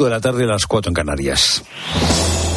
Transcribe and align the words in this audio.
5 0.00 0.04
de 0.06 0.10
la 0.10 0.20
tarde 0.22 0.44
a 0.44 0.46
las 0.46 0.66
4 0.66 0.88
en 0.88 0.94
Canarias. 0.94 1.62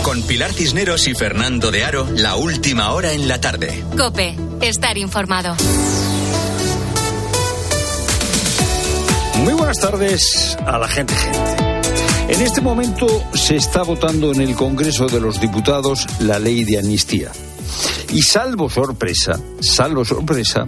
Con 0.02 0.22
Pilar 0.22 0.54
Cisneros 0.54 1.10
y 1.10 1.14
Fernando 1.14 1.72
de 1.72 1.84
Aro, 1.84 2.08
la 2.16 2.38
última 2.38 2.94
hora 2.94 3.12
en 3.12 3.28
la 3.28 3.42
tarde. 3.42 3.84
Cope, 3.98 4.38
estar 4.62 4.98
informado. 4.98 5.54
Muy 9.40 9.54
buenas 9.56 9.78
tardes 9.78 10.58
a 10.66 10.78
la 10.78 10.88
gente, 10.88 11.14
gente. 11.14 12.34
En 12.34 12.42
este 12.42 12.62
momento 12.62 13.08
se 13.34 13.58
está 13.58 13.84
votando 13.84 14.32
en 14.32 14.40
el 14.40 14.56
Congreso 14.56 15.08
de 15.08 15.20
los 15.20 15.42
Diputados 15.42 16.08
la 16.22 16.40
ley 16.40 16.64
de 16.64 16.80
amnistía. 16.80 17.30
Y 18.14 18.22
salvo 18.22 18.70
sorpresa, 18.70 19.38
salvo 19.60 20.06
sorpresa, 20.06 20.66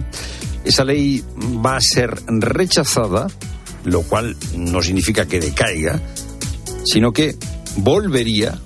esa 0.62 0.84
ley 0.84 1.24
va 1.64 1.76
a 1.76 1.80
ser 1.80 2.20
rechazada, 2.26 3.28
lo 3.84 4.02
cual 4.02 4.36
no 4.54 4.82
significa 4.82 5.24
que 5.24 5.40
decaiga, 5.40 6.02
sino 6.86 7.12
que 7.12 7.36
volvería 7.76 8.58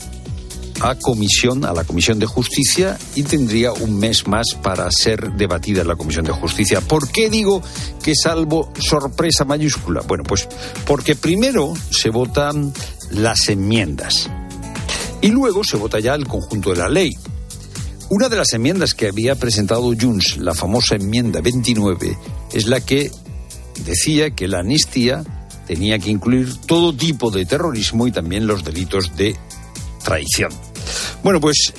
a 0.80 0.94
comisión, 0.94 1.64
a 1.64 1.72
la 1.72 1.84
Comisión 1.84 2.18
de 2.18 2.26
Justicia 2.26 2.98
y 3.14 3.22
tendría 3.22 3.72
un 3.72 3.98
mes 3.98 4.26
más 4.26 4.54
para 4.62 4.90
ser 4.90 5.32
debatida 5.32 5.82
en 5.82 5.88
la 5.88 5.96
Comisión 5.96 6.24
de 6.24 6.32
Justicia. 6.32 6.80
¿Por 6.80 7.10
qué 7.10 7.28
digo 7.28 7.62
que 8.02 8.14
salvo 8.14 8.72
sorpresa 8.78 9.44
mayúscula? 9.44 10.00
Bueno, 10.06 10.24
pues 10.24 10.48
porque 10.86 11.16
primero 11.16 11.74
se 11.90 12.08
votan 12.08 12.72
las 13.10 13.48
enmiendas 13.48 14.30
y 15.20 15.28
luego 15.28 15.64
se 15.64 15.76
vota 15.76 16.00
ya 16.00 16.14
el 16.14 16.26
conjunto 16.26 16.70
de 16.70 16.76
la 16.76 16.88
ley. 16.88 17.12
Una 18.08 18.28
de 18.28 18.36
las 18.36 18.52
enmiendas 18.54 18.94
que 18.94 19.08
había 19.08 19.36
presentado 19.36 19.92
Junts, 19.98 20.38
la 20.38 20.54
famosa 20.54 20.96
enmienda 20.96 21.40
29, 21.40 22.18
es 22.52 22.66
la 22.66 22.80
que 22.80 23.10
decía 23.84 24.30
que 24.30 24.48
la 24.48 24.60
amnistía 24.60 25.22
tenía 25.70 26.00
que 26.00 26.10
incluir 26.10 26.56
todo 26.66 26.92
tipo 26.92 27.30
de 27.30 27.46
terrorismo 27.46 28.08
y 28.08 28.10
también 28.10 28.44
los 28.44 28.64
delitos 28.64 29.14
de 29.14 29.36
traición. 30.02 30.50
Bueno, 31.22 31.40
pues 31.40 31.72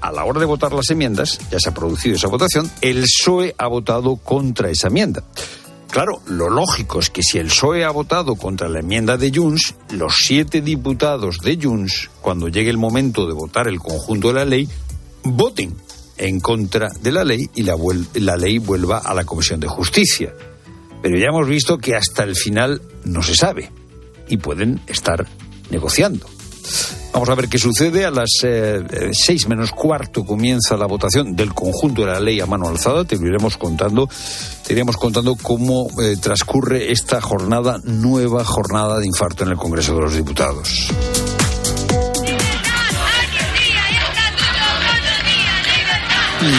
a 0.00 0.12
la 0.12 0.24
hora 0.24 0.38
de 0.38 0.46
votar 0.46 0.72
las 0.72 0.88
enmiendas, 0.90 1.40
ya 1.50 1.58
se 1.58 1.70
ha 1.70 1.74
producido 1.74 2.14
esa 2.14 2.28
votación, 2.28 2.70
el 2.80 3.02
PSOE 3.02 3.56
ha 3.58 3.66
votado 3.66 4.14
contra 4.14 4.70
esa 4.70 4.86
enmienda. 4.86 5.24
Claro, 5.90 6.22
lo 6.28 6.48
lógico 6.48 7.00
es 7.00 7.10
que 7.10 7.24
si 7.24 7.38
el 7.38 7.48
PSOE 7.48 7.84
ha 7.84 7.90
votado 7.90 8.36
contra 8.36 8.68
la 8.68 8.78
enmienda 8.78 9.16
de 9.16 9.32
Junts, 9.34 9.74
los 9.90 10.14
siete 10.18 10.60
diputados 10.60 11.38
de 11.38 11.58
Junts, 11.60 12.10
cuando 12.20 12.46
llegue 12.46 12.70
el 12.70 12.78
momento 12.78 13.26
de 13.26 13.32
votar 13.32 13.66
el 13.66 13.80
conjunto 13.80 14.28
de 14.28 14.34
la 14.34 14.44
ley, 14.44 14.68
voten 15.24 15.74
en 16.18 16.38
contra 16.38 16.88
de 17.00 17.10
la 17.10 17.24
ley 17.24 17.50
y 17.56 17.64
la, 17.64 17.74
la 18.14 18.36
ley 18.36 18.58
vuelva 18.58 18.98
a 18.98 19.12
la 19.12 19.24
Comisión 19.24 19.58
de 19.58 19.66
Justicia. 19.66 20.32
Pero 21.04 21.18
ya 21.18 21.26
hemos 21.26 21.46
visto 21.46 21.76
que 21.76 21.94
hasta 21.94 22.22
el 22.22 22.34
final 22.34 22.80
no 23.04 23.22
se 23.22 23.34
sabe 23.34 23.70
y 24.26 24.38
pueden 24.38 24.80
estar 24.86 25.26
negociando. 25.68 26.26
Vamos 27.12 27.28
a 27.28 27.34
ver 27.34 27.50
qué 27.50 27.58
sucede. 27.58 28.06
A 28.06 28.10
las 28.10 28.30
eh, 28.42 29.10
seis 29.12 29.46
menos 29.46 29.72
cuarto 29.72 30.24
comienza 30.24 30.78
la 30.78 30.86
votación 30.86 31.36
del 31.36 31.52
conjunto 31.52 32.06
de 32.06 32.12
la 32.12 32.20
ley 32.20 32.40
a 32.40 32.46
mano 32.46 32.68
alzada. 32.68 33.04
Te 33.04 33.16
iremos 33.16 33.58
contando. 33.58 34.08
Te 34.66 34.72
iremos 34.72 34.96
contando 34.96 35.36
cómo 35.36 35.88
eh, 36.00 36.16
transcurre 36.18 36.90
esta 36.90 37.20
jornada, 37.20 37.82
nueva 37.84 38.42
jornada 38.42 38.98
de 38.98 39.06
infarto 39.06 39.44
en 39.44 39.50
el 39.50 39.56
Congreso 39.58 39.94
de 39.94 40.00
los 40.00 40.14
Diputados. 40.14 40.88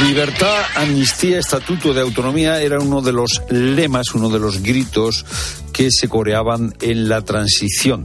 Libertad, 0.07 0.63
amnistía, 0.75 1.39
estatuto 1.39 1.93
de 1.93 2.01
autonomía 2.01 2.61
era 2.61 2.79
uno 2.79 3.01
de 3.01 3.11
los 3.11 3.41
lemas, 3.49 4.13
uno 4.13 4.29
de 4.29 4.39
los 4.39 4.61
gritos 4.61 5.25
que 5.71 5.89
se 5.91 6.07
coreaban 6.07 6.73
en 6.81 7.09
la 7.09 7.21
transición 7.21 8.03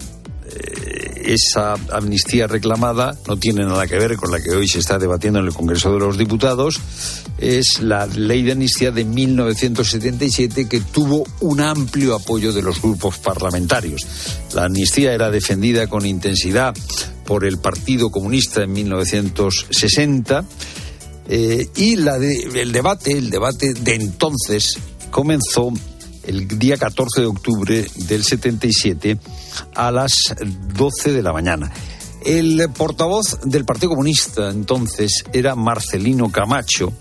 esa 1.33 1.75
amnistía 1.93 2.47
reclamada 2.47 3.17
no 3.29 3.37
tiene 3.37 3.65
nada 3.65 3.87
que 3.87 3.97
ver 3.99 4.17
con 4.17 4.31
la 4.33 4.41
que 4.41 4.51
hoy 4.51 4.67
se 4.67 4.81
está 4.81 4.99
debatiendo 4.99 5.39
en 5.39 5.47
el 5.47 5.53
Congreso 5.53 5.93
de 5.93 6.01
los 6.01 6.19
Diputados. 6.19 6.81
Es 7.39 7.81
la 7.81 8.07
ley 8.07 8.43
de 8.43 8.53
amnistía 8.53 8.91
de 8.91 9.05
1977 9.05 10.69
que 10.69 10.81
tuvo 10.81 11.25
un 11.41 11.61
amplio 11.61 12.17
apoyo 12.17 12.53
de 12.53 12.63
los 12.63 12.83
grupos 12.83 13.19
parlamentarios. 13.19 14.07
La 14.55 14.65
amnistía 14.65 15.13
era 15.13 15.31
defendida 15.31 15.87
con 15.87 16.05
intensidad 16.05 16.75
por 17.25 17.45
el 17.45 17.59
Partido 17.59 18.11
Comunista 18.11 18.65
en 18.65 18.73
1960 18.73 20.45
eh, 21.33 21.71
y 21.77 21.95
la 21.95 22.17
el 22.17 22.73
debate, 22.73 23.13
el 23.13 23.31
debate 23.31 23.73
de 23.73 23.95
entonces 23.95 24.77
comenzó 25.13 25.73
el 26.25 26.59
día 26.59 26.77
14 26.77 27.21
de 27.21 27.27
octubre 27.29 27.87
del 27.95 28.25
77 28.25 29.17
a 29.77 29.93
las 29.93 30.19
12 30.75 31.13
de 31.13 31.23
la 31.23 31.33
mañana. 31.33 31.73
El 32.25 32.69
portavoz 32.77 33.39
del 33.45 33.65
Partido 33.65 33.91
Comunista 33.91 34.51
entonces 34.51 35.25
era 35.33 35.55
Marcelino 35.55 36.33
Camacho, 36.33 36.93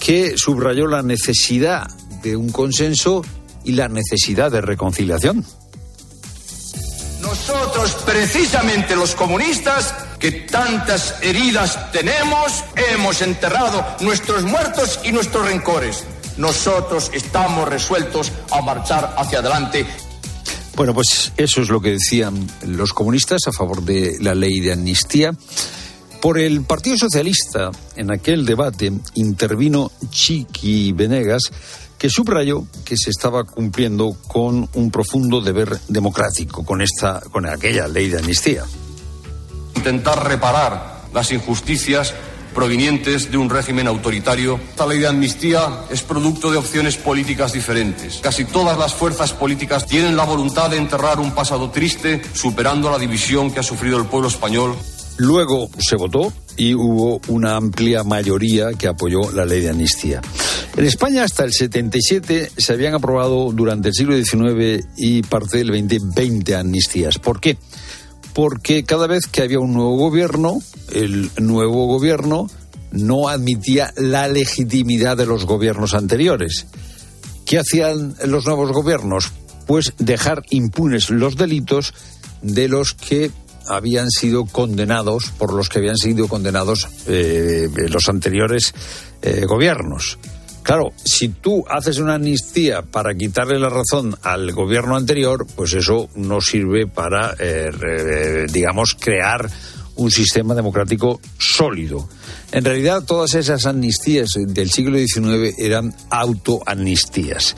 que 0.00 0.34
subrayó 0.36 0.88
la 0.88 1.02
necesidad 1.02 1.86
de 2.20 2.36
un 2.36 2.50
consenso 2.50 3.24
y 3.62 3.72
la 3.72 3.86
necesidad 3.86 4.50
de 4.50 4.60
reconciliación. 4.60 5.44
Nosotros, 7.22 7.96
precisamente 8.04 8.96
los 8.96 9.14
comunistas, 9.14 9.94
que 10.18 10.32
tantas 10.32 11.16
heridas 11.22 11.92
tenemos, 11.92 12.64
hemos 12.92 13.22
enterrado 13.22 13.84
nuestros 14.00 14.44
muertos 14.44 15.00
y 15.04 15.12
nuestros 15.12 15.46
rencores. 15.46 16.04
Nosotros 16.36 17.10
estamos 17.12 17.68
resueltos 17.68 18.32
a 18.50 18.60
marchar 18.62 19.14
hacia 19.16 19.40
adelante. 19.40 19.86
Bueno, 20.76 20.94
pues 20.94 21.32
eso 21.36 21.60
es 21.60 21.68
lo 21.68 21.80
que 21.80 21.90
decían 21.90 22.46
los 22.66 22.92
comunistas 22.92 23.40
a 23.46 23.52
favor 23.52 23.82
de 23.82 24.16
la 24.20 24.34
ley 24.34 24.60
de 24.60 24.72
amnistía. 24.72 25.32
Por 26.20 26.38
el 26.38 26.62
Partido 26.62 26.96
Socialista, 26.96 27.70
en 27.96 28.10
aquel 28.10 28.44
debate, 28.44 28.92
intervino 29.14 29.90
Chiqui 30.10 30.92
Venegas, 30.92 31.42
que 31.98 32.08
subrayó 32.08 32.64
que 32.84 32.96
se 32.96 33.10
estaba 33.10 33.44
cumpliendo 33.44 34.16
con 34.28 34.68
un 34.74 34.90
profundo 34.90 35.40
deber 35.40 35.78
democrático 35.88 36.64
con 36.64 36.80
esta, 36.80 37.20
con 37.32 37.46
aquella 37.46 37.88
ley 37.88 38.08
de 38.08 38.18
amnistía. 38.18 38.64
Intentar 39.88 40.28
reparar 40.28 41.08
las 41.14 41.32
injusticias 41.32 42.12
provenientes 42.52 43.30
de 43.30 43.38
un 43.38 43.48
régimen 43.48 43.86
autoritario. 43.86 44.60
Esta 44.68 44.86
ley 44.86 44.98
de 44.98 45.06
amnistía 45.06 45.84
es 45.88 46.02
producto 46.02 46.50
de 46.50 46.58
opciones 46.58 46.98
políticas 46.98 47.54
diferentes. 47.54 48.18
Casi 48.18 48.44
todas 48.44 48.76
las 48.76 48.92
fuerzas 48.92 49.32
políticas 49.32 49.86
tienen 49.86 50.14
la 50.14 50.24
voluntad 50.24 50.68
de 50.68 50.76
enterrar 50.76 51.18
un 51.18 51.30
pasado 51.30 51.70
triste, 51.70 52.20
superando 52.34 52.90
la 52.90 52.98
división 52.98 53.50
que 53.50 53.60
ha 53.60 53.62
sufrido 53.62 53.96
el 53.96 54.04
pueblo 54.04 54.28
español. 54.28 54.76
Luego 55.16 55.70
se 55.78 55.96
votó 55.96 56.34
y 56.58 56.74
hubo 56.74 57.22
una 57.28 57.56
amplia 57.56 58.04
mayoría 58.04 58.74
que 58.74 58.88
apoyó 58.88 59.32
la 59.32 59.46
ley 59.46 59.62
de 59.62 59.70
amnistía. 59.70 60.20
En 60.76 60.84
España 60.84 61.24
hasta 61.24 61.44
el 61.44 61.54
77 61.54 62.52
se 62.58 62.72
habían 62.74 62.92
aprobado 62.92 63.52
durante 63.52 63.88
el 63.88 63.94
siglo 63.94 64.14
XIX 64.14 64.86
y 64.98 65.22
parte 65.22 65.64
del 65.64 65.68
XX 65.68 66.14
20 66.14 66.56
amnistías. 66.56 67.18
¿Por 67.18 67.40
qué? 67.40 67.56
Porque 68.38 68.84
cada 68.84 69.08
vez 69.08 69.26
que 69.26 69.42
había 69.42 69.58
un 69.58 69.72
nuevo 69.72 69.96
gobierno, 69.96 70.62
el 70.92 71.28
nuevo 71.40 71.86
gobierno 71.88 72.48
no 72.92 73.28
admitía 73.28 73.92
la 73.96 74.28
legitimidad 74.28 75.16
de 75.16 75.26
los 75.26 75.44
gobiernos 75.44 75.92
anteriores. 75.92 76.68
¿Qué 77.44 77.58
hacían 77.58 78.14
los 78.26 78.46
nuevos 78.46 78.70
gobiernos? 78.70 79.32
Pues 79.66 79.92
dejar 79.98 80.44
impunes 80.50 81.10
los 81.10 81.34
delitos 81.34 81.94
de 82.40 82.68
los 82.68 82.94
que 82.94 83.32
habían 83.66 84.08
sido 84.08 84.44
condenados, 84.44 85.32
por 85.36 85.52
los 85.52 85.68
que 85.68 85.80
habían 85.80 85.96
sido 85.96 86.28
condenados 86.28 86.86
eh, 87.08 87.68
los 87.88 88.08
anteriores 88.08 88.72
eh, 89.20 89.46
gobiernos. 89.48 90.16
Claro, 90.68 90.92
si 91.02 91.30
tú 91.30 91.64
haces 91.66 91.96
una 91.96 92.16
amnistía 92.16 92.82
para 92.82 93.14
quitarle 93.14 93.58
la 93.58 93.70
razón 93.70 94.14
al 94.22 94.52
gobierno 94.52 94.96
anterior, 94.96 95.46
pues 95.56 95.72
eso 95.72 96.10
no 96.14 96.42
sirve 96.42 96.86
para, 96.86 97.34
eh, 97.38 98.46
digamos, 98.52 98.94
crear 99.00 99.48
un 99.96 100.10
sistema 100.10 100.54
democrático 100.54 101.22
sólido. 101.38 102.06
En 102.52 102.66
realidad, 102.66 103.02
todas 103.06 103.34
esas 103.34 103.64
amnistías 103.64 104.28
del 104.36 104.70
siglo 104.70 104.98
XIX 104.98 105.54
eran 105.56 105.94
autoamnistías. 106.10 107.56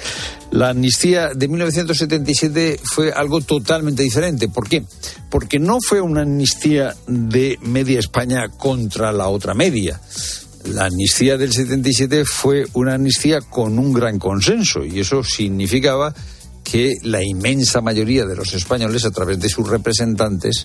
La 0.52 0.68
amnistía 0.68 1.30
de 1.34 1.48
1977 1.48 2.78
fue 2.94 3.10
algo 3.10 3.40
totalmente 3.40 4.04
diferente. 4.04 4.46
¿Por 4.46 4.68
qué? 4.68 4.84
Porque 5.30 5.58
no 5.58 5.80
fue 5.80 6.00
una 6.00 6.22
amnistía 6.22 6.94
de 7.08 7.58
media 7.60 7.98
España 7.98 8.50
contra 8.56 9.10
la 9.10 9.26
otra 9.26 9.54
media 9.54 10.00
la 10.64 10.86
amnistía 10.86 11.36
del 11.36 11.52
77 11.52 12.24
fue 12.24 12.64
una 12.74 12.94
amnistía 12.94 13.40
con 13.40 13.78
un 13.78 13.92
gran 13.92 14.18
consenso 14.18 14.84
y 14.84 15.00
eso 15.00 15.24
significaba 15.24 16.14
que 16.62 16.96
la 17.02 17.22
inmensa 17.22 17.80
mayoría 17.80 18.26
de 18.26 18.36
los 18.36 18.52
españoles, 18.54 19.04
a 19.04 19.10
través 19.10 19.40
de 19.40 19.48
sus 19.48 19.68
representantes, 19.68 20.64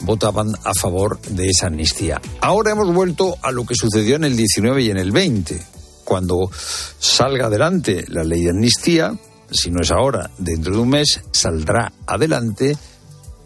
votaban 0.00 0.48
a 0.64 0.72
favor 0.74 1.20
de 1.22 1.48
esa 1.48 1.66
amnistía. 1.66 2.20
Ahora 2.40 2.72
hemos 2.72 2.92
vuelto 2.94 3.36
a 3.42 3.50
lo 3.50 3.66
que 3.66 3.74
sucedió 3.74 4.16
en 4.16 4.24
el 4.24 4.36
19 4.36 4.82
y 4.82 4.90
en 4.90 4.98
el 4.98 5.10
20. 5.10 5.60
Cuando 6.04 6.50
salga 6.98 7.46
adelante 7.46 8.04
la 8.08 8.24
ley 8.24 8.42
de 8.42 8.50
amnistía, 8.50 9.12
si 9.50 9.70
no 9.70 9.82
es 9.82 9.90
ahora, 9.90 10.30
dentro 10.38 10.74
de 10.74 10.80
un 10.80 10.88
mes, 10.90 11.20
saldrá 11.32 11.92
adelante 12.06 12.76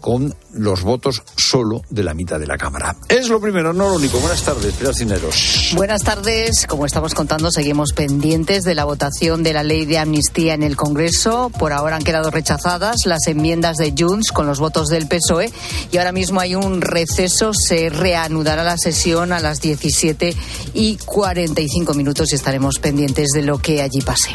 con 0.02 0.34
los 0.52 0.82
votos 0.82 1.22
solo 1.36 1.80
de 1.88 2.02
la 2.02 2.12
mitad 2.12 2.38
de 2.38 2.46
la 2.46 2.58
Cámara. 2.58 2.94
Es 3.08 3.28
lo 3.28 3.40
primero, 3.40 3.72
no 3.72 3.88
lo 3.88 3.94
único. 3.94 4.18
Buenas 4.18 4.42
tardes, 4.42 4.74
Pilar 4.74 4.94
Cineros. 4.94 5.70
Buenas 5.74 6.02
tardes. 6.02 6.66
Como 6.66 6.84
estamos 6.84 7.14
contando, 7.14 7.50
seguimos 7.50 7.92
pendientes 7.92 8.64
de 8.64 8.74
la 8.74 8.84
votación 8.84 9.44
de 9.44 9.52
la 9.52 9.62
ley 9.62 9.86
de 9.86 9.98
amnistía 9.98 10.54
en 10.54 10.64
el 10.64 10.76
Congreso. 10.76 11.50
Por 11.56 11.72
ahora 11.72 11.96
han 11.96 12.02
quedado 12.02 12.30
rechazadas 12.30 13.06
las 13.06 13.26
enmiendas 13.28 13.76
de 13.76 13.94
Junts 13.96 14.32
con 14.32 14.46
los 14.46 14.58
votos 14.58 14.88
del 14.88 15.06
PSOE 15.06 15.52
y 15.92 15.96
ahora 15.96 16.12
mismo 16.12 16.40
hay 16.40 16.56
un 16.56 16.80
receso. 16.80 17.52
Se 17.54 17.88
reanudará 17.88 18.64
la 18.64 18.76
sesión 18.78 19.32
a 19.32 19.38
las 19.38 19.60
17 19.60 20.34
y 20.74 20.96
45 20.96 21.94
minutos 21.94 22.32
y 22.32 22.34
estaremos 22.34 22.80
pendientes 22.80 23.28
de 23.28 23.42
lo 23.42 23.58
que 23.58 23.80
allí 23.80 24.00
pase. 24.00 24.30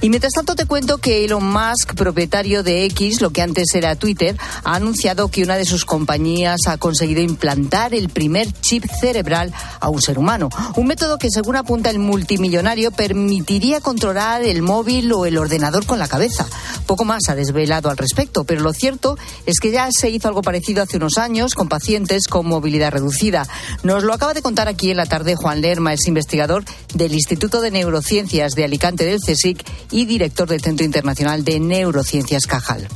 Y 0.00 0.10
mientras 0.10 0.32
tanto 0.32 0.56
te 0.56 0.66
cuento 0.66 0.98
que 0.98 1.24
Elon 1.24 1.46
Musk, 1.46 1.94
propietario 1.94 2.64
de 2.64 2.84
X, 2.86 3.20
lo 3.20 3.30
que 3.30 3.40
antes 3.40 3.72
era 3.74 3.94
Twitter, 3.94 4.36
ha 4.64 4.74
anunciado 4.74 5.11
que 5.12 5.42
una 5.42 5.56
de 5.56 5.66
sus 5.66 5.84
compañías 5.84 6.60
ha 6.66 6.78
conseguido 6.78 7.20
implantar 7.20 7.94
el 7.94 8.08
primer 8.08 8.50
chip 8.60 8.84
cerebral 9.00 9.52
a 9.78 9.90
un 9.90 10.00
ser 10.00 10.18
humano. 10.18 10.48
Un 10.76 10.86
método 10.86 11.18
que, 11.18 11.30
según 11.30 11.56
apunta 11.56 11.90
el 11.90 11.98
multimillonario, 11.98 12.90
permitiría 12.92 13.80
controlar 13.80 14.42
el 14.42 14.62
móvil 14.62 15.12
o 15.12 15.26
el 15.26 15.36
ordenador 15.36 15.84
con 15.84 15.98
la 15.98 16.08
cabeza. 16.08 16.46
Poco 16.86 17.04
más 17.04 17.28
ha 17.28 17.34
desvelado 17.34 17.90
al 17.90 17.98
respecto, 17.98 18.44
pero 18.44 18.62
lo 18.62 18.72
cierto 18.72 19.18
es 19.44 19.60
que 19.60 19.70
ya 19.70 19.88
se 19.92 20.08
hizo 20.08 20.28
algo 20.28 20.40
parecido 20.40 20.82
hace 20.82 20.96
unos 20.96 21.18
años 21.18 21.54
con 21.54 21.68
pacientes 21.68 22.26
con 22.26 22.46
movilidad 22.46 22.92
reducida. 22.92 23.46
Nos 23.82 24.04
lo 24.04 24.14
acaba 24.14 24.32
de 24.32 24.42
contar 24.42 24.68
aquí 24.68 24.90
en 24.90 24.96
la 24.96 25.06
tarde 25.06 25.36
Juan 25.36 25.60
Lerma, 25.60 25.92
es 25.92 26.06
investigador 26.06 26.64
del 26.94 27.12
Instituto 27.12 27.60
de 27.60 27.70
Neurociencias 27.70 28.54
de 28.54 28.64
Alicante 28.64 29.04
del 29.04 29.20
CSIC 29.20 29.62
y 29.90 30.06
director 30.06 30.48
del 30.48 30.62
Centro 30.62 30.86
Internacional 30.86 31.44
de 31.44 31.60
Neurociencias 31.60 32.46
Cajal. 32.46 32.88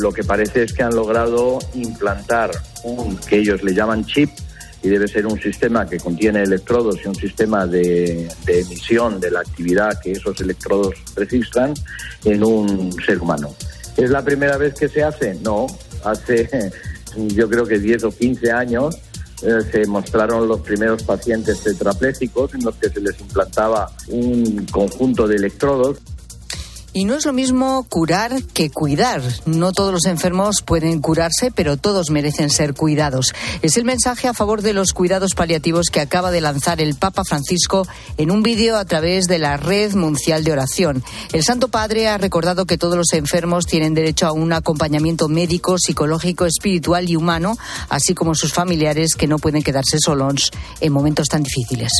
Lo 0.00 0.12
que 0.12 0.24
parece 0.24 0.62
es 0.64 0.72
que 0.72 0.82
han 0.82 0.94
logrado 0.94 1.58
implantar 1.74 2.50
un 2.84 3.16
que 3.16 3.38
ellos 3.38 3.62
le 3.62 3.74
llaman 3.74 4.04
chip 4.04 4.30
y 4.82 4.88
debe 4.88 5.06
ser 5.06 5.26
un 5.26 5.40
sistema 5.40 5.86
que 5.86 5.98
contiene 5.98 6.42
electrodos 6.42 6.98
y 7.04 7.08
un 7.08 7.14
sistema 7.14 7.66
de, 7.66 8.28
emisión 8.46 9.20
de 9.20 9.30
la 9.30 9.40
actividad 9.40 10.00
que 10.02 10.12
esos 10.12 10.40
electrodos 10.40 10.94
registran 11.14 11.72
en 12.24 12.42
un 12.42 12.92
ser 13.04 13.20
humano. 13.20 13.54
¿Es 13.96 14.10
la 14.10 14.24
primera 14.24 14.56
vez 14.56 14.74
que 14.74 14.88
se 14.88 15.04
hace? 15.04 15.34
No, 15.34 15.66
hace 16.04 16.72
yo 17.16 17.48
creo 17.48 17.64
que 17.64 17.78
10 17.78 18.04
o 18.04 18.10
15 18.10 18.50
años 18.50 18.96
eh, 19.42 19.60
se 19.70 19.86
mostraron 19.86 20.48
los 20.48 20.60
primeros 20.60 21.02
pacientes 21.04 21.62
tetraplégicos 21.62 22.54
en 22.54 22.64
los 22.64 22.74
que 22.76 22.88
se 22.88 23.00
les 23.00 23.18
implantaba 23.20 23.90
un 24.08 24.66
conjunto 24.66 25.28
de 25.28 25.36
electrodos. 25.36 25.98
Y 26.94 27.06
no 27.06 27.14
es 27.14 27.24
lo 27.24 27.32
mismo 27.32 27.86
curar 27.88 28.42
que 28.52 28.70
cuidar. 28.70 29.22
No 29.46 29.72
todos 29.72 29.92
los 29.92 30.04
enfermos 30.04 30.60
pueden 30.60 31.00
curarse, 31.00 31.50
pero 31.50 31.78
todos 31.78 32.10
merecen 32.10 32.50
ser 32.50 32.74
cuidados. 32.74 33.32
Es 33.62 33.78
el 33.78 33.84
mensaje 33.84 34.28
a 34.28 34.34
favor 34.34 34.60
de 34.60 34.74
los 34.74 34.92
cuidados 34.92 35.34
paliativos 35.34 35.86
que 35.90 36.00
acaba 36.00 36.30
de 36.30 36.42
lanzar 36.42 36.82
el 36.82 36.94
Papa 36.94 37.24
Francisco 37.24 37.86
en 38.18 38.30
un 38.30 38.42
vídeo 38.42 38.76
a 38.76 38.84
través 38.84 39.24
de 39.24 39.38
la 39.38 39.56
Red 39.56 39.94
Mundial 39.94 40.44
de 40.44 40.52
Oración. 40.52 41.02
El 41.32 41.42
Santo 41.42 41.68
Padre 41.68 42.08
ha 42.08 42.18
recordado 42.18 42.66
que 42.66 42.76
todos 42.76 42.96
los 42.96 43.12
enfermos 43.14 43.66
tienen 43.66 43.94
derecho 43.94 44.26
a 44.26 44.32
un 44.32 44.52
acompañamiento 44.52 45.28
médico, 45.28 45.78
psicológico, 45.78 46.44
espiritual 46.44 47.08
y 47.08 47.16
humano, 47.16 47.56
así 47.88 48.12
como 48.14 48.34
sus 48.34 48.52
familiares 48.52 49.14
que 49.14 49.26
no 49.26 49.38
pueden 49.38 49.62
quedarse 49.62 49.96
solos 49.98 50.50
en 50.80 50.92
momentos 50.92 51.28
tan 51.28 51.42
difíciles. 51.42 51.90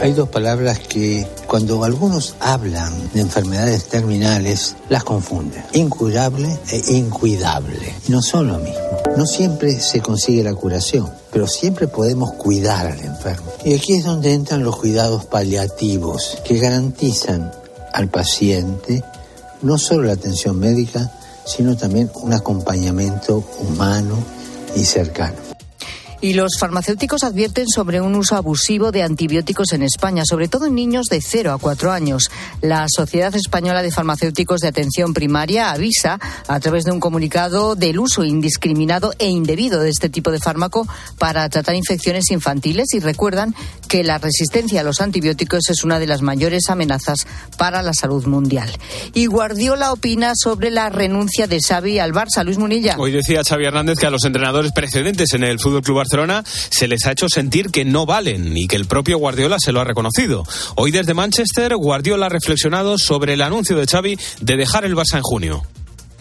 Hay 0.00 0.14
dos 0.14 0.30
palabras 0.30 0.78
que 0.78 1.26
cuando 1.46 1.84
algunos 1.84 2.34
hablan 2.40 3.10
de 3.12 3.20
enfermedades 3.20 3.84
terminales 3.84 4.74
las 4.88 5.04
confunden. 5.04 5.62
Incurable 5.74 6.58
e 6.70 6.92
incuidable. 6.94 7.94
No 8.08 8.22
son 8.22 8.48
lo 8.48 8.58
mismo. 8.58 8.80
No 9.18 9.26
siempre 9.26 9.78
se 9.78 10.00
consigue 10.00 10.42
la 10.42 10.54
curación, 10.54 11.10
pero 11.30 11.46
siempre 11.46 11.86
podemos 11.86 12.32
cuidar 12.32 12.86
al 12.86 13.00
enfermo. 13.00 13.52
Y 13.62 13.74
aquí 13.74 13.92
es 13.92 14.04
donde 14.04 14.32
entran 14.32 14.64
los 14.64 14.76
cuidados 14.76 15.26
paliativos 15.26 16.38
que 16.44 16.58
garantizan 16.58 17.52
al 17.92 18.08
paciente 18.08 19.04
no 19.60 19.76
solo 19.76 20.04
la 20.04 20.12
atención 20.12 20.58
médica, 20.58 21.12
sino 21.44 21.76
también 21.76 22.10
un 22.14 22.32
acompañamiento 22.32 23.44
humano 23.60 24.16
y 24.74 24.84
cercano. 24.84 25.49
Y 26.22 26.34
los 26.34 26.58
farmacéuticos 26.58 27.24
advierten 27.24 27.66
sobre 27.66 28.00
un 28.02 28.14
uso 28.14 28.36
abusivo 28.36 28.92
de 28.92 29.02
antibióticos 29.02 29.72
en 29.72 29.82
España, 29.82 30.22
sobre 30.26 30.48
todo 30.48 30.66
en 30.66 30.74
niños 30.74 31.06
de 31.06 31.22
0 31.22 31.52
a 31.52 31.58
4 31.58 31.92
años. 31.92 32.30
La 32.60 32.86
Sociedad 32.94 33.34
Española 33.34 33.82
de 33.82 33.90
Farmacéuticos 33.90 34.60
de 34.60 34.68
Atención 34.68 35.14
Primaria 35.14 35.70
avisa, 35.70 36.18
a 36.46 36.60
través 36.60 36.84
de 36.84 36.92
un 36.92 37.00
comunicado, 37.00 37.74
del 37.74 37.98
uso 37.98 38.24
indiscriminado 38.24 39.14
e 39.18 39.28
indebido 39.28 39.80
de 39.80 39.88
este 39.88 40.10
tipo 40.10 40.30
de 40.30 40.40
fármaco 40.40 40.86
para 41.18 41.48
tratar 41.48 41.74
infecciones 41.74 42.30
infantiles 42.30 42.92
y 42.92 43.00
recuerdan 43.00 43.54
que 43.88 44.04
la 44.04 44.18
resistencia 44.18 44.82
a 44.82 44.84
los 44.84 45.00
antibióticos 45.00 45.70
es 45.70 45.84
una 45.84 45.98
de 45.98 46.06
las 46.06 46.20
mayores 46.20 46.68
amenazas 46.68 47.26
para 47.56 47.82
la 47.82 47.94
salud 47.94 48.26
mundial. 48.26 48.70
Y 49.14 49.26
Guardiola 49.26 49.92
opina 49.92 50.32
sobre 50.36 50.70
la 50.70 50.90
renuncia 50.90 51.46
de 51.46 51.60
Xavi 51.66 51.98
al 51.98 52.12
Barça. 52.12 52.44
Luis 52.44 52.58
Munilla. 52.58 52.96
Hoy 52.98 53.10
decía 53.10 53.42
Xavi 53.42 53.64
Hernández 53.64 53.98
que 53.98 54.06
a 54.06 54.10
los 54.10 54.24
entrenadores 54.24 54.72
precedentes 54.72 55.32
en 55.34 55.44
el 55.44 55.58
Fútbol 55.58 55.82
Club 55.82 56.00
Se 56.70 56.88
les 56.88 57.06
ha 57.06 57.12
hecho 57.12 57.28
sentir 57.28 57.70
que 57.70 57.84
no 57.84 58.06
valen 58.06 58.56
y 58.56 58.66
que 58.66 58.76
el 58.76 58.86
propio 58.86 59.18
Guardiola 59.18 59.58
se 59.58 59.72
lo 59.72 59.80
ha 59.80 59.84
reconocido. 59.84 60.44
Hoy 60.76 60.90
desde 60.90 61.14
Manchester, 61.14 61.74
Guardiola 61.76 62.26
ha 62.26 62.30
reflexionado 62.30 62.98
sobre 62.98 63.34
el 63.34 63.42
anuncio 63.42 63.76
de 63.76 63.86
Xavi 63.86 64.18
de 64.40 64.56
dejar 64.56 64.84
el 64.84 64.96
Barça 64.96 65.16
en 65.16 65.22
junio. 65.22 65.62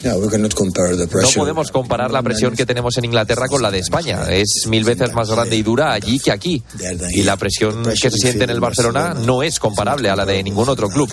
No 0.03 1.29
podemos 1.35 1.71
comparar 1.71 2.11
la 2.11 2.21
presión 2.21 2.55
que 2.55 2.65
tenemos 2.65 2.97
en 2.97 3.05
Inglaterra 3.05 3.47
con 3.47 3.61
la 3.61 3.71
de 3.71 3.79
España. 3.79 4.29
Es 4.29 4.65
mil 4.67 4.83
veces 4.83 5.13
más 5.13 5.29
grande 5.29 5.55
y 5.55 5.63
dura 5.63 5.93
allí 5.93 6.19
que 6.19 6.31
aquí. 6.31 6.63
Y 7.11 7.23
la 7.23 7.37
presión 7.37 7.83
que 7.83 8.09
se 8.09 8.17
siente 8.17 8.43
en 8.45 8.49
el 8.49 8.59
Barcelona 8.59 9.13
no 9.13 9.43
es 9.43 9.59
comparable 9.59 10.09
a 10.09 10.15
la 10.15 10.25
de 10.25 10.41
ningún 10.43 10.69
otro 10.69 10.89
club. 10.89 11.09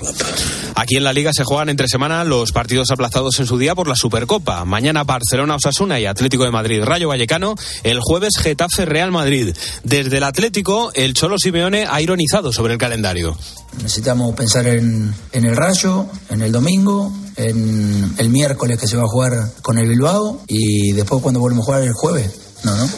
Aquí 0.74 0.96
en 0.96 1.04
la 1.04 1.12
Liga 1.12 1.32
se 1.32 1.44
juegan 1.44 1.68
entre 1.68 1.88
semana 1.88 2.24
los 2.24 2.52
partidos 2.52 2.90
aplazados 2.90 3.38
en 3.40 3.46
su 3.46 3.58
día 3.58 3.74
por 3.74 3.88
la 3.88 3.96
Supercopa. 3.96 4.64
Mañana 4.64 5.04
Barcelona 5.04 5.56
Osasuna 5.56 5.98
y 5.98 6.06
Atlético 6.06 6.44
de 6.44 6.50
Madrid 6.50 6.82
Rayo 6.82 7.08
Vallecano. 7.08 7.54
El 7.82 8.00
jueves 8.00 8.36
Getafe 8.38 8.84
Real 8.84 9.10
Madrid. 9.10 9.54
Desde 9.84 10.18
el 10.18 10.22
Atlético, 10.22 10.90
el 10.94 11.14
Cholo 11.14 11.38
Simeone 11.38 11.86
ha 11.88 12.00
ironizado 12.00 12.52
sobre 12.52 12.74
el 12.74 12.78
calendario. 12.78 13.36
Necesitamos 13.82 14.34
pensar 14.34 14.66
en, 14.66 15.14
en 15.32 15.44
el 15.44 15.56
Rayo, 15.56 16.06
en 16.30 16.42
el 16.42 16.52
domingo, 16.52 17.12
en 17.36 18.14
el 18.18 18.28
miércoles 18.30 18.78
que 18.78 18.86
se 18.86 18.96
va 18.96 19.04
a 19.04 19.08
jugar 19.08 19.32
con 19.62 19.78
el 19.78 19.88
Bilbao 19.88 20.42
y 20.46 20.92
después 20.92 21.22
cuando 21.22 21.40
volvemos 21.40 21.64
a 21.64 21.66
jugar 21.66 21.82
el 21.82 21.92
jueves. 21.92 22.30
No, 22.64 22.76
no, 22.76 22.88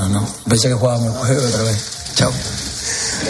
no, 0.00 0.08
no. 0.08 0.28
Pensé 0.48 0.68
que 0.68 0.74
jugábamos 0.74 1.12
el 1.12 1.18
jueves 1.18 1.54
otra 1.54 1.62
vez. 1.64 1.84
Chao. 2.14 2.32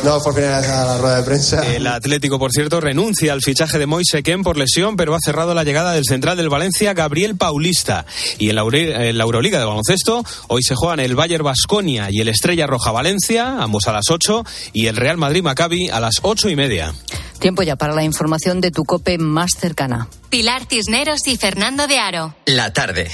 No, 0.04 0.20
por 0.22 0.34
primera 0.34 0.60
vez 0.60 0.68
a 0.68 0.84
la 0.84 0.98
rueda 0.98 1.16
de 1.16 1.22
prensa. 1.22 1.74
El 1.74 1.86
Atlético, 1.86 2.38
por 2.38 2.52
cierto, 2.52 2.80
renuncia 2.80 3.32
al 3.32 3.42
fichaje 3.42 3.78
de 3.78 3.86
Moise 3.86 4.22
Ken 4.22 4.42
por 4.42 4.56
lesión, 4.56 4.96
pero 4.96 5.14
ha 5.14 5.18
cerrado 5.24 5.54
la 5.54 5.64
llegada 5.64 5.92
del 5.92 6.04
central 6.04 6.36
del 6.36 6.48
Valencia, 6.48 6.94
Gabriel 6.94 7.36
Paulista. 7.36 8.06
Y 8.38 8.50
en 8.50 8.56
la, 8.56 8.62
en 8.72 9.18
la 9.18 9.24
Euroliga 9.24 9.58
de 9.58 9.64
baloncesto, 9.64 10.24
hoy 10.48 10.62
se 10.62 10.74
juegan 10.74 11.00
el 11.00 11.14
Bayer 11.14 11.42
Basconia 11.42 12.08
y 12.10 12.20
el 12.20 12.28
Estrella 12.28 12.66
Roja 12.66 12.92
Valencia, 12.92 13.56
ambos 13.60 13.88
a 13.88 13.92
las 13.92 14.10
8, 14.10 14.44
y 14.72 14.86
el 14.86 14.96
Real 14.96 15.16
Madrid 15.16 15.42
Maccabi 15.42 15.88
a 15.88 16.00
las 16.00 16.20
ocho 16.22 16.48
y 16.48 16.56
media. 16.56 16.94
Tiempo 17.38 17.62
ya 17.62 17.76
para 17.76 17.94
la 17.94 18.04
información 18.04 18.60
de 18.60 18.70
tu 18.70 18.84
cope 18.84 19.18
más 19.18 19.52
cercana. 19.58 20.08
Pilar 20.28 20.66
Cisneros 20.68 21.26
y 21.26 21.36
Fernando 21.36 21.86
de 21.86 21.98
Aro. 21.98 22.34
La 22.46 22.72
tarde. 22.72 23.08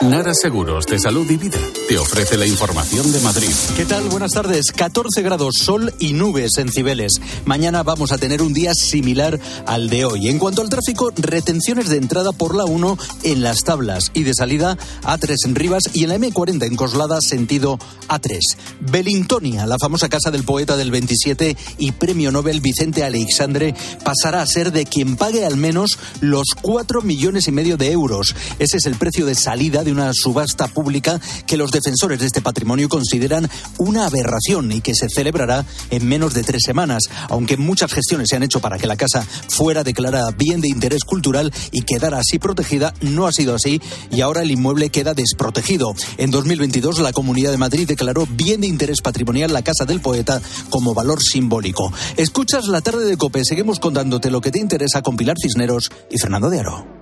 Nara 0.00 0.32
Seguros 0.34 0.86
de 0.86 0.98
Salud 0.98 1.28
y 1.30 1.36
Vida 1.36 1.58
te 1.88 1.96
ofrece 1.96 2.36
la 2.36 2.46
información 2.46 3.10
de 3.12 3.20
Madrid. 3.20 3.48
¿Qué 3.74 3.86
tal? 3.86 4.10
Buenas 4.10 4.32
tardes. 4.32 4.72
14 4.76 5.22
grados, 5.22 5.54
sol 5.56 5.94
y 5.98 6.12
nubes 6.12 6.58
en 6.58 6.70
Cibeles. 6.70 7.12
Mañana 7.46 7.82
vamos 7.82 8.12
a 8.12 8.18
tener 8.18 8.42
un 8.42 8.52
día 8.52 8.74
similar 8.74 9.40
al 9.64 9.88
de 9.88 10.04
hoy. 10.04 10.28
En 10.28 10.38
cuanto 10.38 10.60
al 10.60 10.68
tráfico, 10.68 11.10
retenciones 11.16 11.88
de 11.88 11.96
entrada 11.96 12.32
por 12.32 12.54
la 12.54 12.66
1 12.66 12.98
en 13.22 13.42
las 13.42 13.64
tablas 13.64 14.10
y 14.12 14.24
de 14.24 14.34
salida 14.34 14.76
A3 15.02 15.46
en 15.46 15.54
Rivas 15.54 15.84
y 15.94 16.04
en 16.04 16.10
la 16.10 16.18
M40 16.18 16.66
en 16.66 16.76
Coslada 16.76 17.22
sentido 17.22 17.78
A3. 18.08 18.38
Belintonia, 18.80 19.64
la 19.64 19.78
famosa 19.80 20.10
casa 20.10 20.30
del 20.30 20.44
poeta 20.44 20.76
del 20.76 20.90
27 20.90 21.56
y 21.78 21.92
premio 21.92 22.30
Nobel 22.30 22.60
Vicente 22.60 23.02
Aleixandre, 23.02 23.74
pasará 24.04 24.42
a 24.42 24.46
ser 24.46 24.72
de 24.72 24.84
quien 24.84 25.16
pague 25.16 25.46
al 25.46 25.56
menos 25.56 25.98
los 26.20 26.48
4 26.60 27.00
millones 27.00 27.48
y 27.48 27.52
medio 27.52 27.78
de 27.78 27.92
euros. 27.92 28.34
Ese 28.58 28.76
es 28.76 28.84
el 28.84 28.96
precio 28.96 29.24
de 29.24 29.34
salida 29.34 29.84
de 29.84 29.92
una 29.92 30.10
subasta 30.12 30.68
pública 30.68 31.18
que 31.46 31.56
los 31.56 31.70
defensores 31.78 32.18
de 32.18 32.26
este 32.26 32.42
patrimonio 32.42 32.88
consideran 32.88 33.48
una 33.78 34.06
aberración 34.06 34.72
y 34.72 34.80
que 34.80 34.94
se 34.94 35.08
celebrará 35.08 35.64
en 35.90 36.06
menos 36.06 36.34
de 36.34 36.42
tres 36.42 36.62
semanas, 36.64 37.04
aunque 37.28 37.56
muchas 37.56 37.92
gestiones 37.92 38.28
se 38.28 38.36
han 38.36 38.42
hecho 38.42 38.60
para 38.60 38.78
que 38.78 38.86
la 38.86 38.96
casa 38.96 39.24
fuera 39.48 39.84
declarada 39.84 40.30
bien 40.32 40.60
de 40.60 40.68
interés 40.68 41.04
cultural 41.04 41.52
y 41.70 41.82
quedara 41.82 42.18
así 42.18 42.38
protegida, 42.38 42.94
no 43.00 43.26
ha 43.26 43.32
sido 43.32 43.54
así 43.54 43.80
y 44.10 44.20
ahora 44.20 44.42
el 44.42 44.50
inmueble 44.50 44.90
queda 44.90 45.14
desprotegido. 45.14 45.94
En 46.16 46.30
2022 46.30 46.98
la 46.98 47.12
Comunidad 47.12 47.52
de 47.52 47.58
Madrid 47.58 47.86
declaró 47.86 48.26
bien 48.26 48.60
de 48.60 48.66
interés 48.66 49.00
patrimonial 49.00 49.52
la 49.52 49.62
casa 49.62 49.84
del 49.84 50.00
poeta 50.00 50.42
como 50.70 50.94
valor 50.94 51.22
simbólico. 51.22 51.92
Escuchas 52.16 52.66
la 52.66 52.80
tarde 52.80 53.04
de 53.04 53.16
Cope, 53.16 53.44
seguimos 53.44 53.78
contándote 53.78 54.30
lo 54.30 54.40
que 54.40 54.50
te 54.50 54.58
interesa 54.58 55.02
con 55.02 55.16
Pilar 55.16 55.36
Cisneros 55.40 55.90
y 56.10 56.18
Fernando 56.18 56.50
de 56.50 56.60
Aro. 56.60 56.97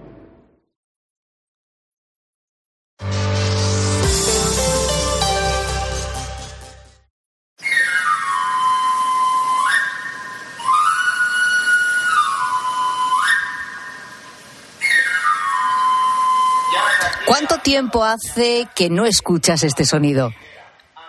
Tiempo 17.67 18.05
hace 18.05 18.69
que 18.77 18.91
no 18.91 19.07
escuchas 19.07 19.65
este 19.65 19.85
sonido? 19.85 20.31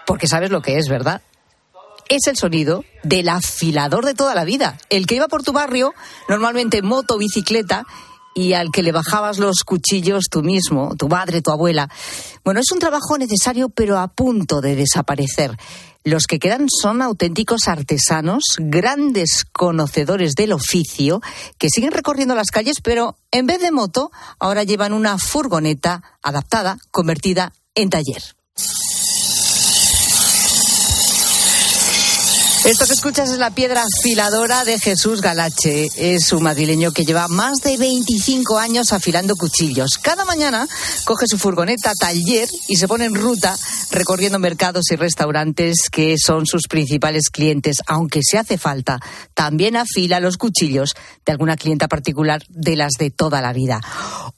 Porque 0.08 0.26
sabes 0.26 0.50
lo 0.50 0.64
que 0.64 0.80
es, 0.80 0.90
¿verdad? 0.90 1.22
Es 2.10 2.26
el 2.26 2.36
sonido 2.36 2.84
del 3.04 3.30
afilador 3.30 4.04
de 4.04 4.16
toda 4.16 4.34
la 4.34 4.44
vida, 4.44 4.76
el 4.90 5.06
que 5.06 5.14
iba 5.14 5.28
por 5.28 5.44
tu 5.44 5.54
barrio, 5.54 5.94
normalmente 6.28 6.82
moto, 6.82 7.20
bicicleta, 7.20 7.86
y 8.34 8.54
al 8.54 8.72
que 8.72 8.82
le 8.82 8.92
bajabas 8.92 9.38
los 9.38 9.64
cuchillos 9.64 10.30
tú 10.32 10.42
mismo, 10.42 10.96
tu 10.98 11.08
madre, 11.08 11.44
tu 11.44 11.52
abuela. 11.52 11.90
Bueno, 12.44 12.60
es 12.60 12.72
un 12.72 12.80
trabajo 12.80 13.20
necesario 13.20 13.70
pero 13.70 14.00
a 14.00 14.08
punto 14.08 14.60
de 14.60 14.76
desaparecer. 14.76 15.56
Los 16.08 16.24
que 16.26 16.40
quedan 16.40 16.68
son 16.70 17.02
auténticos 17.02 17.68
artesanos, 17.68 18.42
grandes 18.60 19.44
conocedores 19.52 20.36
del 20.36 20.54
oficio, 20.54 21.20
que 21.58 21.68
siguen 21.70 21.92
recorriendo 21.92 22.34
las 22.34 22.50
calles, 22.50 22.78
pero 22.82 23.18
en 23.30 23.46
vez 23.46 23.60
de 23.60 23.72
moto, 23.72 24.10
ahora 24.40 24.64
llevan 24.64 24.94
una 24.94 25.18
furgoneta 25.18 26.02
adaptada, 26.24 26.78
convertida 26.92 27.52
en 27.76 27.90
taller. 27.90 28.24
Esto 32.68 32.86
que 32.86 32.92
escuchas 32.92 33.32
es 33.32 33.38
la 33.38 33.52
piedra 33.52 33.82
afiladora 33.82 34.66
de 34.66 34.78
Jesús 34.78 35.22
Galache. 35.22 35.88
Es 35.96 36.34
un 36.34 36.44
madrileño 36.44 36.92
que 36.92 37.06
lleva 37.06 37.30
más 37.30 37.60
de 37.64 37.78
25 37.78 38.58
años 38.58 38.92
afilando 38.92 39.38
cuchillos. 39.38 39.98
Cada 39.98 40.26
mañana 40.26 40.68
coge 41.06 41.28
su 41.28 41.38
furgoneta 41.38 41.94
taller 41.98 42.50
y 42.68 42.76
se 42.76 42.90
pone 42.90 43.06
en 43.06 43.16
ruta 43.16 43.58
recorriendo 43.90 44.38
mercados 44.38 44.92
y 44.92 44.98
restaurantes 44.98 45.90
que 45.90 46.18
son 46.18 46.46
sus 46.46 46.64
principales 46.68 47.30
clientes. 47.30 47.78
Aunque 47.88 48.20
se 48.22 48.38
hace 48.38 48.58
falta, 48.58 49.00
también 49.34 49.78
afila 49.78 50.20
los 50.20 50.36
cuchillos 50.36 50.94
de 51.26 51.32
alguna 51.32 51.56
clienta 51.56 51.88
particular 51.88 52.44
de 52.50 52.76
las 52.76 52.96
de 53.00 53.12
toda 53.12 53.42
la 53.42 53.54
vida. 53.54 53.80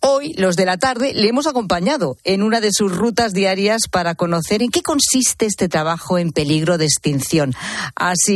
Hoy, 0.01 0.33
los 0.37 0.55
de 0.55 0.65
la 0.65 0.77
tarde, 0.77 1.15
le 1.15 1.27
hemos 1.27 1.47
acompañado 1.47 2.15
en 2.23 2.43
una 2.43 2.61
de 2.61 2.71
sus 2.71 2.95
rutas 2.95 3.33
diarias 3.33 3.87
para 3.89 4.13
conocer 4.13 4.61
en 4.61 4.69
qué 4.69 4.83
consiste 4.83 5.47
este 5.47 5.67
trabajo 5.67 6.19
en 6.19 6.31
peligro 6.31 6.77
de 6.77 6.85
extinción. 6.85 7.55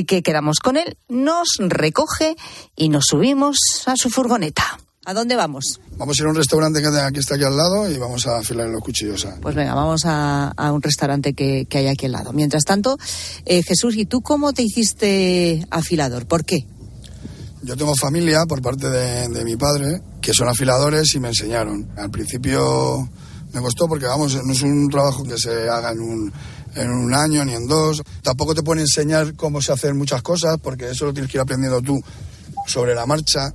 Que 0.06 0.24
quedamos 0.24 0.60
con 0.60 0.78
él, 0.78 0.98
nos 1.10 1.50
recoge 1.60 2.36
y 2.76 2.90
nos 2.90 3.06
subimos 3.08 3.58
a 3.86 3.96
su 3.96 4.10
furgoneta. 4.10 4.78
¿A 5.06 5.14
dónde 5.14 5.36
vamos? 5.36 5.82
Vamos 5.98 6.18
a 6.18 6.24
ir 6.24 6.28
a 6.28 6.30
un 6.30 6.36
restaurante 6.36 6.82
que 6.82 7.20
está 7.20 7.36
aquí 7.36 7.44
al 7.44 7.58
lado 7.58 7.90
y 7.92 7.98
vamos 7.98 8.26
a 8.26 8.38
afilar 8.38 8.70
los 8.70 8.82
cuchillos. 8.82 9.28
Pues 9.42 9.54
venga, 9.54 9.74
vamos 9.74 10.04
a, 10.06 10.54
un 10.72 10.82
restaurante 10.82 11.34
que, 11.34 11.68
hay 11.72 11.88
aquí 11.88 12.06
al 12.06 12.14
lado. 12.14 12.32
Mientras 12.32 12.64
tanto, 12.64 12.98
eh, 13.46 13.64
Jesús, 13.64 13.98
¿y 13.98 14.06
tú 14.06 14.22
cómo 14.22 14.54
te 14.54 14.64
hiciste 14.64 15.66
afilador? 15.70 16.26
¿Por 16.26 16.46
qué? 16.46 16.66
Yo 17.64 17.76
tengo 17.76 17.96
familia 17.96 18.46
por 18.46 18.62
parte 18.62 18.90
de, 18.90 19.28
de 19.28 19.44
mi 19.44 19.58
padre 19.58 20.02
que 20.22 20.34
son 20.34 20.48
afiladores 20.48 21.14
y 21.16 21.20
me 21.20 21.30
enseñaron. 21.30 21.90
Al 21.98 22.10
principio 22.10 23.10
me 23.54 23.62
costó 23.62 23.88
porque, 23.88 24.06
vamos, 24.06 24.44
no 24.44 24.52
es 24.52 24.62
un 24.62 24.90
trabajo 24.90 25.24
que 25.24 25.38
se 25.38 25.70
haga 25.70 25.92
en 25.92 26.00
un, 26.00 26.34
en 26.76 26.90
un 26.92 27.14
año 27.14 27.44
ni 27.46 27.54
en 27.54 27.68
dos. 27.68 28.02
Tampoco 28.22 28.56
te 28.56 28.64
pueden 28.64 28.82
enseñar 28.82 29.36
cómo 29.36 29.62
se 29.62 29.72
hacen 29.72 29.98
muchas 29.98 30.22
cosas, 30.22 30.58
porque 30.62 30.90
eso 30.90 31.06
lo 31.06 31.14
tienes 31.14 31.32
que 31.32 31.38
ir 31.38 31.42
aprendiendo 31.42 31.82
tú 31.82 32.02
sobre 32.68 32.96
la 32.96 33.06
marcha, 33.06 33.54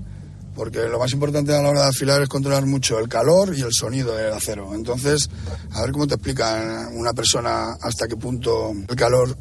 porque 0.55 0.81
lo 0.89 0.99
más 0.99 1.13
importante 1.13 1.55
a 1.55 1.63
la 1.63 1.71
hora 1.71 1.83
de 1.83 1.89
afilar 1.89 2.23
es 2.23 2.29
controlar 2.29 2.67
mucho 2.67 2.99
el 2.99 3.09
calor 3.09 3.57
y 3.57 3.63
el 3.63 3.73
sonido 3.73 4.15
del 4.15 4.33
acero. 4.33 4.75
Entonces, 4.75 5.31
a 5.73 5.83
ver 5.83 5.93
cómo 5.93 6.07
te 6.07 6.15
explica 6.15 6.89
una 6.93 7.13
persona 7.13 7.77
hasta 7.81 8.09
qué 8.09 8.17
punto 8.17 8.73
el 8.89 8.97
calor 8.97 9.37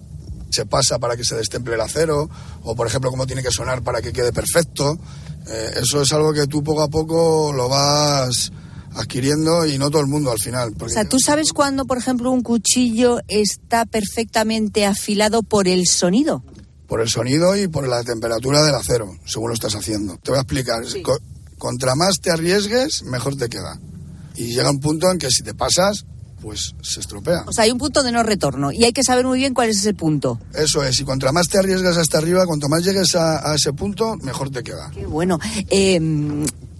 se 0.49 0.65
pasa 0.65 0.97
para 0.97 1.17
que 1.17 1.25
se 1.25 1.35
destemple 1.35 1.75
el 1.75 1.81
acero, 1.81 2.29
o 2.63 2.75
por 2.75 2.87
ejemplo 2.87 3.09
cómo 3.09 3.27
tiene 3.27 3.43
que 3.43 3.51
sonar 3.51 3.81
para 3.81 4.01
que 4.01 4.13
quede 4.13 4.31
perfecto. 4.31 4.97
Eh, 5.47 5.71
eso 5.81 6.01
es 6.01 6.11
algo 6.13 6.33
que 6.33 6.47
tú 6.47 6.63
poco 6.63 6.83
a 6.83 6.87
poco 6.87 7.53
lo 7.53 7.69
vas 7.69 8.51
adquiriendo 8.97 9.65
y 9.65 9.77
no 9.77 9.89
todo 9.89 10.01
el 10.01 10.07
mundo 10.07 10.31
al 10.31 10.39
final. 10.39 10.73
O 10.79 10.89
sea, 10.89 11.07
¿tú 11.07 11.17
sabes 11.19 11.53
cuándo, 11.53 11.85
por 11.85 11.97
ejemplo, 11.97 12.31
un 12.31 12.41
cuchillo 12.41 13.19
está 13.27 13.85
perfectamente 13.85 14.85
afilado 14.85 15.43
por 15.43 15.67
el 15.67 15.85
sonido? 15.87 16.43
Por 16.87 17.01
el 17.01 17.09
sonido 17.09 17.55
y 17.55 17.67
por 17.67 17.87
la 17.87 18.03
temperatura 18.03 18.63
del 18.63 18.75
acero, 18.75 19.15
según 19.25 19.49
lo 19.49 19.53
estás 19.53 19.75
haciendo. 19.75 20.17
Te 20.17 20.31
voy 20.31 20.39
a 20.39 20.41
explicar. 20.41 20.83
contra 21.57 21.95
más 21.95 22.19
te 22.21 22.31
arriesgues, 22.31 23.03
mejor 23.03 23.35
te 23.35 23.49
queda. 23.49 23.79
Y 24.35 24.53
llega 24.53 24.69
un 24.69 24.79
punto 24.79 25.11
en 25.11 25.17
que 25.17 25.29
si 25.29 25.43
te 25.43 25.53
pasas, 25.53 26.05
pues 26.41 26.75
se 26.81 26.99
estropea. 26.99 27.43
O 27.47 27.51
sea, 27.51 27.65
hay 27.65 27.71
un 27.71 27.77
punto 27.77 28.03
de 28.03 28.11
no 28.11 28.23
retorno 28.23 28.71
y 28.71 28.83
hay 28.83 28.93
que 28.93 29.03
saber 29.03 29.25
muy 29.25 29.39
bien 29.39 29.53
cuál 29.53 29.69
es 29.69 29.77
ese 29.77 29.93
punto. 29.93 30.39
Eso 30.53 30.83
es, 30.83 30.99
y 30.99 31.03
contra 31.03 31.31
más 31.31 31.47
te 31.49 31.57
arriesgas 31.57 31.97
hasta 31.97 32.19
arriba, 32.19 32.45
cuanto 32.45 32.69
más 32.69 32.83
llegues 32.83 33.15
a, 33.15 33.53
ese 33.55 33.73
punto, 33.73 34.15
mejor 34.17 34.49
te 34.49 34.63
queda. 34.63 34.91
Qué 34.93 35.05
bueno. 35.05 35.39
Eh, 35.69 35.99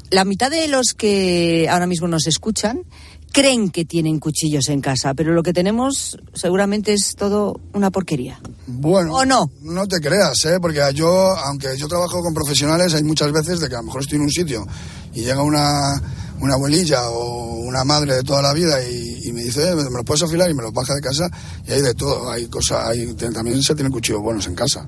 la 0.09 0.25
mitad 0.25 0.51
de 0.51 0.67
los 0.67 0.93
que 0.93 1.67
ahora 1.69 1.87
mismo 1.87 2.07
nos 2.07 2.27
escuchan 2.27 2.83
creen 3.31 3.69
que 3.69 3.85
tienen 3.85 4.19
cuchillos 4.19 4.69
en 4.69 4.81
casa, 4.81 5.13
pero 5.13 5.33
lo 5.33 5.43
que 5.43 5.53
tenemos 5.53 6.17
seguramente 6.33 6.93
es 6.93 7.15
todo 7.15 7.59
una 7.73 7.91
porquería. 7.91 8.39
Bueno, 8.65 9.13
¿o 9.13 9.25
no? 9.25 9.51
No 9.61 9.87
te 9.87 9.99
creas, 9.99 10.43
¿eh? 10.45 10.57
porque 10.61 10.81
yo, 10.93 11.11
aunque 11.37 11.77
yo 11.77 11.87
trabajo 11.87 12.21
con 12.23 12.33
profesionales, 12.33 12.93
hay 12.93 13.03
muchas 13.03 13.31
veces 13.31 13.59
de 13.59 13.69
que 13.69 13.75
a 13.75 13.79
lo 13.79 13.85
mejor 13.85 14.01
estoy 14.01 14.15
en 14.17 14.23
un 14.23 14.31
sitio 14.31 14.65
y 15.13 15.21
llega 15.21 15.43
una, 15.43 16.01
una 16.39 16.53
abuelilla 16.55 17.09
o 17.09 17.57
una 17.57 17.83
madre 17.83 18.15
de 18.15 18.23
toda 18.23 18.41
la 18.41 18.53
vida 18.53 18.83
y, 18.83 19.31
me 19.33 19.43
dice, 19.43 19.69
eh, 19.69 19.75
¿me 19.75 19.97
lo 19.97 20.03
puedes 20.03 20.23
afilar? 20.23 20.49
Y 20.49 20.53
me 20.53 20.63
lo 20.63 20.71
baja 20.71 20.95
de 20.95 21.01
casa 21.01 21.29
y 21.67 21.73
hay 21.73 21.81
de 21.81 21.93
todo, 21.93 22.31
hay 22.31 22.47
cosas, 22.47 22.87
hay, 22.87 23.13
también 23.13 23.61
se 23.61 23.75
tienen 23.75 23.91
cuchillos 23.91 24.21
buenos 24.21 24.47
en 24.47 24.55
casa. 24.55 24.87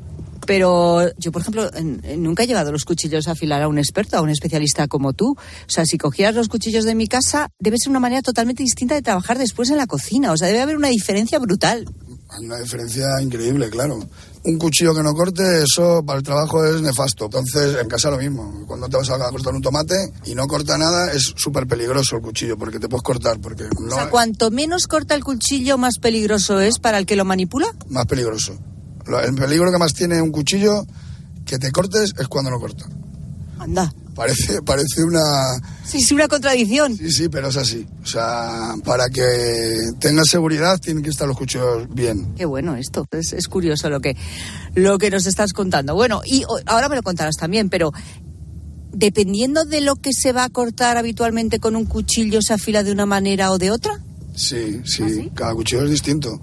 Pero 0.50 1.16
yo, 1.20 1.32
por 1.32 1.44
ejemplo, 1.44 1.70
nunca 2.18 2.42
he 2.42 2.48
llevado 2.48 2.72
los 2.72 2.84
cuchillos 2.84 3.28
a 3.28 3.34
afilar 3.34 3.62
a 3.62 3.68
un 3.68 3.78
experto, 3.78 4.18
a 4.18 4.22
un 4.22 4.32
especialista 4.32 4.88
como 4.88 5.14
tú. 5.14 5.34
O 5.34 5.70
sea, 5.70 5.86
si 5.86 6.00
cogieras 6.00 6.34
los 6.34 6.48
cuchillos 6.48 6.86
de 6.86 6.96
mi 6.96 7.06
casa, 7.06 7.52
debe 7.60 7.78
ser 7.78 7.92
una 7.92 8.00
manera 8.00 8.24
totalmente 8.24 8.64
distinta 8.64 8.96
de 8.96 9.04
trabajar 9.04 9.38
después 9.38 9.70
en 9.70 9.78
la 9.78 9.86
cocina. 9.86 10.32
O 10.32 10.38
sea, 10.38 10.48
debe 10.48 10.62
haber 10.62 10.76
una 10.76 10.88
diferencia 10.88 11.38
brutal. 11.38 11.86
Hay 12.30 12.46
una 12.46 12.58
diferencia 12.58 13.06
increíble, 13.22 13.70
claro. 13.70 14.00
Un 14.44 14.58
cuchillo 14.58 14.96
que 14.96 15.04
no 15.04 15.14
corte, 15.14 15.44
eso 15.62 16.04
para 16.04 16.18
el 16.18 16.24
trabajo 16.24 16.66
es 16.66 16.82
nefasto. 16.82 17.26
Entonces, 17.26 17.78
en 17.80 17.88
casa 17.88 18.10
lo 18.10 18.18
mismo. 18.18 18.64
Cuando 18.66 18.90
te 18.90 18.98
vas 18.98 19.12
a 19.12 19.30
cortar 19.30 19.54
un 19.54 19.62
tomate 19.62 20.14
y 20.26 20.34
no 20.34 20.48
corta 20.48 20.80
nada, 20.80 21.12
es 21.14 21.32
súper 21.38 21.68
peligroso 21.68 22.16
el 22.16 22.24
cuchillo 22.24 22.58
porque 22.58 22.80
te 22.80 22.90
puedes 22.90 23.04
cortar. 23.04 23.40
Porque 23.40 23.66
o 23.66 23.92
sea, 23.92 24.10
cuanto 24.10 24.50
menos 24.50 24.88
corta 24.88 25.14
el 25.14 25.24
cuchillo, 25.24 25.78
más 25.78 26.00
peligroso 26.00 26.60
es 26.60 26.80
para 26.80 26.98
el 26.98 27.06
que 27.06 27.16
lo 27.16 27.24
manipula. 27.24 27.68
Más 27.90 28.08
peligroso. 28.08 28.58
El 29.18 29.34
peligro 29.34 29.72
que 29.72 29.80
más 29.80 29.94
tiene 29.94 30.22
un 30.22 30.32
cuchillo 30.32 30.86
que 31.46 31.58
te 31.58 31.72
cortes 31.72 32.14
es 32.20 32.28
cuando 32.28 32.52
no 32.52 32.60
corta. 32.60 32.86
Anda. 33.58 33.92
Parece, 34.14 34.62
parece 34.62 35.04
una... 35.04 35.22
Sí, 35.86 36.02
sí, 36.02 36.14
una 36.14 36.28
contradicción. 36.28 36.96
Sí, 36.96 37.10
sí, 37.10 37.30
pero 37.30 37.48
es 37.48 37.58
así. 37.58 37.88
O 38.04 38.06
sea, 38.06 38.76
para 38.84 39.10
que 39.10 39.78
tengas 40.00 40.28
seguridad 40.28 40.78
tienen 40.78 41.02
que 41.04 41.10
estar 41.10 41.28
los 41.28 41.38
cuchillos 41.38 41.88
bien. 41.94 42.36
Qué 42.36 42.46
bueno 42.46 42.76
esto. 42.76 43.06
Es, 43.12 43.34
es 43.34 43.48
curioso 43.48 43.90
lo 43.90 44.02
que, 44.02 44.16
lo 44.76 44.98
que 44.98 45.10
nos 45.10 45.26
estás 45.26 45.54
contando. 45.54 45.96
Bueno, 45.96 46.22
y 46.26 46.44
ahora 46.66 46.90
me 46.90 46.98
lo 46.98 47.02
contarás 47.02 47.38
también, 47.38 47.70
pero 47.70 47.92
dependiendo 48.92 49.66
de 49.66 49.82
lo 49.82 49.96
que 49.96 50.12
se 50.14 50.34
va 50.34 50.44
a 50.44 50.50
cortar 50.50 50.98
habitualmente 50.98 51.60
con 51.60 51.76
un 51.76 51.86
cuchillo, 51.86 52.42
¿se 52.42 52.54
afila 52.54 52.84
de 52.84 52.92
una 52.92 53.06
manera 53.06 53.52
o 53.52 53.58
de 53.58 53.72
otra? 53.72 54.02
Sí, 54.36 54.82
sí. 54.86 55.30
¿Ah, 55.30 55.32
Cada 55.34 55.54
cuchillo 55.54 55.86
es 55.86 55.92
distinto. 55.92 56.40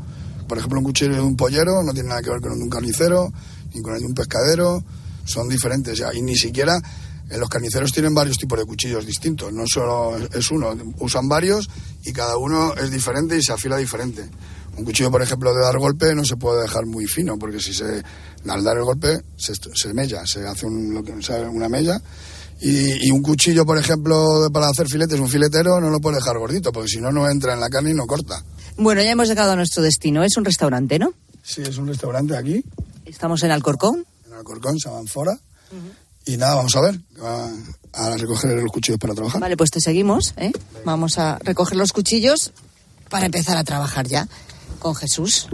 Por 0.46 0.58
ejemplo, 0.58 0.78
un 0.78 0.84
cuchillo 0.84 1.14
de 1.14 1.20
un 1.20 1.36
pollero 1.36 1.82
no 1.82 1.92
tiene 1.92 2.08
nada 2.10 2.22
que 2.22 2.30
ver 2.30 2.40
con 2.40 2.52
un 2.52 2.68
carnicero, 2.68 3.32
ni 3.74 3.82
con 3.82 3.94
el 3.94 4.00
de 4.00 4.06
un 4.06 4.14
pescadero, 4.14 4.84
son 5.24 5.48
diferentes 5.48 5.98
ya. 5.98 6.12
Y 6.14 6.22
ni 6.22 6.36
siquiera 6.36 6.80
en 7.28 7.40
los 7.40 7.48
carniceros 7.48 7.92
tienen 7.92 8.14
varios 8.14 8.38
tipos 8.38 8.58
de 8.58 8.64
cuchillos 8.64 9.04
distintos, 9.04 9.52
no 9.52 9.64
solo 9.66 10.16
es 10.16 10.50
uno, 10.50 10.76
usan 11.00 11.28
varios 11.28 11.68
y 12.04 12.12
cada 12.12 12.36
uno 12.36 12.74
es 12.74 12.90
diferente 12.90 13.36
y 13.36 13.42
se 13.42 13.52
afila 13.52 13.76
diferente. 13.76 14.28
Un 14.76 14.84
cuchillo, 14.84 15.10
por 15.10 15.22
ejemplo, 15.22 15.54
de 15.54 15.62
dar 15.62 15.78
golpe 15.78 16.14
no 16.14 16.24
se 16.24 16.36
puede 16.36 16.62
dejar 16.62 16.86
muy 16.86 17.06
fino, 17.06 17.38
porque 17.38 17.58
si 17.60 17.72
se, 17.72 18.02
al 18.46 18.62
dar 18.62 18.76
el 18.76 18.84
golpe 18.84 19.22
se, 19.36 19.54
se 19.74 19.94
mella, 19.94 20.24
se 20.26 20.46
hace 20.46 20.66
un, 20.66 20.92
lo 20.92 21.02
que, 21.02 21.12
una 21.50 21.68
mella. 21.68 22.00
Y, 22.60 23.08
y, 23.08 23.10
un 23.10 23.22
cuchillo, 23.22 23.66
por 23.66 23.76
ejemplo, 23.76 24.48
para 24.52 24.68
hacer 24.68 24.86
filetes, 24.86 25.18
un 25.18 25.28
filetero, 25.28 25.80
no 25.80 25.90
lo 25.90 26.00
puede 26.00 26.16
dejar 26.16 26.38
gordito, 26.38 26.72
porque 26.72 26.88
si 26.88 27.00
no, 27.00 27.10
no 27.10 27.28
entra 27.28 27.52
en 27.52 27.60
la 27.60 27.68
carne 27.68 27.90
y 27.90 27.94
no 27.94 28.06
corta. 28.06 28.42
Bueno, 28.78 29.02
ya 29.02 29.10
hemos 29.10 29.28
llegado 29.28 29.52
a 29.52 29.56
nuestro 29.56 29.82
destino. 29.82 30.22
Es 30.22 30.36
un 30.36 30.44
restaurante, 30.44 30.98
¿no? 30.98 31.14
Sí, 31.42 31.62
es 31.62 31.78
un 31.78 31.86
restaurante 31.86 32.36
aquí. 32.36 32.62
Estamos 33.04 33.42
en 33.42 33.50
Alcorcón. 33.50 34.04
En 34.26 34.32
Alcorcón, 34.34 34.78
se 34.78 34.88
van 34.88 35.06
fuera. 35.06 35.38
Y 36.26 36.36
nada, 36.36 36.56
vamos 36.56 36.76
a 36.76 36.80
ver. 36.80 37.00
A, 37.22 38.16
recoger 38.16 38.52
los 38.52 38.70
cuchillos 38.70 38.98
para 38.98 39.14
trabajar. 39.14 39.40
Vale, 39.40 39.56
pues 39.56 39.70
te 39.70 39.80
seguimos. 39.80 40.34
¿eh? 40.36 40.52
Vamos 40.84 41.18
a 41.18 41.38
recoger 41.38 41.78
los 41.78 41.92
cuchillos 41.92 42.52
para 43.08 43.26
empezar 43.26 43.56
a 43.56 43.64
trabajar 43.64 44.06
ya 44.06 44.28
con 44.78 44.94
Jesús. 44.94 45.48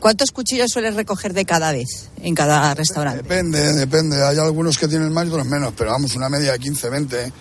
¿Cuántos 0.00 0.32
cuchillos 0.32 0.72
sueles 0.72 0.96
recoger 0.96 1.32
de 1.32 1.44
cada 1.44 1.70
vez 1.70 2.10
en 2.20 2.34
cada 2.34 2.74
restaurante? 2.74 3.22
Depende, 3.22 3.72
depende. 3.74 4.22
Hay 4.22 4.36
algunos 4.36 4.76
que 4.76 4.88
tienen 4.88 5.12
más 5.12 5.26
y 5.26 5.30
otros 5.30 5.46
menos, 5.46 5.72
pero 5.76 5.92
vamos, 5.92 6.16
una 6.16 6.28
media 6.28 6.52
de 6.52 6.58
15, 6.58 6.90
20. 6.90 7.32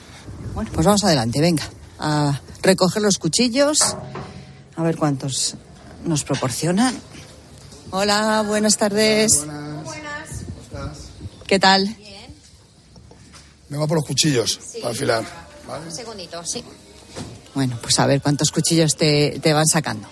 Bueno, 0.53 0.69
pues 0.71 0.85
vamos 0.85 1.03
adelante, 1.03 1.41
venga 1.41 1.63
a 1.97 2.39
recoger 2.61 3.01
los 3.01 3.17
cuchillos. 3.17 3.95
A 4.75 4.83
ver 4.83 4.97
cuántos 4.97 5.55
nos 6.05 6.23
proporcionan. 6.23 6.99
Hola, 7.91 8.43
buenas 8.47 8.77
tardes. 8.77 9.45
Buenas. 9.83 10.29
¿Qué 11.45 11.59
tal? 11.59 11.83
Bien. 11.97 12.33
Vengo 13.69 13.87
por 13.87 13.97
los 13.97 14.05
cuchillos 14.05 14.59
para 14.81 14.93
afilar. 14.93 15.25
Un 15.85 15.91
segundito, 15.91 16.43
sí. 16.45 16.63
Bueno, 17.53 17.77
pues 17.81 17.99
a 17.99 18.05
ver 18.05 18.21
cuántos 18.21 18.51
cuchillos 18.51 18.95
te, 18.95 19.39
te 19.41 19.53
van 19.53 19.67
sacando. 19.67 20.07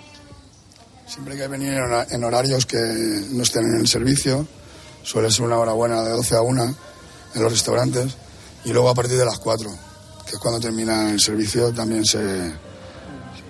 Siempre 1.07 1.33
hay 1.33 1.39
que 1.39 1.47
venir 1.47 1.73
en 1.73 2.23
horarios 2.23 2.65
que 2.65 2.77
no 2.77 3.43
estén 3.43 3.63
en 3.63 3.79
el 3.79 3.87
servicio. 3.87 4.47
Suele 5.03 5.31
ser 5.31 5.45
una 5.45 5.57
hora 5.57 5.71
buena 5.71 6.03
de 6.03 6.11
12 6.11 6.35
a 6.35 6.41
1 6.41 6.75
en 7.35 7.41
los 7.41 7.51
restaurantes. 7.51 8.15
Y 8.65 8.73
luego 8.73 8.89
a 8.89 8.93
partir 8.93 9.17
de 9.17 9.25
las 9.25 9.39
4, 9.39 9.69
que 10.29 10.35
es 10.35 10.41
cuando 10.41 10.59
termina 10.59 11.09
el 11.09 11.19
servicio, 11.19 11.73
también 11.73 12.05
se, 12.05 12.53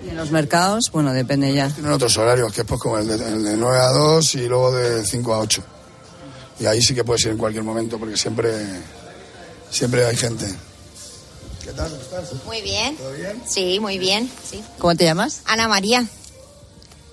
Y 0.02 0.08
en 0.08 0.16
los 0.16 0.30
mercados, 0.30 0.90
bueno, 0.90 1.12
depende 1.12 1.52
ya. 1.52 1.68
Tienen 1.68 1.92
otros 1.92 2.16
horarios, 2.16 2.52
que 2.52 2.62
es 2.62 2.66
pues 2.66 2.80
como 2.80 2.96
el 2.96 3.06
de, 3.06 3.14
el 3.14 3.44
de 3.44 3.56
9 3.56 3.78
a 3.78 3.88
2 3.88 4.34
y 4.36 4.48
luego 4.48 4.72
de 4.72 5.04
5 5.04 5.34
a 5.34 5.38
8. 5.40 5.62
Y 6.60 6.66
ahí 6.66 6.80
sí 6.80 6.94
que 6.94 7.04
puedes 7.04 7.22
ir 7.24 7.32
en 7.32 7.38
cualquier 7.38 7.64
momento 7.64 7.98
porque 7.98 8.16
siempre, 8.16 8.50
siempre 9.70 10.06
hay 10.06 10.16
gente. 10.16 10.46
¿Qué 11.62 11.72
tal? 11.72 11.90
¿Cómo 11.90 12.02
estás? 12.02 12.44
Muy 12.46 12.62
bien. 12.62 12.96
¿Todo 12.96 13.12
bien? 13.12 13.42
Sí, 13.46 13.78
muy 13.78 13.98
bien. 13.98 14.30
Sí. 14.50 14.62
¿Cómo 14.78 14.94
te 14.96 15.04
llamas? 15.04 15.42
Ana 15.44 15.68
María. 15.68 16.06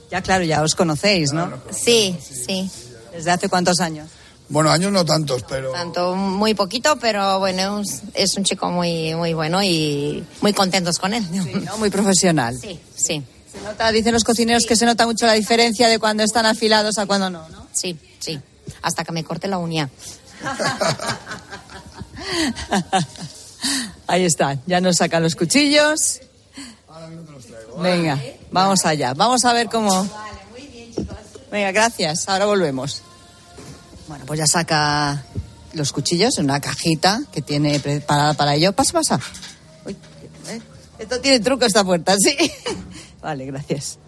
Ya, 0.09 0.21
claro, 0.21 0.45
ya 0.45 0.63
os 0.63 0.75
conocéis, 0.75 1.33
¿no? 1.33 1.61
Sí, 1.71 2.17
sí. 2.21 2.71
¿Desde 3.11 3.31
hace 3.31 3.49
cuántos 3.49 3.81
años? 3.81 4.07
Bueno, 4.49 4.69
años 4.71 4.91
no 4.93 5.03
tantos, 5.03 5.43
pero 5.43 5.71
Tanto 5.73 6.15
muy 6.15 6.53
poquito, 6.53 6.95
pero 6.97 7.39
bueno, 7.39 7.81
es- 7.81 8.01
es 8.13 8.37
un 8.37 8.45
chico 8.45 8.69
muy 8.69 9.13
muy 9.15 9.33
bueno 9.33 9.61
y 9.61 10.25
muy 10.41 10.53
contentos 10.53 10.99
con 10.99 11.13
él. 11.13 11.25
¿no? 11.65 11.77
Muy 11.77 11.89
profesional. 11.89 12.57
Sí, 12.59 12.79
sí. 12.95 13.21
Se 13.51 13.61
nota, 13.61 13.91
dicen 13.91 14.13
los 14.13 14.23
cocineros 14.23 14.65
que 14.65 14.75
se 14.77 14.85
nota 14.85 15.05
mucho 15.05 15.25
la 15.25 15.33
diferencia 15.33 15.89
de 15.89 15.99
cuando 15.99 16.23
están 16.23 16.45
afilados 16.45 16.97
a 16.97 17.05
cuando 17.05 17.29
no, 17.29 17.47
¿no? 17.49 17.67
Sí, 17.73 17.97
sí. 18.19 18.39
Hasta 18.81 19.03
que 19.03 19.11
me 19.11 19.23
corte 19.23 19.47
la 19.47 19.57
uña. 19.57 19.89
Ahí 24.07 24.23
están, 24.25 24.61
ya 24.65 24.79
nos 24.79 24.97
sacan 24.97 25.23
los 25.23 25.35
cuchillos. 25.35 26.21
Venga, 27.81 28.19
vamos 28.51 28.85
allá. 28.85 29.13
Vamos 29.13 29.43
a 29.45 29.53
ver 29.53 29.67
cómo. 29.67 30.07
Venga, 31.51 31.71
gracias. 31.71 32.27
Ahora 32.29 32.45
volvemos. 32.45 33.01
Bueno, 34.07 34.25
pues 34.25 34.39
ya 34.39 34.47
saca 34.47 35.23
los 35.73 35.91
cuchillos 35.91 36.37
en 36.37 36.45
una 36.45 36.59
cajita 36.59 37.21
que 37.31 37.41
tiene 37.41 37.79
preparada 37.79 38.33
para 38.33 38.55
ello. 38.55 38.73
Pasa, 38.73 38.93
pasa. 38.93 39.19
Uy, 39.85 39.95
eh, 40.47 40.61
Esto 40.99 41.19
tiene 41.19 41.39
truco 41.39 41.65
esta 41.65 41.83
puerta, 41.83 42.15
sí. 42.17 42.35
Vale, 43.21 43.45
gracias. 43.45 43.99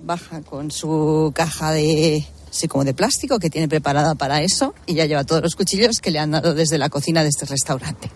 Baja 0.00 0.42
con 0.42 0.70
su 0.70 1.32
caja 1.34 1.72
de 1.72 2.26
así 2.50 2.68
como 2.68 2.84
de 2.84 2.92
plástico 2.92 3.38
que 3.38 3.48
tiene 3.48 3.68
preparada 3.68 4.14
para 4.14 4.42
eso 4.42 4.74
y 4.86 4.94
ya 4.94 5.06
lleva 5.06 5.24
todos 5.24 5.40
los 5.40 5.54
cuchillos 5.54 6.00
que 6.02 6.10
le 6.10 6.18
han 6.18 6.32
dado 6.32 6.54
desde 6.54 6.76
la 6.76 6.90
cocina 6.90 7.22
de 7.22 7.30
este 7.30 7.46
restaurante. 7.46 8.10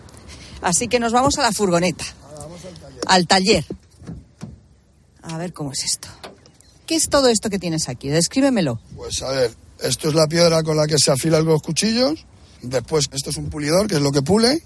Así 0.61 0.87
que 0.87 0.99
nos 0.99 1.11
vamos 1.13 1.37
a 1.37 1.41
la 1.41 1.51
furgoneta. 1.51 2.05
Al 3.07 3.25
taller. 3.25 3.65
A 5.23 5.37
ver 5.37 5.53
cómo 5.53 5.71
es 5.71 5.83
esto. 5.83 6.07
¿Qué 6.85 6.95
es 6.95 7.09
todo 7.09 7.27
esto 7.29 7.49
que 7.49 7.59
tienes 7.59 7.89
aquí? 7.89 8.09
Descríbemelo. 8.09 8.79
pues 8.95 9.21
a 9.21 9.29
ver, 9.29 9.51
esto 9.81 10.09
es 10.09 10.15
la 10.15 10.27
piedra 10.27 10.63
con 10.63 10.77
la 10.77 10.87
que 10.87 10.97
se 10.99 11.11
afilan 11.11 11.45
los 11.45 11.61
cuchillos. 11.61 12.25
Después, 12.61 13.05
esto 13.11 13.29
es 13.29 13.37
un 13.37 13.49
pulidor, 13.49 13.87
que 13.87 13.95
es 13.95 14.01
lo 14.01 14.11
que 14.11 14.21
pule, 14.21 14.63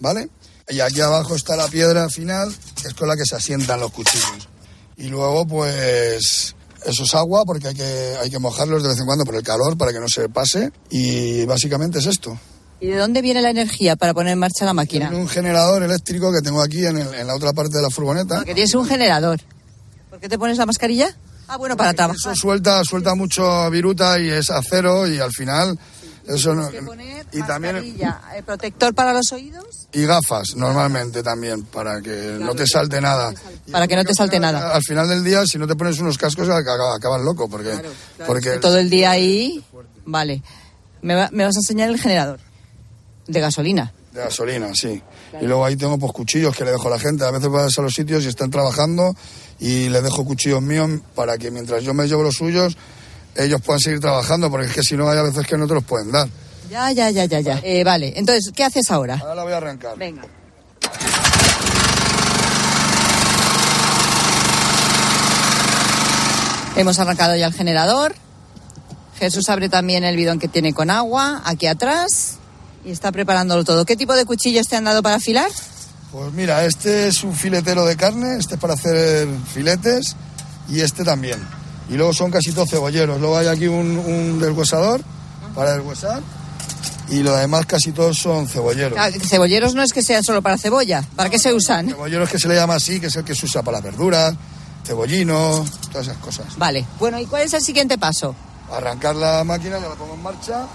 ¿vale? 0.00 0.28
Y 0.68 0.80
aquí 0.80 1.00
abajo 1.00 1.34
está 1.34 1.56
la 1.56 1.68
piedra 1.68 2.08
final, 2.08 2.54
que 2.82 2.88
es 2.88 2.94
con 2.94 3.08
la 3.08 3.16
que 3.16 3.24
se 3.24 3.36
asientan 3.36 3.80
los 3.80 3.90
cuchillos. 3.92 4.48
Y 4.96 5.04
luego, 5.08 5.46
pues, 5.46 6.54
eso 6.84 7.04
es 7.04 7.14
agua, 7.14 7.44
porque 7.46 7.68
hay 7.68 7.74
que, 7.74 8.16
hay 8.20 8.28
que 8.30 8.38
mojarlos 8.38 8.82
de 8.82 8.88
vez 8.90 8.98
en 8.98 9.06
cuando 9.06 9.24
por 9.24 9.34
el 9.36 9.42
calor, 9.42 9.78
para 9.78 9.92
que 9.92 10.00
no 10.00 10.08
se 10.08 10.28
pase. 10.28 10.72
Y 10.90 11.44
básicamente 11.46 12.00
es 12.00 12.06
esto. 12.06 12.38
¿Y 12.80 12.88
de 12.88 12.96
dónde 12.96 13.22
viene 13.22 13.40
la 13.42 13.50
energía 13.50 13.96
para 13.96 14.14
poner 14.14 14.34
en 14.34 14.38
marcha 14.40 14.64
la 14.64 14.74
máquina? 14.74 15.10
Un 15.10 15.28
generador 15.28 15.82
eléctrico 15.82 16.32
que 16.32 16.40
tengo 16.42 16.60
aquí 16.62 16.84
en, 16.86 16.98
el- 16.98 17.14
en 17.14 17.26
la 17.26 17.34
otra 17.34 17.52
parte 17.52 17.76
de 17.76 17.82
la 17.82 17.90
furgoneta. 17.90 18.36
Porque 18.36 18.54
tienes 18.54 18.74
un 18.74 18.84
generador. 18.86 19.40
¿Por 20.10 20.20
qué 20.20 20.28
te 20.28 20.38
pones 20.38 20.58
la 20.58 20.66
mascarilla? 20.66 21.16
Ah, 21.48 21.56
bueno, 21.56 21.76
para 21.76 21.94
trabajar. 21.94 22.16
Eso 22.32 22.34
suelta, 22.34 22.82
suelta 22.84 23.14
mucho 23.14 23.70
viruta 23.70 24.18
y 24.20 24.28
es 24.30 24.50
acero 24.50 25.06
y 25.06 25.18
al 25.18 25.32
final 25.32 25.78
eso 26.26 26.54
no, 26.54 26.68
y 27.32 27.42
también 27.42 27.76
Mascarilla, 27.76 28.20
eh, 28.36 28.42
protector 28.42 28.94
para 28.94 29.14
los 29.14 29.32
oídos, 29.32 29.88
y 29.92 30.04
gafas 30.04 30.54
normalmente 30.56 31.22
también 31.22 31.62
para 31.64 32.02
que 32.02 32.36
no 32.38 32.54
te 32.54 32.66
salte 32.66 33.00
nada. 33.00 33.32
para 33.72 33.88
que 33.88 33.96
no 33.96 34.04
te 34.04 34.12
salte 34.14 34.38
nada. 34.38 34.74
Al 34.74 34.82
final 34.82 35.08
del 35.08 35.24
día 35.24 35.46
si 35.46 35.56
no 35.58 35.66
te 35.66 35.74
pones 35.74 35.98
unos 36.00 36.18
cascos 36.18 36.48
acabas, 36.50 36.94
acabas 36.96 37.22
loco 37.22 37.48
porque 37.48 37.72
porque 38.26 38.58
Todo 38.58 38.76
el 38.78 38.90
día 38.90 39.12
ahí. 39.12 39.64
Vale. 40.04 40.42
Me, 41.00 41.14
va- 41.14 41.30
me 41.32 41.44
vas 41.44 41.56
a 41.56 41.60
enseñar 41.60 41.88
el 41.88 41.98
generador 41.98 42.40
de 43.26 43.40
gasolina. 43.40 43.92
de 44.12 44.20
gasolina, 44.20 44.68
sí. 44.74 45.02
Y 45.40 45.44
luego 45.46 45.64
ahí 45.64 45.76
tengo 45.76 45.98
pues 45.98 46.12
cuchillos 46.12 46.54
que 46.56 46.64
le 46.64 46.72
dejo 46.72 46.88
a 46.88 46.90
la 46.90 46.98
gente. 46.98 47.24
A 47.24 47.30
veces 47.30 47.48
vas 47.48 47.78
a 47.78 47.82
los 47.82 47.94
sitios 47.94 48.24
y 48.24 48.28
están 48.28 48.50
trabajando 48.50 49.14
y 49.58 49.88
les 49.88 50.02
dejo 50.02 50.24
cuchillos 50.24 50.62
míos 50.62 50.88
para 51.14 51.36
que 51.38 51.50
mientras 51.50 51.82
yo 51.82 51.94
me 51.94 52.06
llevo 52.06 52.22
los 52.22 52.36
suyos 52.36 52.76
ellos 53.38 53.60
puedan 53.64 53.80
seguir 53.80 54.00
trabajando 54.00 54.50
porque 54.50 54.66
es 54.66 54.72
que 54.72 54.82
si 54.82 54.96
no 54.96 55.08
hay 55.08 55.18
a 55.18 55.22
veces 55.22 55.46
que 55.46 55.56
no 55.56 55.66
te 55.66 55.74
los 55.74 55.84
pueden 55.84 56.10
dar. 56.10 56.28
Ya, 56.70 56.90
ya, 56.90 57.10
ya, 57.10 57.24
ya, 57.24 57.40
ya. 57.40 57.60
Eh, 57.62 57.84
vale, 57.84 58.12
entonces, 58.16 58.52
¿qué 58.54 58.64
haces 58.64 58.90
ahora? 58.90 59.18
Ahora 59.20 59.36
la 59.36 59.44
voy 59.44 59.52
a 59.52 59.56
arrancar. 59.56 59.96
Venga. 59.96 60.22
Hemos 66.76 66.98
arrancado 66.98 67.36
ya 67.36 67.46
el 67.46 67.54
generador. 67.54 68.14
Jesús 69.18 69.48
abre 69.48 69.68
también 69.68 70.04
el 70.04 70.16
bidón 70.16 70.38
que 70.38 70.48
tiene 70.48 70.72
con 70.72 70.90
agua 70.90 71.42
aquí 71.44 71.66
atrás 71.66 72.38
y 72.84 72.90
está 72.90 73.10
preparándolo 73.10 73.64
todo. 73.64 73.84
¿Qué 73.84 73.96
tipo 73.96 74.14
de 74.14 74.24
cuchillos 74.24 74.66
te 74.68 74.76
han 74.76 74.84
dado 74.84 75.02
para 75.02 75.16
afilar? 75.16 75.50
Pues 76.12 76.32
mira, 76.32 76.64
este 76.64 77.08
es 77.08 77.22
un 77.22 77.34
filetero 77.34 77.84
de 77.84 77.96
carne, 77.96 78.36
este 78.38 78.54
es 78.54 78.60
para 78.60 78.74
hacer 78.74 79.28
filetes 79.52 80.16
y 80.68 80.80
este 80.80 81.04
también. 81.04 81.38
Y 81.90 81.94
luego 81.94 82.12
son 82.12 82.30
casi 82.30 82.52
todos 82.52 82.70
cebolleros. 82.70 83.20
Luego 83.20 83.36
hay 83.36 83.46
aquí 83.46 83.66
un, 83.66 83.98
un 83.98 84.38
deshuesador 84.40 85.00
para 85.54 85.72
deshuesar 85.76 86.22
y 87.10 87.22
lo 87.22 87.34
demás 87.36 87.66
casi 87.66 87.92
todos 87.92 88.18
son 88.18 88.48
cebolleros. 88.48 88.98
Ah, 88.98 89.10
Cebolleros 89.10 89.74
no 89.74 89.82
es 89.82 89.92
que 89.92 90.02
sean 90.02 90.22
solo 90.24 90.40
para 90.42 90.56
cebolla. 90.58 91.02
¿Para 91.16 91.28
qué 91.30 91.38
se 91.38 91.52
usan? 91.52 91.88
Cebolleros 91.88 92.28
que 92.30 92.38
se 92.38 92.48
le 92.48 92.54
llama 92.54 92.74
así, 92.76 93.00
que 93.00 93.06
es 93.08 93.16
el 93.16 93.24
que 93.24 93.34
se 93.34 93.46
usa 93.46 93.62
para 93.62 93.78
las 93.78 93.84
verduras, 93.84 94.34
cebollino, 94.86 95.64
todas 95.92 96.06
esas 96.08 96.18
cosas. 96.18 96.46
Vale. 96.56 96.86
Bueno, 96.98 97.18
¿y 97.18 97.26
cuál 97.26 97.42
es 97.42 97.52
el 97.54 97.62
siguiente 97.62 97.98
paso? 97.98 98.34
Arrancar 98.72 99.14
la 99.16 99.44
máquina, 99.44 99.78
ya 99.78 99.88
la 99.88 99.94
pongo 99.94 100.14
en 100.14 100.22
marcha 100.22 100.66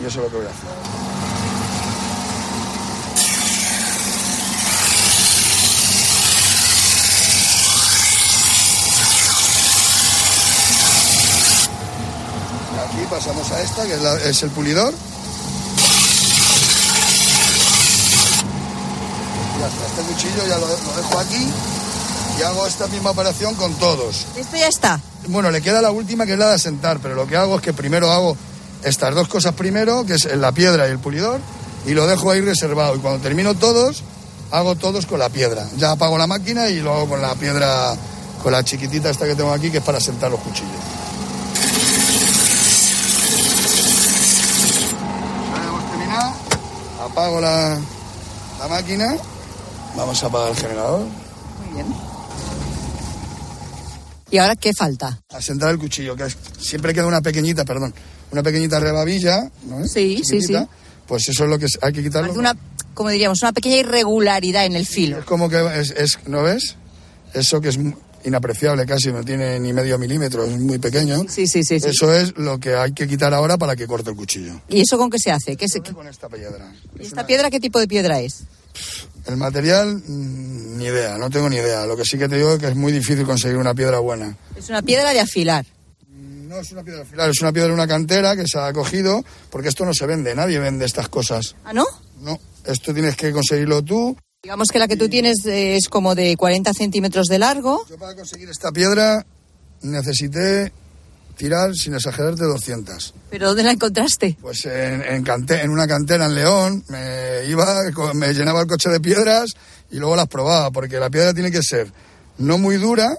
y 0.00 0.06
eso 0.06 0.18
es 0.18 0.24
lo 0.24 0.30
que 0.30 0.36
voy 0.36 0.46
a 0.46 0.50
hacer. 0.50 0.70
Aquí 12.84 13.04
pasamos 13.20 13.50
a 13.52 13.60
esta, 13.62 13.84
que 13.84 13.94
es, 13.94 14.00
la- 14.02 14.16
es 14.16 14.42
el 14.42 14.48
pulidor. 14.50 14.94
Ya 19.60 19.66
está, 19.66 19.86
este 19.86 20.02
cuchillo 20.12 20.46
ya 20.48 20.56
lo, 20.58 20.66
lo 20.68 20.96
dejo 20.96 21.18
aquí 21.18 21.46
y 22.38 22.42
hago 22.42 22.66
esta 22.66 22.86
misma 22.86 23.10
operación 23.10 23.54
con 23.56 23.74
todos. 23.74 24.24
Esto 24.36 24.56
ya 24.56 24.68
está. 24.68 25.00
Bueno, 25.28 25.50
le 25.50 25.60
queda 25.60 25.82
la 25.82 25.90
última 25.90 26.24
que 26.24 26.32
es 26.32 26.38
la 26.38 26.48
de 26.48 26.54
asentar, 26.54 26.98
pero 27.00 27.14
lo 27.14 27.26
que 27.26 27.36
hago 27.36 27.56
es 27.56 27.62
que 27.62 27.74
primero 27.74 28.10
hago 28.10 28.38
estas 28.84 29.14
dos 29.14 29.28
cosas 29.28 29.52
primero, 29.54 30.06
que 30.06 30.14
es 30.14 30.24
la 30.36 30.52
piedra 30.52 30.88
y 30.88 30.90
el 30.92 30.98
pulidor, 30.98 31.40
y 31.86 31.90
lo 31.92 32.06
dejo 32.06 32.30
ahí 32.30 32.40
reservado. 32.40 32.96
Y 32.96 33.00
cuando 33.00 33.20
termino 33.20 33.54
todos, 33.54 34.02
hago 34.50 34.76
todos 34.76 35.04
con 35.04 35.18
la 35.18 35.28
piedra. 35.28 35.66
Ya 35.76 35.90
apago 35.90 36.16
la 36.16 36.26
máquina 36.26 36.70
y 36.70 36.80
lo 36.80 36.94
hago 36.94 37.10
con 37.10 37.20
la 37.20 37.34
piedra, 37.34 37.94
con 38.42 38.52
la 38.52 38.64
chiquitita 38.64 39.10
esta 39.10 39.26
que 39.26 39.34
tengo 39.34 39.52
aquí, 39.52 39.70
que 39.70 39.76
es 39.78 39.84
para 39.84 39.98
asentar 39.98 40.30
los 40.30 40.40
cuchillos. 40.40 40.70
Ya 45.52 45.64
hemos 45.68 45.90
terminado. 45.90 46.32
Apago 47.20 47.38
la, 47.38 47.78
la 48.60 48.68
máquina. 48.68 49.14
Vamos 49.94 50.22
a 50.22 50.26
apagar 50.26 50.52
el 50.52 50.56
generador. 50.56 51.00
Muy 51.00 51.74
bien. 51.74 51.86
¿Y 54.30 54.38
ahora 54.38 54.56
qué 54.56 54.72
falta? 54.72 55.20
asentar 55.30 55.68
el 55.70 55.78
cuchillo, 55.78 56.16
que 56.16 56.24
es- 56.24 56.36
siempre 56.58 56.94
queda 56.94 57.06
una 57.06 57.20
pequeñita, 57.20 57.66
perdón, 57.66 57.92
una 58.32 58.42
pequeñita 58.42 58.80
rebabilla, 58.80 59.50
¿no? 59.64 59.80
es? 59.84 59.92
Sí, 59.92 60.16
sí, 60.24 60.38
Chiquitita. 60.38 60.62
sí. 60.62 60.68
Pues 61.06 61.28
eso 61.28 61.44
es 61.44 61.50
lo 61.50 61.58
que 61.58 61.66
hay 61.82 61.92
que 61.92 62.02
quitarlo. 62.02 62.32
Una, 62.32 62.56
como 62.94 63.10
diríamos, 63.10 63.42
una 63.42 63.52
pequeña 63.52 63.76
irregularidad 63.76 64.64
en 64.64 64.76
el 64.76 64.86
filo. 64.86 65.18
Es 65.18 65.24
como 65.26 65.50
que 65.50 65.78
es, 65.78 65.90
es- 65.90 66.18
¿no 66.26 66.42
ves? 66.42 66.76
Eso 67.34 67.60
que 67.60 67.68
es 67.68 67.78
inapreciable 68.24 68.84
casi, 68.86 69.12
no 69.12 69.24
tiene 69.24 69.58
ni 69.60 69.72
medio 69.72 69.98
milímetro, 69.98 70.44
es 70.44 70.58
muy 70.58 70.78
pequeño. 70.78 71.24
Sí, 71.28 71.46
sí, 71.46 71.62
sí. 71.64 71.80
sí. 71.80 71.88
Eso 71.88 72.12
es 72.14 72.36
lo 72.36 72.58
que 72.58 72.74
hay 72.74 72.92
que 72.92 73.06
quitar 73.08 73.32
ahora 73.34 73.56
para 73.58 73.76
que 73.76 73.86
corte 73.86 74.10
el 74.10 74.16
cuchillo. 74.16 74.60
¿Y 74.68 74.80
eso 74.82 74.98
con 74.98 75.10
qué 75.10 75.18
se 75.18 75.30
hace? 75.30 75.56
¿Qué 75.56 75.68
se- 75.68 75.80
Con 75.80 76.06
esta 76.06 76.28
piedra. 76.28 76.72
¿Y 76.98 77.02
esta 77.06 77.26
piedra 77.26 77.50
qué 77.50 77.60
tipo 77.60 77.78
de 77.80 77.88
piedra 77.88 78.20
es? 78.20 78.42
El 79.26 79.36
material, 79.36 79.96
mm, 80.06 80.78
ni 80.78 80.84
idea, 80.84 81.18
no 81.18 81.28
tengo 81.30 81.48
ni 81.48 81.56
idea. 81.56 81.84
Lo 81.86 81.96
que 81.96 82.04
sí 82.04 82.16
que 82.18 82.28
te 82.28 82.36
digo 82.36 82.52
es 82.54 82.58
que 82.58 82.68
es 82.68 82.76
muy 82.76 82.92
difícil 82.92 83.24
conseguir 83.26 83.56
una 83.58 83.74
piedra 83.74 83.98
buena. 83.98 84.36
Es 84.56 84.68
una 84.68 84.82
piedra 84.82 85.12
de 85.12 85.20
afilar. 85.20 85.66
No 86.08 86.58
es 86.58 86.72
una 86.72 86.82
piedra 86.82 87.02
afilar, 87.02 87.30
es 87.30 87.40
una 87.42 87.52
piedra 87.52 87.68
de 87.68 87.74
una 87.74 87.86
cantera 87.86 88.34
que 88.34 88.44
se 88.46 88.58
ha 88.58 88.72
cogido, 88.72 89.24
porque 89.50 89.68
esto 89.68 89.84
no 89.84 89.94
se 89.94 90.04
vende, 90.06 90.34
nadie 90.34 90.58
vende 90.58 90.84
estas 90.84 91.08
cosas. 91.08 91.54
¿Ah, 91.64 91.72
no? 91.72 91.84
No, 92.22 92.38
esto 92.64 92.92
tienes 92.92 93.14
que 93.16 93.30
conseguirlo 93.32 93.82
tú. 93.82 94.16
Digamos 94.42 94.68
que 94.68 94.78
la 94.78 94.88
que 94.88 94.96
tú 94.96 95.10
tienes 95.10 95.44
es 95.44 95.90
como 95.90 96.14
de 96.14 96.34
40 96.34 96.72
centímetros 96.72 97.26
de 97.26 97.38
largo. 97.38 97.84
Yo 97.90 97.98
para 97.98 98.14
conseguir 98.14 98.48
esta 98.48 98.72
piedra 98.72 99.26
necesité 99.82 100.72
tirar, 101.36 101.74
sin 101.74 101.92
exagerarte, 101.92 102.44
200. 102.44 103.14
¿Pero 103.28 103.48
dónde 103.48 103.64
la 103.64 103.72
encontraste? 103.72 104.38
Pues 104.40 104.64
en, 104.64 105.02
en, 105.02 105.24
en 105.26 105.70
una 105.70 105.86
cantera 105.86 106.24
en 106.24 106.34
León, 106.34 106.82
me 106.88 107.44
iba, 107.48 107.82
me 108.14 108.32
llenaba 108.32 108.62
el 108.62 108.66
coche 108.66 108.88
de 108.88 108.98
piedras 108.98 109.50
y 109.90 109.98
luego 109.98 110.16
las 110.16 110.26
probaba, 110.26 110.70
porque 110.70 110.98
la 110.98 111.10
piedra 111.10 111.34
tiene 111.34 111.50
que 111.50 111.62
ser 111.62 111.92
no 112.38 112.56
muy 112.56 112.78
dura, 112.78 113.18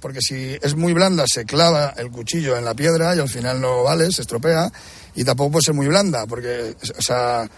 porque 0.00 0.20
si 0.22 0.56
es 0.62 0.76
muy 0.76 0.94
blanda 0.94 1.24
se 1.26 1.44
clava 1.44 1.92
el 1.98 2.10
cuchillo 2.10 2.56
en 2.56 2.64
la 2.64 2.72
piedra 2.72 3.14
y 3.14 3.18
al 3.18 3.28
final 3.28 3.60
no 3.60 3.82
vale, 3.82 4.10
se 4.12 4.22
estropea, 4.22 4.72
y 5.14 5.24
tampoco 5.24 5.52
puede 5.52 5.66
ser 5.66 5.74
muy 5.74 5.88
blanda, 5.88 6.26
porque, 6.26 6.74
o 6.98 7.02
sea, 7.02 7.50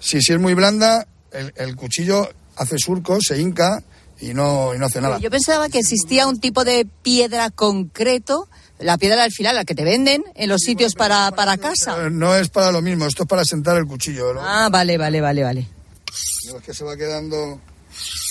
si, 0.00 0.20
si 0.20 0.32
es 0.32 0.40
muy 0.40 0.54
blanda, 0.54 1.06
el, 1.30 1.52
el 1.56 1.76
cuchillo 1.76 2.28
hace 2.58 2.76
surcos, 2.78 3.24
se 3.26 3.40
hinca 3.40 3.82
y 4.20 4.34
no, 4.34 4.74
y 4.74 4.78
no 4.78 4.86
hace 4.86 5.00
nada. 5.00 5.18
Yo 5.18 5.30
pensaba 5.30 5.68
que 5.68 5.78
existía 5.78 6.26
un 6.26 6.40
tipo 6.40 6.64
de 6.64 6.86
piedra 7.02 7.50
concreto 7.50 8.48
la 8.80 8.96
piedra 8.96 9.16
de 9.16 9.22
alfilar, 9.22 9.54
la 9.54 9.64
que 9.64 9.74
te 9.74 9.84
venden 9.84 10.24
en 10.34 10.48
los 10.48 10.60
sitios 10.60 10.94
para, 10.94 11.30
para 11.32 11.58
casa. 11.58 12.08
No 12.10 12.34
es 12.34 12.48
para 12.48 12.70
lo 12.70 12.80
mismo, 12.80 13.06
esto 13.06 13.24
es 13.24 13.28
para 13.28 13.44
sentar 13.44 13.76
el 13.76 13.86
cuchillo. 13.86 14.34
¿no? 14.34 14.40
Ah, 14.40 14.68
vale, 14.70 14.96
vale, 14.96 15.20
vale, 15.20 15.42
vale. 15.42 15.68
Es 16.08 16.62
que 16.62 16.72
se 16.72 16.84
va 16.84 16.96
quedando, 16.96 17.60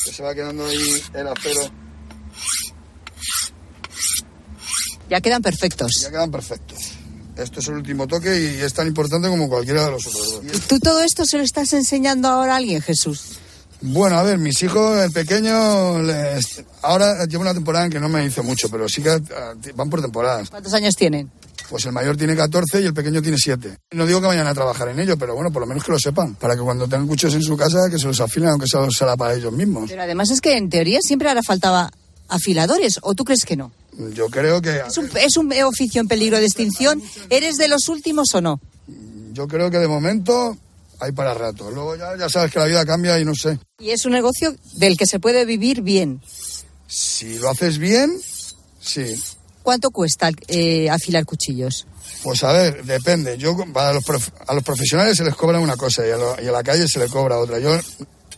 que 0.05 0.11
se 0.11 0.23
va 0.23 0.33
quedando 0.33 0.65
ahí 0.65 1.03
el 1.13 1.27
acero. 1.27 1.61
Ya 5.09 5.21
quedan 5.21 5.41
perfectos. 5.41 5.91
Ya 6.01 6.11
quedan 6.11 6.31
perfectos. 6.31 6.77
Esto 7.35 7.59
es 7.59 7.67
el 7.67 7.75
último 7.75 8.07
toque 8.07 8.39
y 8.39 8.61
es 8.61 8.73
tan 8.73 8.87
importante 8.87 9.27
como 9.27 9.47
cualquiera 9.47 9.85
de 9.85 9.91
los 9.91 10.07
otros. 10.07 10.41
¿Tú 10.67 10.79
todo 10.79 11.01
esto 11.01 11.23
se 11.25 11.37
lo 11.37 11.43
estás 11.43 11.71
enseñando 11.73 12.27
ahora 12.27 12.53
a 12.53 12.57
alguien, 12.57 12.81
Jesús? 12.81 13.37
Bueno, 13.81 14.17
a 14.17 14.23
ver, 14.23 14.39
mis 14.39 14.61
hijos, 14.63 14.99
el 14.99 15.11
pequeño, 15.11 16.01
les... 16.01 16.63
ahora 16.81 17.25
llevo 17.25 17.43
una 17.43 17.53
temporada 17.53 17.85
en 17.85 17.91
que 17.91 17.99
no 17.99 18.09
me 18.09 18.25
hizo 18.25 18.43
mucho, 18.43 18.69
pero 18.69 18.89
sí 18.89 19.03
que 19.03 19.09
ah, 19.09 19.53
van 19.75 19.89
por 19.89 20.01
temporadas. 20.01 20.49
¿Cuántos 20.49 20.73
años 20.73 20.95
tienen? 20.95 21.29
Pues 21.69 21.85
el 21.85 21.91
mayor 21.91 22.15
tiene 22.17 22.35
14 22.35 22.81
y 22.81 22.85
el 22.85 22.93
pequeño 22.93 23.21
tiene 23.21 23.37
7. 23.37 23.77
No 23.91 24.05
digo 24.05 24.21
que 24.21 24.27
vayan 24.27 24.47
a 24.47 24.53
trabajar 24.53 24.87
en 24.89 24.99
ello, 24.99 25.17
pero 25.17 25.35
bueno, 25.35 25.51
por 25.51 25.61
lo 25.61 25.67
menos 25.67 25.83
que 25.83 25.91
lo 25.91 25.99
sepan, 25.99 26.35
para 26.35 26.55
que 26.55 26.61
cuando 26.61 26.87
tengan 26.87 27.07
cuchillos 27.07 27.35
en 27.35 27.43
su 27.43 27.57
casa, 27.57 27.89
que 27.89 27.99
se 27.99 28.07
los 28.07 28.19
afilen, 28.19 28.49
aunque 28.49 28.67
sea, 28.67 28.87
será 28.89 29.15
para 29.17 29.35
ellos 29.35 29.51
mismos. 29.51 29.89
Pero 29.89 30.01
además 30.01 30.31
es 30.31 30.41
que 30.41 30.55
en 30.55 30.69
teoría 30.69 30.99
siempre 31.01 31.29
hará 31.29 31.43
faltaba 31.43 31.91
afiladores, 32.29 32.99
¿o 33.01 33.13
tú 33.15 33.25
crees 33.25 33.45
que 33.45 33.57
no? 33.57 33.71
Yo 34.13 34.29
creo 34.29 34.61
que... 34.61 34.81
¿Es 34.87 34.97
un, 34.97 35.09
¿Es 35.17 35.37
un 35.37 35.51
oficio 35.63 36.01
en 36.01 36.07
peligro 36.07 36.37
de 36.37 36.45
extinción? 36.45 37.01
¿Eres 37.29 37.57
de 37.57 37.67
los 37.67 37.89
últimos 37.89 38.33
o 38.33 38.41
no? 38.41 38.61
Yo 39.33 39.47
creo 39.47 39.69
que 39.69 39.79
de 39.79 39.87
momento 39.87 40.57
hay 40.99 41.11
para 41.11 41.33
rato. 41.33 41.69
Luego 41.71 41.95
ya, 41.95 42.17
ya 42.17 42.29
sabes 42.29 42.51
que 42.51 42.59
la 42.59 42.65
vida 42.65 42.85
cambia 42.85 43.19
y 43.19 43.25
no 43.25 43.35
sé. 43.35 43.59
Y 43.79 43.91
es 43.91 44.05
un 44.05 44.13
negocio 44.13 44.55
del 44.75 44.97
que 44.97 45.05
se 45.05 45.19
puede 45.19 45.45
vivir 45.45 45.81
bien. 45.81 46.21
Si 46.87 47.37
lo 47.39 47.49
haces 47.49 47.77
bien, 47.77 48.17
sí. 48.79 49.21
¿Cuánto 49.63 49.91
cuesta 49.91 50.31
eh, 50.47 50.89
afilar 50.89 51.25
cuchillos? 51.25 51.85
Pues 52.23 52.43
a 52.43 52.51
ver, 52.51 52.85
depende. 52.85 53.37
Yo 53.37 53.55
a 53.75 53.93
los, 53.93 54.03
a 54.47 54.53
los 54.53 54.63
profesionales 54.63 55.17
se 55.17 55.23
les 55.23 55.35
cobra 55.35 55.59
una 55.59 55.75
cosa 55.75 56.07
y 56.07 56.11
a, 56.11 56.17
lo, 56.17 56.41
y 56.41 56.47
a, 56.47 56.51
la 56.51 56.63
calle 56.63 56.87
se 56.87 56.99
le 56.99 57.07
cobra 57.07 57.37
otra. 57.37 57.59
Yo 57.59 57.77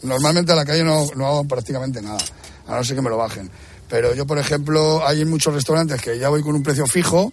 normalmente 0.02 0.52
a 0.52 0.56
la 0.56 0.66
calle 0.66 0.84
no, 0.84 1.08
no 1.16 1.28
hago 1.28 1.44
prácticamente 1.46 2.02
nada, 2.02 2.20
a 2.68 2.76
no 2.76 2.84
ser 2.84 2.96
que 2.96 3.02
me 3.02 3.10
lo 3.10 3.18
bajen. 3.18 3.50
Pero 3.88 4.14
yo, 4.14 4.26
por 4.26 4.38
ejemplo, 4.38 5.06
hay 5.06 5.24
muchos 5.26 5.54
restaurantes 5.54 6.02
que 6.02 6.18
ya 6.18 6.30
voy 6.30 6.42
con 6.42 6.56
un 6.56 6.64
precio 6.64 6.86
fijo, 6.88 7.32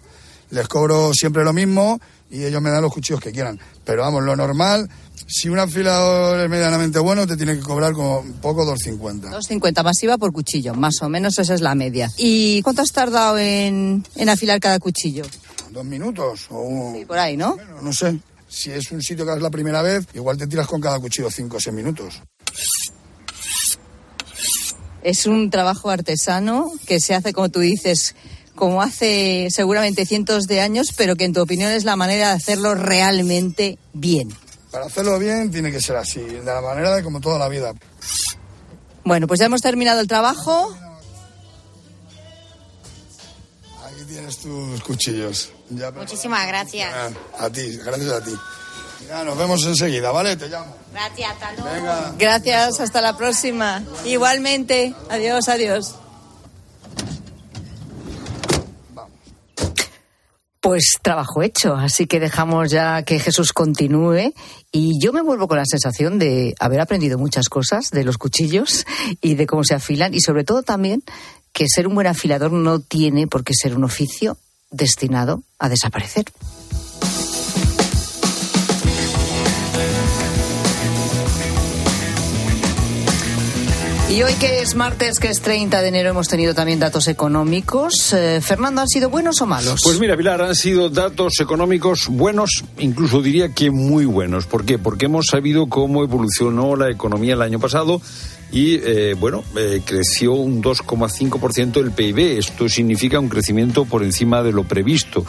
les 0.51 0.69
cobro 0.69 1.13
siempre 1.13 1.45
lo 1.45 1.53
mismo 1.53 2.01
y 2.31 2.45
ellos 2.45 2.61
me 2.63 2.71
dan 2.71 2.83
los 2.83 2.93
cuchillos 2.93 3.21
que 3.21 3.33
quieran. 3.33 3.59
Pero 3.85 4.03
vamos, 4.03 4.25
lo 4.25 4.37
normal 4.37 4.89
si 5.27 5.49
un 5.49 5.59
afilador 5.59 6.41
es 6.41 6.49
medianamente 6.49 6.99
bueno, 6.99 7.27
te 7.27 7.37
tiene 7.37 7.57
que 7.57 7.63
cobrar 7.63 7.93
como 7.93 8.25
poco 8.41 8.65
2,50. 8.65 9.31
2,50 9.31 9.83
masiva 9.83 10.19
por 10.19 10.33
cuchillo, 10.33 10.75
más 10.75 11.03
o 11.03 11.09
menos 11.09 11.39
esa 11.39 11.55
es 11.55 11.61
la 11.61 11.75
media. 11.75 12.11
¿Y 12.17 12.63
cuánto 12.63 12.83
has 12.83 12.93
tardado 12.93 13.39
en, 13.39 14.07
en 14.15 14.29
afilar 14.29 14.61
cada 14.61 14.79
cuchillo? 14.79 15.25
Dos 15.71 15.85
minutos 15.85 16.47
o 16.51 16.61
un... 16.61 16.95
Sí, 16.95 17.05
por 17.05 17.19
ahí, 17.19 17.37
¿no? 17.37 17.57
Bueno, 17.57 17.83
no 17.83 17.93
sé. 17.93 18.19
Si 18.49 18.71
es 18.71 18.93
un 18.93 19.03
sitio 19.03 19.27
que 19.27 19.33
es 19.33 19.43
la 19.43 19.51
primera 19.51 19.83
vez, 19.83 20.07
igual 20.15 20.37
te 20.37 20.47
tiras 20.47 20.69
con 20.69 20.81
cada 20.81 21.01
cuchillo 21.01 21.31
5 21.31 21.57
o 21.57 21.61
6 21.61 21.75
minutos. 21.75 22.23
Es 25.03 25.27
un 25.27 25.51
trabajo 25.51 25.91
artesano 25.91 26.71
que 26.87 27.01
se 27.01 27.15
hace, 27.15 27.33
como 27.33 27.49
tú 27.49 27.61
dices, 27.61 28.15
como 28.57 28.83
hace 28.83 29.49
seguramente 29.51 30.07
cientos 30.07 30.47
de 30.47 30.61
años, 30.61 30.89
pero 30.97 31.15
que 31.15 31.25
en 31.25 31.33
tu 31.33 31.41
opinión 31.41 31.71
es 31.71 31.85
la 31.85 31.95
manera 31.95 32.29
de 32.31 32.35
hacerlo 32.35 32.75
realmente 32.75 33.79
bien. 33.93 34.35
Para 34.71 34.87
hacerlo 34.87 35.19
bien 35.19 35.51
tiene 35.51 35.71
que 35.71 35.81
ser 35.81 35.97
así, 35.97 36.21
de 36.21 36.45
la 36.45 36.61
manera 36.61 36.97
de 36.97 37.03
como 37.03 37.21
toda 37.21 37.39
la 37.39 37.49
vida. 37.49 37.73
Bueno, 39.05 39.29
pues 39.29 39.39
ya 39.39 39.47
hemos 39.47 39.63
terminado 39.63 40.01
el 40.01 40.09
trabajo. 40.09 40.77
Aquí 43.85 44.03
tienes 44.09 44.39
tus 44.39 44.83
cuchillos. 44.83 45.51
Ya, 45.71 45.91
Muchísimas 45.93 46.47
gracias. 46.49 46.93
A, 47.39 47.51
ti, 47.51 47.77
gracias 47.77 48.11
a 48.11 48.25
ti. 48.25 48.33
Ya, 49.09 49.23
nos 49.23 49.39
vemos 49.39 49.65
enseguida, 49.65 50.11
¿vale? 50.11 50.37
Te 50.37 50.49
llamo. 50.49 50.75
Gracias, 50.93 51.31
hasta 51.31 51.53
luego. 51.53 51.75
Venga. 51.75 52.15
Gracias, 52.19 52.81
hasta 52.81 53.01
la 53.01 53.17
próxima. 53.17 53.85
Igualmente. 54.05 54.95
Adiós, 55.09 55.49
adiós. 55.49 55.95
Pues 60.67 60.99
trabajo 61.01 61.45
hecho, 61.45 61.77
así 61.77 62.09
que 62.09 62.19
dejamos 62.19 62.73
ya 62.73 63.05
que 63.05 63.21
Jesús 63.21 63.53
continúe. 63.53 64.35
Y 64.73 65.01
yo 65.01 65.13
me 65.13 65.23
vuelvo 65.23 65.47
con 65.47 65.59
la 65.59 65.65
sensación 65.65 66.19
de 66.19 66.57
haber 66.59 66.81
aprendido 66.81 67.19
muchas 67.19 67.49
cosas 67.49 67.91
de 67.93 68.03
los 68.03 68.19
cuchillos 68.19 68.85
y 69.21 69.37
de 69.37 69.47
cómo 69.47 69.63
se 69.63 69.77
afilan. 69.77 70.13
Y 70.13 70.21
sobre 70.23 70.43
todo 70.43 70.65
también 70.65 71.05
que 71.53 71.67
ser 71.69 71.87
un 71.87 71.95
buen 71.95 72.09
afilador 72.09 72.51
no 72.51 72.81
tiene 72.81 73.29
por 73.29 73.45
qué 73.45 73.55
ser 73.55 73.77
un 73.77 73.85
oficio 73.85 74.39
destinado 74.73 75.45
a 75.61 75.69
desaparecer. 75.69 76.25
Y 84.09 84.23
hoy 84.23 84.35
que 84.35 84.61
es 84.61 84.77
martes, 84.77 85.19
que 85.19 85.29
es 85.29 85.41
30 85.41 85.83
de 85.83 85.89
enero, 85.89 86.11
hemos 86.11 86.29
tenido 86.29 86.55
también 86.55 86.79
datos 86.79 87.09
económicos. 87.09 88.13
Eh, 88.13 88.41
Fernando, 88.41 88.81
¿han 88.81 88.89
sido 88.89 89.11
buenos 89.11 89.43
o 89.43 89.47
malos? 89.47 89.81
Pues 89.83 89.99
mira, 89.99 90.17
Pilar, 90.17 90.41
han 90.43 90.55
sido 90.55 90.89
datos 90.89 91.41
económicos 91.41 92.07
buenos, 92.09 92.63
incluso 92.79 93.21
diría 93.21 93.53
que 93.53 93.73
muy 93.73 94.05
buenos. 94.05 94.47
¿Por 94.47 94.65
qué? 94.65 94.79
Porque 94.79 95.07
hemos 95.07 95.27
sabido 95.27 95.67
cómo 95.67 96.05
evolucionó 96.05 96.77
la 96.77 96.89
economía 96.89 97.35
el 97.35 97.43
año 97.43 97.59
pasado 97.59 98.01
y, 98.53 98.75
eh, 98.75 99.15
bueno, 99.19 99.45
eh, 99.57 99.83
creció 99.85 100.35
un 100.35 100.63
2,5% 100.63 101.81
el 101.81 101.93
PIB. 101.93 102.39
Esto 102.39 102.69
significa 102.69 103.19
un 103.19 103.29
crecimiento 103.29 103.85
por 103.85 104.03
encima 104.03 104.43
de 104.43 104.53
lo 104.53 104.65
previsto. 104.65 105.25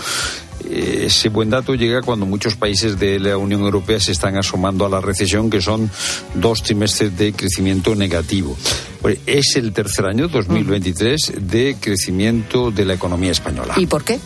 Ese 0.69 1.29
buen 1.29 1.49
dato 1.49 1.75
llega 1.75 2.01
cuando 2.01 2.25
muchos 2.25 2.55
países 2.55 2.99
de 2.99 3.19
la 3.19 3.37
Unión 3.37 3.61
Europea 3.61 3.99
se 3.99 4.11
están 4.11 4.37
asomando 4.37 4.85
a 4.85 4.89
la 4.89 4.99
recesión, 4.99 5.49
que 5.49 5.61
son 5.61 5.89
dos 6.33 6.63
trimestres 6.63 7.17
de 7.17 7.31
crecimiento 7.31 7.95
negativo. 7.95 8.57
Es 9.25 9.55
el 9.55 9.71
tercer 9.71 10.05
año, 10.05 10.27
2023, 10.27 11.33
de 11.41 11.77
crecimiento 11.79 12.71
de 12.71 12.85
la 12.85 12.95
economía 12.95 13.31
española. 13.31 13.75
¿Y 13.77 13.85
por 13.85 14.03
qué? 14.03 14.19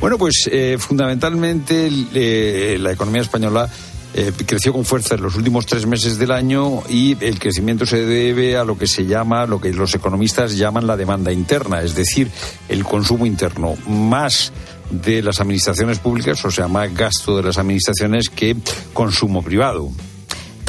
Bueno, 0.00 0.16
pues 0.16 0.48
eh, 0.50 0.76
fundamentalmente 0.78 1.90
eh, 2.14 2.78
la 2.78 2.92
economía 2.92 3.22
española 3.22 3.68
eh, 4.14 4.32
creció 4.46 4.72
con 4.72 4.84
fuerza 4.84 5.14
en 5.14 5.22
los 5.22 5.36
últimos 5.36 5.66
tres 5.66 5.86
meses 5.86 6.18
del 6.18 6.32
año 6.32 6.82
y 6.88 7.16
el 7.24 7.38
crecimiento 7.38 7.86
se 7.86 8.04
debe 8.04 8.56
a 8.56 8.64
lo 8.64 8.76
que 8.76 8.86
se 8.86 9.06
llama, 9.06 9.46
lo 9.46 9.60
que 9.60 9.72
los 9.72 9.94
economistas 9.94 10.56
llaman 10.56 10.86
la 10.86 10.96
demanda 10.96 11.32
interna, 11.32 11.82
es 11.82 11.94
decir, 11.94 12.30
el 12.68 12.84
consumo 12.84 13.26
interno. 13.26 13.76
Más 13.86 14.52
de 14.90 15.22
las 15.22 15.40
administraciones 15.40 15.98
públicas, 16.00 16.44
o 16.44 16.50
sea, 16.50 16.66
más 16.66 16.92
gasto 16.94 17.36
de 17.36 17.44
las 17.44 17.58
administraciones 17.58 18.28
que 18.28 18.56
consumo 18.92 19.42
privado. 19.42 19.90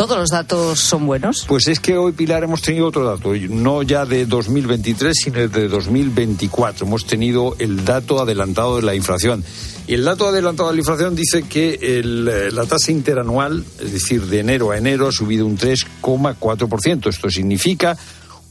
¿Todos 0.02 0.18
los 0.18 0.30
datos 0.32 0.80
son 0.80 1.06
buenos? 1.06 1.46
Pues 1.48 1.68
es 1.68 1.80
que 1.80 1.96
hoy, 1.96 2.12
Pilar, 2.14 2.44
hemos 2.44 2.64
tenido 2.64 2.88
otro 2.88 3.06
dato, 3.06 3.36
no 3.36 3.84
ya 3.84 4.04
de 4.04 4.26
2023, 4.26 5.16
sino 5.16 5.48
de 5.48 5.68
2024. 5.68 6.88
Hemos 6.88 7.06
tenido 7.06 7.56
el 7.60 7.86
dato 7.86 8.20
adelantado 8.20 8.78
de 8.78 8.82
la 8.82 8.96
inflación. 8.96 9.44
Y 9.86 9.94
el 9.94 10.04
dato 10.04 10.28
adelantado 10.28 10.70
de 10.70 10.76
la 10.78 10.82
inflación 10.82 11.16
dice 11.16 11.44
que 11.44 11.76
el, 12.00 12.26
la 12.26 12.66
tasa 12.66 12.92
interanual, 12.92 13.64
es 13.80 13.94
decir, 13.94 14.26
de 14.26 14.40
enero 14.40 14.72
a 14.72 14.78
enero, 14.80 15.08
ha 15.08 15.12
subido 15.12 15.46
un 15.46 15.56
3,4%. 15.56 17.08
Esto 17.08 17.30
significa 17.30 17.96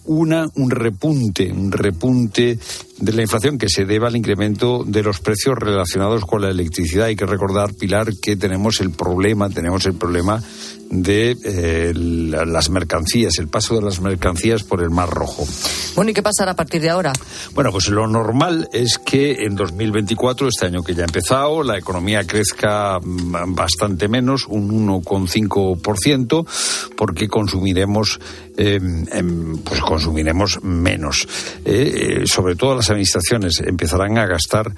una, 0.04 0.46
un 0.54 0.70
repunte, 0.70 1.50
un 1.50 1.72
repunte 1.72 2.60
de 3.00 3.12
la 3.12 3.22
inflación 3.22 3.58
que 3.58 3.68
se 3.68 3.84
debe 3.84 4.06
al 4.06 4.16
incremento 4.16 4.84
de 4.84 5.02
los 5.02 5.20
precios 5.20 5.56
relacionados 5.58 6.24
con 6.24 6.42
la 6.42 6.50
electricidad. 6.50 7.06
Hay 7.06 7.16
que 7.16 7.26
recordar, 7.26 7.74
Pilar, 7.74 8.08
que 8.20 8.36
tenemos 8.36 8.80
el 8.80 8.90
problema, 8.90 9.48
tenemos 9.48 9.86
el 9.86 9.94
problema 9.94 10.42
de 10.90 11.36
eh, 11.44 11.92
las 11.94 12.68
mercancías, 12.68 13.38
el 13.38 13.48
paso 13.48 13.76
de 13.76 13.82
las 13.82 14.00
mercancías 14.00 14.64
por 14.64 14.82
el 14.82 14.90
Mar 14.90 15.08
Rojo. 15.08 15.46
Bueno, 15.94 16.10
¿y 16.10 16.14
qué 16.14 16.22
pasará 16.22 16.52
a 16.52 16.56
partir 16.56 16.82
de 16.82 16.90
ahora? 16.90 17.12
Bueno, 17.54 17.70
pues 17.70 17.88
lo 17.88 18.08
normal 18.08 18.68
es 18.72 18.98
que 18.98 19.44
en 19.44 19.54
2024, 19.54 20.48
este 20.48 20.66
año 20.66 20.82
que 20.82 20.94
ya 20.94 21.02
ha 21.02 21.06
empezado, 21.06 21.62
la 21.62 21.78
economía 21.78 22.26
crezca 22.26 22.98
mm, 22.98 23.54
bastante 23.54 24.08
menos, 24.08 24.46
un 24.48 24.88
1,5%, 24.88 26.46
porque 26.96 27.28
consumiremos, 27.28 28.18
em, 28.56 29.06
em, 29.12 29.58
pues 29.58 29.80
consumiremos 29.80 30.62
menos. 30.64 31.28
Eh, 31.64 32.22
eh, 32.22 32.26
sobre 32.26 32.56
todo 32.56 32.74
las 32.74 32.89
administraciones 32.90 33.61
empezarán 33.61 34.18
a 34.18 34.26
gastar 34.26 34.72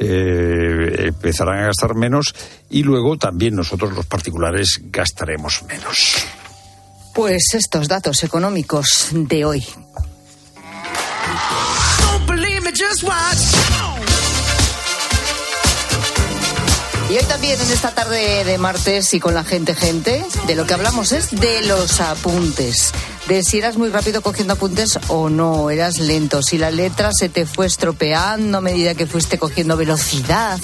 eh, 0.00 1.06
empezarán 1.08 1.58
a 1.58 1.66
gastar 1.66 1.96
menos 1.96 2.32
y 2.70 2.84
luego 2.84 3.18
también 3.18 3.56
nosotros 3.56 3.92
los 3.92 4.06
particulares 4.06 4.80
gastaremos 4.92 5.64
menos. 5.64 6.14
Pues 7.14 7.42
estos 7.54 7.88
datos 7.88 8.22
económicos 8.22 9.08
de 9.10 9.44
hoy. 9.44 9.66
Y 17.10 17.16
hoy 17.16 17.24
también 17.24 17.60
en 17.60 17.70
esta 17.72 17.90
tarde 17.92 18.44
de 18.44 18.58
martes 18.58 19.14
y 19.14 19.18
con 19.18 19.34
la 19.34 19.42
gente 19.42 19.74
gente, 19.74 20.24
de 20.46 20.54
lo 20.54 20.66
que 20.66 20.74
hablamos 20.74 21.10
es 21.10 21.30
de 21.32 21.62
los 21.62 22.00
apuntes 22.00 22.92
de 23.28 23.42
si 23.42 23.58
eras 23.58 23.76
muy 23.76 23.90
rápido 23.90 24.22
cogiendo 24.22 24.54
apuntes 24.54 24.98
o 25.08 25.28
no, 25.28 25.68
eras 25.68 25.98
lento, 25.98 26.42
si 26.42 26.56
la 26.56 26.70
letra 26.70 27.10
se 27.12 27.28
te 27.28 27.44
fue 27.44 27.66
estropeando 27.66 28.58
a 28.58 28.60
medida 28.62 28.94
que 28.94 29.06
fuiste 29.06 29.38
cogiendo 29.38 29.76
velocidad 29.76 30.58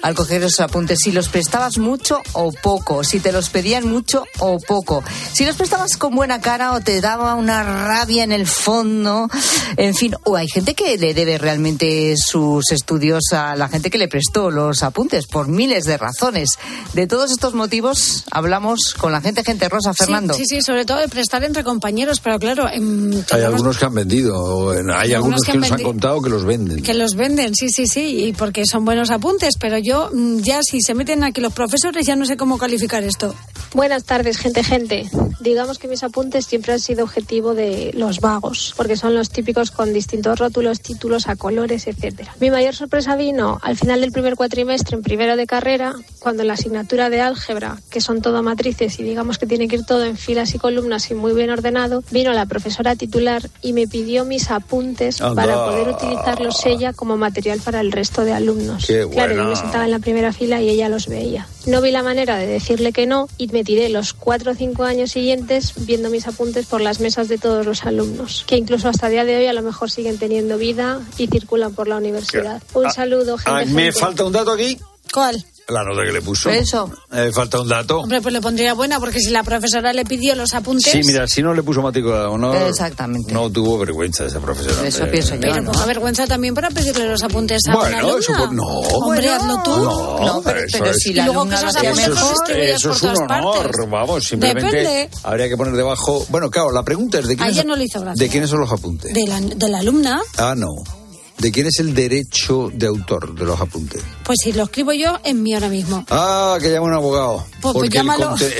al 0.00 0.14
coger 0.14 0.42
esos 0.42 0.60
apuntes, 0.60 0.98
si 1.02 1.12
los 1.12 1.28
prestabas 1.28 1.76
mucho 1.76 2.22
o 2.32 2.52
poco, 2.52 3.04
si 3.04 3.20
te 3.20 3.32
los 3.32 3.50
pedían 3.50 3.86
mucho 3.86 4.24
o 4.38 4.58
poco, 4.58 5.04
si 5.32 5.44
los 5.44 5.56
prestabas 5.56 5.98
con 5.98 6.14
buena 6.14 6.40
cara 6.40 6.72
o 6.72 6.80
te 6.80 7.02
daba 7.02 7.34
una 7.34 7.62
rabia 7.62 8.24
en 8.24 8.32
el 8.32 8.46
fondo, 8.46 9.28
en 9.76 9.94
fin, 9.94 10.14
o 10.24 10.36
hay 10.36 10.48
gente 10.48 10.74
que 10.74 10.96
le 10.96 11.12
debe 11.12 11.36
realmente 11.36 12.14
sus 12.16 12.72
estudios 12.72 13.24
a 13.32 13.56
la 13.56 13.68
gente 13.68 13.90
que 13.90 13.98
le 13.98 14.08
prestó 14.08 14.50
los 14.50 14.82
apuntes 14.82 15.26
por 15.26 15.48
miles 15.48 15.84
de 15.84 15.98
razones. 15.98 16.48
De 16.94 17.06
todos 17.06 17.30
estos 17.30 17.52
motivos 17.52 18.24
hablamos 18.30 18.94
con 18.96 19.12
la 19.12 19.20
gente, 19.20 19.44
gente 19.44 19.68
Rosa 19.68 19.92
Fernando. 19.92 20.32
Sí, 20.32 20.44
sí, 20.46 20.62
sobre 20.62 20.86
todo 20.86 20.98
de 20.98 21.08
prestar 21.08 21.44
entre 21.44 21.62
compañeros 21.62 22.05
pero 22.22 22.38
claro. 22.38 22.66
hay 22.66 23.42
algunos 23.42 23.78
que 23.78 23.84
han 23.84 23.94
vendido, 23.94 24.70
hay 24.94 25.12
algunos 25.12 25.42
que, 25.42 25.54
nos 25.54 25.72
han 25.72 25.82
contado 25.82 26.22
que 26.22 26.30
los 26.30 26.44
venden. 26.44 26.82
Que 26.82 26.94
los 26.94 27.14
venden, 27.14 27.54
sí, 27.54 27.68
sí, 27.68 27.86
sí, 27.86 28.24
y 28.26 28.32
porque 28.32 28.64
son 28.66 28.84
buenos 28.84 29.10
apuntes, 29.10 29.54
pero 29.58 29.78
yo 29.78 30.10
mm, 30.12 30.38
ya 30.38 30.62
si 30.62 30.80
se 30.80 30.94
meten 30.94 31.24
aquí 31.24 31.40
los 31.40 31.52
profesores 31.52 32.06
ya 32.06 32.16
no 32.16 32.24
sé 32.24 32.36
cómo 32.36 32.58
calificar 32.58 33.02
esto. 33.02 33.34
Buenas 33.74 34.04
tardes, 34.04 34.38
gente, 34.38 34.62
gente. 34.62 35.10
Digamos 35.40 35.78
que 35.78 35.88
mis 35.88 36.02
apuntes 36.02 36.46
siempre 36.46 36.72
han 36.72 36.80
sido 36.80 37.04
objetivo 37.04 37.54
de 37.54 37.90
los 37.94 38.20
vagos, 38.20 38.72
porque 38.76 38.96
son 38.96 39.14
los 39.14 39.30
típicos 39.30 39.70
con 39.70 39.92
distintos 39.92 40.38
rótulos, 40.38 40.80
títulos 40.80 41.28
a 41.28 41.36
colores, 41.36 41.86
etcétera. 41.86 42.34
Mi 42.40 42.50
mayor 42.50 42.74
sorpresa 42.74 43.16
vino 43.16 43.58
al 43.62 43.76
final 43.76 44.00
del 44.00 44.12
primer 44.12 44.36
cuatrimestre 44.36 44.96
en 44.96 45.02
primero 45.02 45.36
de 45.36 45.46
carrera, 45.46 45.94
cuando 46.20 46.42
en 46.42 46.48
la 46.48 46.54
asignatura 46.54 47.10
de 47.10 47.20
álgebra, 47.20 47.76
que 47.90 48.00
son 48.00 48.22
todo 48.22 48.42
matrices 48.42 48.98
y 48.98 49.02
digamos 49.02 49.38
que 49.38 49.46
tiene 49.46 49.68
que 49.68 49.76
ir 49.76 49.84
todo 49.84 50.04
en 50.04 50.16
filas 50.16 50.54
y 50.54 50.58
columnas 50.58 51.10
y 51.10 51.14
muy 51.14 51.34
bien 51.34 51.50
ordenado, 51.50 51.95
vino 52.10 52.32
la 52.32 52.46
profesora 52.46 52.96
titular 52.96 53.48
y 53.62 53.72
me 53.72 53.86
pidió 53.86 54.24
mis 54.24 54.50
apuntes 54.50 55.18
para 55.18 55.54
poder 55.54 55.88
utilizarlos 55.88 56.64
ella 56.66 56.92
como 56.92 57.16
material 57.16 57.60
para 57.60 57.80
el 57.80 57.92
resto 57.92 58.24
de 58.24 58.32
alumnos. 58.32 58.86
claro, 59.12 59.34
yo 59.34 59.44
me 59.44 59.56
sentaba 59.56 59.84
en 59.84 59.90
la 59.90 59.98
primera 59.98 60.32
fila 60.32 60.60
y 60.60 60.68
ella 60.68 60.88
los 60.88 61.08
veía. 61.08 61.46
No 61.66 61.80
vi 61.80 61.90
la 61.90 62.02
manera 62.02 62.36
de 62.36 62.46
decirle 62.46 62.92
que 62.92 63.06
no 63.06 63.28
y 63.38 63.48
me 63.48 63.64
tiré 63.64 63.88
los 63.88 64.12
cuatro 64.12 64.52
o 64.52 64.54
cinco 64.54 64.84
años 64.84 65.10
siguientes 65.10 65.72
viendo 65.78 66.10
mis 66.10 66.26
apuntes 66.28 66.66
por 66.66 66.80
las 66.80 67.00
mesas 67.00 67.28
de 67.28 67.38
todos 67.38 67.66
los 67.66 67.84
alumnos, 67.84 68.44
que 68.46 68.56
incluso 68.56 68.88
hasta 68.88 69.06
el 69.06 69.12
día 69.12 69.24
de 69.24 69.36
hoy 69.36 69.46
a 69.46 69.52
lo 69.52 69.62
mejor 69.62 69.90
siguen 69.90 70.18
teniendo 70.18 70.58
vida 70.58 71.00
y 71.18 71.26
circulan 71.26 71.74
por 71.74 71.88
la 71.88 71.96
universidad. 71.96 72.62
Un 72.74 72.86
ah, 72.86 72.90
saludo, 72.90 73.36
gente. 73.36 73.62
Ah, 73.62 73.64
me 73.66 73.92
falta 73.92 74.24
un 74.24 74.32
dato 74.32 74.52
aquí. 74.52 74.78
¿Cuál? 75.12 75.44
La 75.68 75.82
nota 75.82 76.04
que 76.04 76.12
le 76.12 76.22
puso. 76.22 76.48
Eso. 76.48 76.88
Eh, 77.12 77.32
falta 77.34 77.60
un 77.60 77.66
dato. 77.66 77.98
Hombre, 77.98 78.22
pues 78.22 78.32
le 78.32 78.40
pondría 78.40 78.72
buena, 78.74 79.00
porque 79.00 79.18
si 79.18 79.30
la 79.30 79.42
profesora 79.42 79.92
le 79.92 80.04
pidió 80.04 80.36
los 80.36 80.54
apuntes. 80.54 80.92
Sí, 80.92 81.00
mira, 81.04 81.26
si 81.26 81.42
no 81.42 81.52
le 81.54 81.64
puso 81.64 81.82
matrícula 81.82 82.28
no. 82.38 82.54
Exactamente. 82.68 83.32
No 83.32 83.50
tuvo 83.50 83.76
vergüenza 83.78 84.26
esa 84.26 84.38
profesora. 84.38 84.86
Eso 84.86 85.04
pienso 85.10 85.34
yo. 85.34 85.40
Pero 85.40 85.64
ponga 85.64 85.86
vergüenza 85.86 86.26
también 86.28 86.54
para 86.54 86.70
pedirle 86.70 87.08
los 87.08 87.20
apuntes 87.24 87.62
a 87.68 87.74
bueno, 87.74 88.08
una 88.08 88.18
eso 88.18 88.32
pues, 88.36 88.50
no. 88.52 88.64
Hombre, 88.64 89.28
hazlo 89.28 89.62
tú. 89.64 89.76
No, 89.76 90.40
pero, 90.44 90.60
pero, 90.70 90.94
si 90.94 91.12
la 91.12 91.22
y 91.22 91.24
luego 91.26 91.48
que 91.48 91.54
esos 91.56 91.76
apuntes 91.76 92.08
los 92.08 92.30
distribuías 92.30 92.76
Eso 92.76 92.92
es 92.92 93.02
un 93.02 93.32
honor, 93.32 93.90
vamos, 93.90 94.24
simplemente 94.24 94.76
Depende. 94.76 95.10
habría 95.24 95.48
que 95.48 95.56
poner 95.56 95.74
debajo. 95.74 96.24
Bueno, 96.28 96.48
claro, 96.48 96.70
la 96.70 96.84
pregunta 96.84 97.18
es 97.18 97.26
de 97.26 97.36
quién. 97.36 97.66
no 97.66 97.74
le 97.74 97.84
hizo 97.84 98.00
gracia. 98.00 98.24
¿De 98.24 98.30
quiénes 98.30 98.50
son 98.50 98.60
los 98.60 98.70
apuntes? 98.70 99.12
De 99.12 99.26
la, 99.26 99.40
de 99.40 99.68
la 99.68 99.78
alumna. 99.78 100.20
Ah, 100.38 100.54
no. 100.56 101.05
¿De 101.38 101.52
quién 101.52 101.66
es 101.66 101.80
el 101.80 101.94
derecho 101.94 102.70
de 102.72 102.86
autor 102.86 103.34
de 103.34 103.44
los 103.44 103.60
apuntes? 103.60 104.02
Pues 104.24 104.38
si 104.42 104.52
lo 104.52 104.64
escribo 104.64 104.92
yo, 104.92 105.18
es 105.22 105.34
mío 105.34 105.56
ahora 105.56 105.68
mismo. 105.68 106.04
Ah, 106.08 106.56
que 106.60 106.70
llame 106.70 106.86
un 106.86 106.94
abogado. 106.94 107.44
Pues, 107.60 107.74
pues 107.74 107.90
Porque 107.90 107.98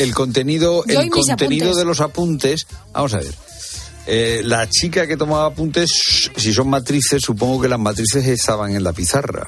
el, 0.03 0.15
contenido, 0.15 0.85
el 0.87 1.11
contenido 1.11 1.75
de 1.75 1.85
los 1.85 2.01
apuntes. 2.01 2.67
Vamos 2.93 3.15
a 3.15 3.19
ver. 3.19 3.35
Eh, 4.07 4.43
la 4.45 4.69
chica 4.69 5.07
que 5.07 5.17
tomaba 5.17 5.47
apuntes, 5.47 6.31
si 6.37 6.53
son 6.53 6.69
matrices, 6.69 7.23
supongo 7.23 7.63
que 7.63 7.69
las 7.69 7.81
matrices 7.81 8.27
estaban 8.27 8.77
en 8.77 8.85
la 8.85 8.93
pizarra. 8.93 9.47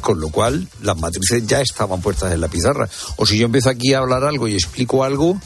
Con 0.00 0.18
lo 0.18 0.30
cual, 0.30 0.66
las 0.82 0.96
matrices 0.96 1.46
ya 1.46 1.60
estaban 1.60 2.00
puestas 2.00 2.32
en 2.32 2.40
la 2.40 2.48
pizarra. 2.48 2.88
O 3.16 3.26
si 3.26 3.36
yo 3.36 3.46
empiezo 3.46 3.68
aquí 3.68 3.92
a 3.92 3.98
hablar 3.98 4.24
algo 4.24 4.48
y 4.48 4.54
explico 4.54 5.04
algo, 5.04 5.38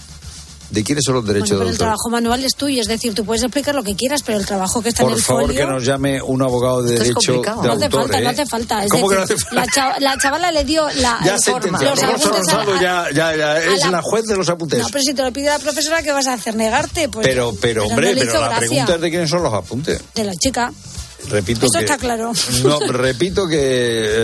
¿De 0.70 0.82
quiénes 0.82 1.04
son 1.04 1.16
los 1.16 1.26
derechos 1.26 1.50
bueno, 1.50 1.60
pero 1.64 1.70
El 1.70 1.78
trabajo 1.78 2.10
manual 2.10 2.42
es 2.44 2.54
tuyo, 2.54 2.80
es 2.80 2.88
decir, 2.88 3.14
tú 3.14 3.24
puedes 3.24 3.42
explicar 3.42 3.74
lo 3.74 3.82
que 3.82 3.94
quieras, 3.94 4.22
pero 4.22 4.38
el 4.38 4.46
trabajo 4.46 4.82
que 4.82 4.88
está 4.88 5.02
en 5.04 5.10
el 5.10 5.22
folio... 5.22 5.46
Por 5.46 5.56
favor, 5.56 5.66
que 5.66 5.72
nos 5.72 5.84
llame 5.84 6.22
un 6.22 6.42
abogado 6.42 6.82
de 6.82 6.98
derecho 6.98 7.32
de 7.32 7.38
no 7.38 7.72
hace 7.72 7.84
autor, 7.84 8.02
falta, 8.02 8.18
¿eh? 8.18 8.22
no 8.22 8.30
hace 8.30 8.46
falta. 8.46 8.84
Es 8.84 8.90
¿Cómo 8.90 9.10
decir, 9.10 9.26
que 9.26 9.34
no 9.34 9.34
hace 9.34 9.44
falta? 9.44 9.54
La, 9.54 9.66
chav 9.72 10.00
la, 10.00 10.18
chavala 10.18 10.52
le 10.52 10.64
dio 10.64 10.88
la 10.96 11.20
ya 11.24 11.38
forma. 11.38 11.78
Rosado 11.78 12.80
ya, 12.80 13.06
ya, 13.14 13.36
ya 13.36 13.58
es 13.58 13.80
la, 13.84 13.90
la, 13.90 14.02
juez 14.02 14.24
de 14.24 14.36
los 14.36 14.48
apuntes. 14.48 14.80
No, 14.80 14.88
pero 14.90 15.02
si 15.02 15.14
te 15.14 15.22
lo 15.22 15.32
pide 15.32 15.46
la 15.46 15.58
profesora, 15.58 16.02
¿qué 16.02 16.12
vas 16.12 16.26
a 16.26 16.34
hacer? 16.34 16.54
¿Negarte? 16.54 17.08
Pues, 17.08 17.26
pero, 17.26 17.54
pero, 17.60 17.82
pero 17.82 17.86
hombre, 17.86 18.14
no 18.14 18.20
pero 18.20 18.32
la 18.40 18.48
gracia. 18.48 18.68
pregunta 18.68 18.94
es 18.94 19.00
de 19.00 19.10
quiénes 19.10 19.30
son 19.30 19.42
los 19.42 19.52
apuntes. 19.52 20.00
De 20.14 20.24
la 20.24 20.32
chica. 20.34 20.72
Repito 21.28 21.66
Eso 21.66 21.78
que, 21.78 21.84
está 21.84 21.98
claro. 21.98 22.32
No, 22.64 22.80
repito 22.92 23.46
que 23.46 23.58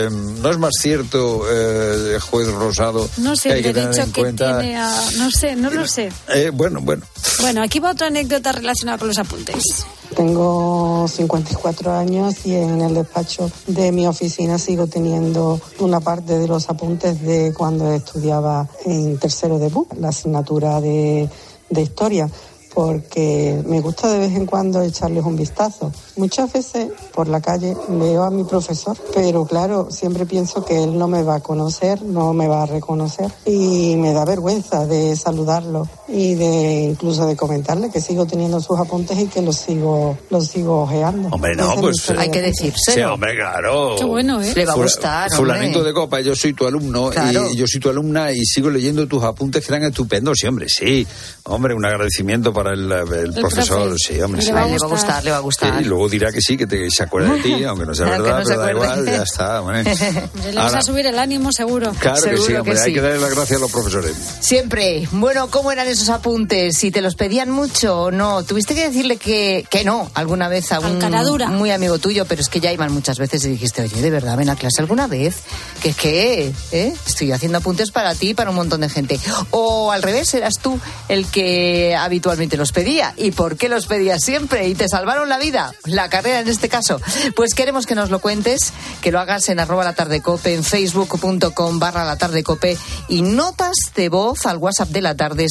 eh, 0.05 0.09
no 0.09 0.49
es 0.49 0.57
más 0.57 0.73
cierto, 0.79 1.43
eh, 1.49 2.19
juez 2.19 2.47
Rosado. 2.47 3.09
No 3.17 3.35
sé, 3.35 3.49
que 3.49 3.53
hay 3.55 3.59
el 3.59 3.65
que 3.65 3.73
derecho 3.73 4.11
que 4.11 4.21
cuenta... 4.21 4.59
tiene 4.59 4.77
a. 4.77 4.89
No 5.17 5.31
sé, 5.31 5.55
no 5.55 5.69
lo 5.69 5.87
sé. 5.87 6.11
Eh, 6.29 6.51
bueno, 6.53 6.79
bueno. 6.81 7.03
Bueno, 7.39 7.63
aquí 7.63 7.79
va 7.79 7.91
otra 7.91 8.07
anécdota 8.07 8.51
relacionada 8.51 8.97
con 8.97 9.07
los 9.07 9.17
apuntes. 9.17 9.85
Tengo 10.15 11.07
54 11.07 11.93
años 11.93 12.45
y 12.45 12.53
en 12.53 12.81
el 12.81 12.93
despacho 12.93 13.49
de 13.67 13.91
mi 13.91 14.05
oficina 14.07 14.57
sigo 14.57 14.87
teniendo 14.87 15.59
una 15.79 16.01
parte 16.01 16.37
de 16.37 16.47
los 16.47 16.69
apuntes 16.69 17.21
de 17.21 17.53
cuando 17.53 17.93
estudiaba 17.93 18.67
en 18.85 19.17
tercero 19.17 19.57
de 19.57 19.69
BU, 19.69 19.87
la 19.99 20.09
asignatura 20.09 20.81
de, 20.81 21.29
de 21.69 21.81
historia 21.81 22.29
porque 22.73 23.61
me 23.65 23.81
gusta 23.81 24.09
de 24.09 24.19
vez 24.19 24.35
en 24.35 24.45
cuando 24.45 24.81
echarles 24.81 25.23
un 25.25 25.35
vistazo. 25.35 25.91
Muchas 26.17 26.51
veces 26.51 26.89
por 27.13 27.27
la 27.27 27.41
calle 27.41 27.75
veo 27.87 28.23
a 28.23 28.31
mi 28.31 28.43
profesor, 28.43 28.97
pero 29.13 29.45
claro, 29.45 29.89
siempre 29.91 30.25
pienso 30.25 30.63
que 30.65 30.83
él 30.83 30.97
no 30.97 31.07
me 31.07 31.23
va 31.23 31.35
a 31.35 31.39
conocer, 31.39 32.01
no 32.03 32.33
me 32.33 32.47
va 32.47 32.63
a 32.63 32.65
reconocer 32.65 33.31
y 33.45 33.95
me 33.97 34.13
da 34.13 34.25
vergüenza 34.25 34.85
de 34.85 35.15
saludarlo 35.15 35.87
y 36.13 36.35
de 36.35 36.83
incluso 36.91 37.25
de 37.25 37.35
comentarle 37.35 37.89
que 37.89 38.01
sigo 38.01 38.25
teniendo 38.25 38.59
sus 38.59 38.77
apuntes 38.79 39.17
y 39.17 39.27
que 39.27 39.41
los 39.41 39.55
sigo 39.57 40.17
los 40.29 40.47
sigo 40.47 40.81
ojeando. 40.83 41.29
Hombre, 41.29 41.55
no, 41.55 41.75
pues 41.75 42.09
hay 42.17 42.29
que 42.29 42.41
decirse. 42.41 42.93
Sí, 42.93 43.01
hombre, 43.01 43.35
claro. 43.35 43.95
Qué 43.97 44.03
bueno, 44.05 44.41
¿eh? 44.41 44.51
Le 44.55 44.65
va 44.65 44.73
a 44.73 44.75
gustar, 44.75 45.31
Fulanito 45.31 45.79
hombre. 45.79 45.89
de 45.89 45.93
copa, 45.93 46.19
yo 46.21 46.35
soy 46.35 46.53
tu 46.53 46.67
alumno 46.67 47.09
Claro. 47.09 47.49
y 47.51 47.55
yo 47.55 47.65
soy 47.67 47.79
tu 47.79 47.89
alumna 47.89 48.31
y 48.31 48.45
sigo 48.45 48.69
leyendo 48.69 49.07
tus 49.07 49.23
apuntes 49.23 49.65
que 49.65 49.73
eran 49.73 49.87
estupendos, 49.87 50.37
sí, 50.39 50.47
hombre, 50.47 50.67
sí. 50.69 51.07
Hombre, 51.43 51.73
un 51.73 51.85
agradecimiento 51.85 52.53
para 52.53 52.73
el, 52.73 52.91
el 52.91 53.33
profesor, 53.33 53.87
profe. 53.89 53.95
sí, 53.97 54.21
hombre, 54.21 54.41
Le 54.41 54.47
sí. 54.47 54.51
va 54.51 54.63
a 54.63 54.67
le 54.67 54.77
va 54.77 54.85
a 54.85 54.89
gustar, 54.89 55.23
le 55.23 55.31
va 55.31 55.37
a 55.37 55.41
gustar. 55.41 55.77
Sí, 55.79 55.85
y 55.85 55.87
luego 55.87 56.09
dirá 56.09 56.31
que 56.31 56.41
sí, 56.41 56.57
que 56.57 56.67
te, 56.67 56.89
se 56.91 57.03
acuerda 57.03 57.33
de 57.33 57.41
ti, 57.41 57.63
aunque 57.63 57.85
no 57.85 57.93
sea 57.95 58.07
Aunque 58.07 58.21
verdad, 58.21 58.39
no 58.43 58.45
pero 58.49 58.61
da 58.61 58.71
igual, 58.71 59.05
ya 59.05 59.23
está. 59.23 59.61
hombre. 59.61 59.83
Le 59.93 60.55
vas 60.55 60.65
Ahora- 60.65 60.79
a 60.79 60.81
subir 60.83 61.05
el 61.07 61.17
ánimo, 61.19 61.51
seguro. 61.51 61.91
Claro 61.99 62.21
que 62.21 62.29
sí, 62.37 62.43
Seguro 62.43 62.59
hombre, 62.59 62.73
que 62.75 62.79
hay 62.81 62.85
sí. 62.87 62.93
que 62.93 63.01
darle 63.01 63.19
las 63.19 63.33
gracias 63.35 63.57
a 63.57 63.61
los 63.61 63.71
profesores. 63.71 64.13
Siempre. 64.41 65.07
Bueno, 65.11 65.49
¿cómo 65.49 65.71
eran 65.71 65.87
esos 65.87 66.00
apuntes? 66.09 66.77
Si 66.77 66.91
te 66.91 67.01
los 67.01 67.15
pedían 67.15 67.49
mucho 67.49 68.03
o 68.03 68.11
no. 68.11 68.43
Tuviste 68.43 68.75
que 68.75 68.87
decirle 68.87 69.17
que, 69.17 69.65
que 69.69 69.83
no 69.83 70.09
alguna 70.13 70.47
vez 70.47 70.71
a 70.71 70.79
un 70.79 70.95
Alcaradura. 70.95 71.47
muy 71.47 71.71
amigo 71.71 71.99
tuyo, 71.99 72.25
pero 72.25 72.41
es 72.41 72.49
que 72.49 72.59
ya 72.59 72.71
iban 72.71 72.91
muchas 72.91 73.17
veces 73.17 73.45
y 73.45 73.49
dijiste, 73.49 73.81
oye, 73.81 74.01
de 74.01 74.09
verdad, 74.09 74.37
ven 74.37 74.49
a 74.49 74.55
clase 74.55 74.81
alguna 74.81 75.07
vez. 75.07 75.37
Que 75.81 75.89
es 75.89 75.95
que 75.95 76.53
¿eh? 76.71 76.93
estoy 77.05 77.31
haciendo 77.31 77.59
apuntes 77.59 77.91
para 77.91 78.13
ti 78.15 78.29
y 78.29 78.33
para 78.33 78.49
un 78.49 78.55
montón 78.55 78.81
de 78.81 78.89
gente. 78.89 79.19
O 79.51 79.91
al 79.91 80.03
revés, 80.03 80.33
eras 80.33 80.55
tú 80.61 80.79
el 81.07 81.25
que 81.27 81.95
habitualmente 81.95 82.51
te 82.51 82.57
los 82.57 82.71
pedía. 82.71 83.13
¿Y 83.17 83.31
por 83.31 83.57
qué 83.57 83.69
los 83.69 83.87
pedías 83.87 84.23
siempre? 84.23 84.67
¿Y 84.67 84.75
te 84.75 84.87
salvaron 84.89 85.29
la 85.29 85.37
vida? 85.37 85.73
La 85.85 86.09
carrera 86.09 86.39
en 86.39 86.47
este 86.47 86.69
caso. 86.69 86.99
Pues 87.35 87.53
queremos 87.53 87.85
que 87.85 87.95
nos 87.95 88.09
lo 88.09 88.19
cuentes, 88.19 88.73
que 89.01 89.11
lo 89.11 89.19
hagas 89.19 89.49
en 89.49 89.59
arroba 89.59 89.83
la 89.83 89.93
tarde 89.93 90.21
cope, 90.21 90.53
en 90.53 90.63
facebook.com 90.63 91.79
barra 91.79 92.05
la 92.05 92.17
tarde 92.17 92.43
cope 92.43 92.77
y 93.07 93.21
notas 93.21 93.75
de 93.95 94.09
voz 94.09 94.45
al 94.45 94.57
WhatsApp 94.57 94.89
de 94.89 95.01
la 95.01 95.15
tarde 95.15 95.45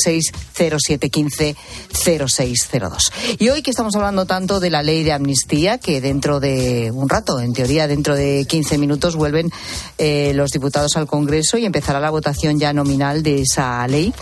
60715 0.54 1.56
0602. 1.92 3.12
Y 3.38 3.48
hoy 3.48 3.62
que 3.62 3.70
estamos 3.70 3.94
hablando 3.96 4.26
tanto 4.26 4.60
de 4.60 4.70
la 4.70 4.82
ley 4.82 5.02
de 5.02 5.12
amnistía, 5.12 5.78
que 5.78 6.00
dentro 6.00 6.40
de 6.40 6.90
un 6.92 7.08
rato, 7.08 7.40
en 7.40 7.52
teoría 7.52 7.86
dentro 7.86 8.14
de 8.14 8.46
15 8.48 8.78
minutos, 8.78 9.16
vuelven 9.16 9.50
eh, 9.98 10.32
los 10.34 10.50
diputados 10.50 10.96
al 10.96 11.06
Congreso 11.06 11.58
y 11.58 11.64
empezará 11.64 12.00
la 12.00 12.10
votación 12.10 12.58
ya 12.58 12.72
nominal 12.72 13.22
de 13.22 13.42
esa 13.42 13.86
ley. 13.88 14.12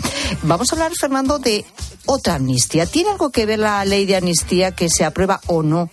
Vamos 0.43 0.71
a 0.71 0.75
hablar, 0.75 0.91
Fernando, 0.99 1.39
de 1.39 1.65
otra 2.05 2.35
amnistía. 2.35 2.85
¿Tiene 2.85 3.11
algo 3.11 3.29
que 3.29 3.45
ver 3.45 3.59
la 3.59 3.83
ley 3.85 4.05
de 4.05 4.15
amnistía 4.15 4.71
que 4.71 4.89
se 4.89 5.05
aprueba 5.05 5.41
o 5.47 5.63
no 5.63 5.89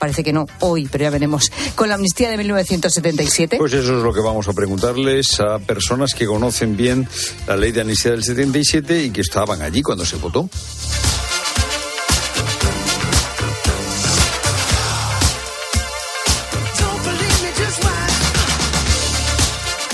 parece 0.00 0.24
que 0.24 0.32
no 0.32 0.46
hoy, 0.58 0.88
pero 0.90 1.04
ya 1.04 1.10
veremos, 1.10 1.52
con 1.76 1.88
la 1.88 1.94
amnistía 1.94 2.30
de 2.30 2.38
1977? 2.38 3.58
Pues 3.58 3.72
eso 3.74 3.98
es 3.98 4.02
lo 4.02 4.12
que 4.12 4.20
vamos 4.20 4.48
a 4.48 4.52
preguntarles 4.52 5.38
a 5.38 5.60
personas 5.60 6.14
que 6.14 6.26
conocen 6.26 6.76
bien 6.76 7.06
la 7.46 7.56
ley 7.56 7.70
de 7.70 7.82
amnistía 7.82 8.10
del 8.12 8.24
77 8.24 9.04
y 9.04 9.10
que 9.10 9.20
estaban 9.20 9.62
allí 9.62 9.82
cuando 9.82 10.04
se 10.04 10.16
votó. 10.16 10.48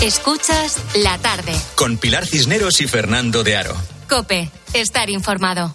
Escuchas 0.03 0.79
la 0.95 1.19
tarde. 1.19 1.53
Con 1.75 1.97
Pilar 1.97 2.27
Cisneros 2.27 2.81
y 2.81 2.87
Fernando 2.87 3.43
de 3.43 3.57
Aro. 3.57 3.75
Cope, 4.09 4.51
estar 4.73 5.11
informado. 5.11 5.75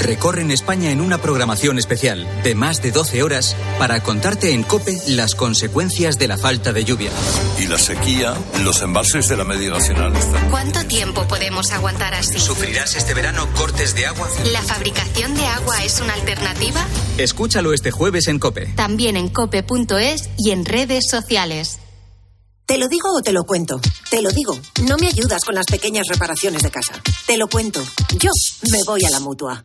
recorren 0.00 0.50
España 0.50 0.90
en 0.90 1.00
una 1.00 1.18
programación 1.18 1.78
especial 1.78 2.26
de 2.42 2.54
más 2.54 2.82
de 2.82 2.90
12 2.90 3.22
horas 3.22 3.54
para 3.78 4.02
contarte 4.02 4.52
en 4.52 4.62
COPE 4.62 4.98
las 5.08 5.34
consecuencias 5.34 6.18
de 6.18 6.28
la 6.28 6.38
falta 6.38 6.72
de 6.72 6.84
lluvia. 6.84 7.10
Y 7.58 7.66
la 7.66 7.78
sequía, 7.78 8.34
los 8.64 8.82
embalses 8.82 9.28
de 9.28 9.36
la 9.36 9.44
media 9.44 9.70
nacional. 9.70 10.12
¿Cuánto 10.50 10.84
tiempo 10.86 11.26
podemos 11.28 11.70
aguantar 11.72 12.14
así? 12.14 12.38
¿Sufrirás 12.38 12.96
este 12.96 13.14
verano 13.14 13.48
cortes 13.54 13.94
de 13.94 14.06
agua? 14.06 14.28
¿La 14.52 14.62
fabricación 14.62 15.34
de 15.34 15.46
agua 15.46 15.84
es 15.84 16.00
una 16.00 16.14
alternativa? 16.14 16.84
Escúchalo 17.18 17.72
este 17.72 17.90
jueves 17.90 18.28
en 18.28 18.38
COPE. 18.38 18.72
También 18.76 19.16
en 19.16 19.28
cope.es 19.28 20.30
y 20.38 20.50
en 20.50 20.64
redes 20.64 21.08
sociales. 21.08 21.78
¿Te 22.66 22.78
lo 22.78 22.88
digo 22.88 23.08
o 23.12 23.20
te 23.20 23.32
lo 23.32 23.44
cuento? 23.44 23.80
Te 24.10 24.22
lo 24.22 24.30
digo. 24.30 24.56
No 24.86 24.96
me 24.96 25.08
ayudas 25.08 25.44
con 25.44 25.56
las 25.56 25.66
pequeñas 25.66 26.06
reparaciones 26.08 26.62
de 26.62 26.70
casa. 26.70 26.94
Te 27.26 27.36
lo 27.36 27.48
cuento. 27.48 27.82
Yo 28.18 28.30
me 28.70 28.78
voy 28.86 29.04
a 29.04 29.10
la 29.10 29.18
mutua. 29.18 29.64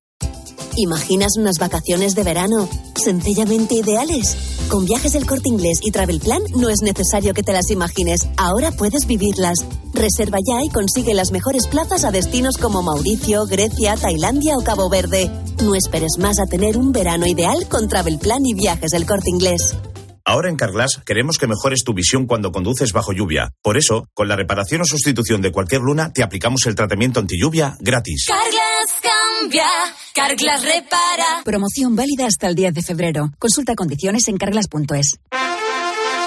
¿Imaginas 0.77 1.33
unas 1.37 1.57
vacaciones 1.59 2.15
de 2.15 2.23
verano 2.23 2.69
sencillamente 2.95 3.75
ideales? 3.75 4.37
Con 4.69 4.85
viajes 4.85 5.13
del 5.13 5.25
corte 5.25 5.49
inglés 5.49 5.79
y 5.81 5.91
Travel 5.91 6.19
Plan 6.19 6.41
no 6.55 6.69
es 6.69 6.81
necesario 6.81 7.33
que 7.33 7.43
te 7.43 7.51
las 7.51 7.69
imagines, 7.71 8.29
ahora 8.37 8.71
puedes 8.71 9.05
vivirlas. 9.05 9.57
Reserva 9.93 10.37
ya 10.47 10.63
y 10.63 10.69
consigue 10.69 11.13
las 11.13 11.31
mejores 11.31 11.67
plazas 11.67 12.05
a 12.05 12.11
destinos 12.11 12.55
como 12.55 12.81
Mauricio, 12.81 13.45
Grecia, 13.47 13.95
Tailandia 13.97 14.55
o 14.57 14.63
Cabo 14.63 14.89
Verde. 14.89 15.29
No 15.61 15.75
esperes 15.75 16.17
más 16.19 16.39
a 16.39 16.45
tener 16.45 16.77
un 16.77 16.93
verano 16.93 17.27
ideal 17.27 17.67
con 17.67 17.89
Travel 17.89 18.17
Plan 18.19 18.45
y 18.45 18.53
viajes 18.53 18.91
del 18.91 19.05
corte 19.05 19.29
inglés. 19.29 19.75
Ahora 20.23 20.49
en 20.49 20.55
Carglass 20.55 21.01
queremos 21.05 21.37
que 21.37 21.47
mejores 21.47 21.83
tu 21.83 21.93
visión 21.93 22.27
cuando 22.27 22.51
conduces 22.51 22.93
bajo 22.93 23.11
lluvia. 23.11 23.51
Por 23.61 23.77
eso, 23.77 24.07
con 24.13 24.29
la 24.29 24.37
reparación 24.37 24.81
o 24.81 24.85
sustitución 24.85 25.41
de 25.41 25.51
cualquier 25.51 25.81
luna, 25.81 26.13
te 26.13 26.23
aplicamos 26.23 26.65
el 26.67 26.75
tratamiento 26.75 27.19
anti 27.19 27.37
lluvia 27.37 27.75
gratis. 27.81 28.27
Carglass 28.27 28.60
cambia, 29.41 29.65
Carglass 30.13 30.63
repara. 30.63 31.43
Promoción 31.43 31.95
válida 31.95 32.25
hasta 32.25 32.47
el 32.47 32.55
10 32.55 32.73
de 32.73 32.81
febrero. 32.81 33.31
Consulta 33.39 33.75
condiciones 33.75 34.27
en 34.27 34.37
carglass.es. 34.37 35.19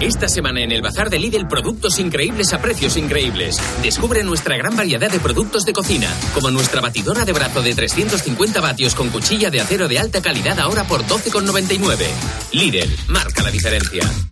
Esta 0.00 0.28
semana 0.28 0.62
en 0.62 0.72
el 0.72 0.82
Bazar 0.82 1.10
de 1.10 1.18
Lidl, 1.18 1.46
productos 1.46 1.98
increíbles 1.98 2.52
a 2.52 2.60
precios 2.60 2.96
increíbles. 2.96 3.60
Descubre 3.82 4.24
nuestra 4.24 4.56
gran 4.56 4.76
variedad 4.76 5.10
de 5.10 5.20
productos 5.20 5.64
de 5.64 5.72
cocina, 5.72 6.08
como 6.34 6.50
nuestra 6.50 6.80
batidora 6.80 7.24
de 7.24 7.32
brazo 7.32 7.62
de 7.62 7.74
350 7.74 8.60
vatios 8.60 8.94
con 8.94 9.10
cuchilla 9.10 9.50
de 9.50 9.60
acero 9.60 9.88
de 9.88 9.98
alta 9.98 10.20
calidad 10.20 10.58
ahora 10.58 10.84
por 10.84 11.04
12,99. 11.04 12.06
Lidl, 12.52 12.96
marca 13.08 13.42
la 13.42 13.50
diferencia. 13.50 14.31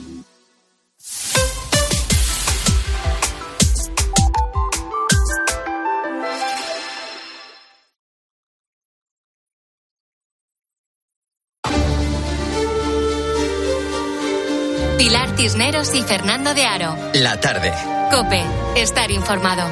Cisneros 15.41 15.95
y 15.95 16.03
Fernando 16.03 16.53
de 16.53 16.65
Aro. 16.65 16.95
La 17.15 17.39
tarde. 17.39 17.73
Cope, 18.11 18.43
estar 18.75 19.09
informado. 19.09 19.63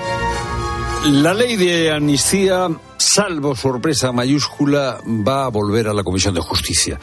La 1.06 1.36
ley 1.36 1.58
de 1.58 1.92
amnistía, 1.92 2.70
salvo 2.98 3.56
sorpresa 3.56 4.12
mayúscula, 4.12 5.00
va 5.06 5.46
a 5.46 5.50
volver 5.50 5.88
a 5.88 5.94
la 5.94 6.04
Comisión 6.04 6.34
de 6.34 6.42
Justicia. 6.42 7.00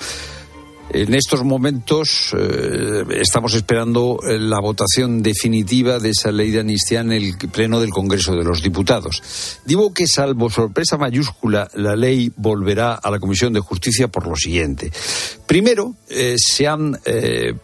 En 0.96 1.12
estos 1.12 1.44
momentos 1.44 2.34
eh, 2.34 3.04
estamos 3.20 3.52
esperando 3.52 4.18
eh, 4.26 4.38
la 4.38 4.60
votación 4.60 5.22
definitiva 5.22 5.98
de 5.98 6.08
esa 6.08 6.32
ley 6.32 6.50
de 6.50 6.60
amnistía 6.60 7.00
en 7.00 7.12
el 7.12 7.36
Pleno 7.52 7.80
del 7.80 7.90
Congreso 7.90 8.34
de 8.34 8.42
los 8.42 8.62
Diputados. 8.62 9.60
Digo 9.66 9.92
que, 9.92 10.06
salvo 10.06 10.48
sorpresa 10.48 10.96
mayúscula, 10.96 11.68
la 11.74 11.96
ley 11.96 12.32
volverá 12.36 12.94
a 12.94 13.10
la 13.10 13.18
Comisión 13.18 13.52
de 13.52 13.60
Justicia 13.60 14.08
por 14.08 14.26
lo 14.26 14.36
siguiente. 14.36 14.90
Primero, 15.46 15.96
eh, 16.08 16.36
se 16.38 16.66
han 16.66 16.98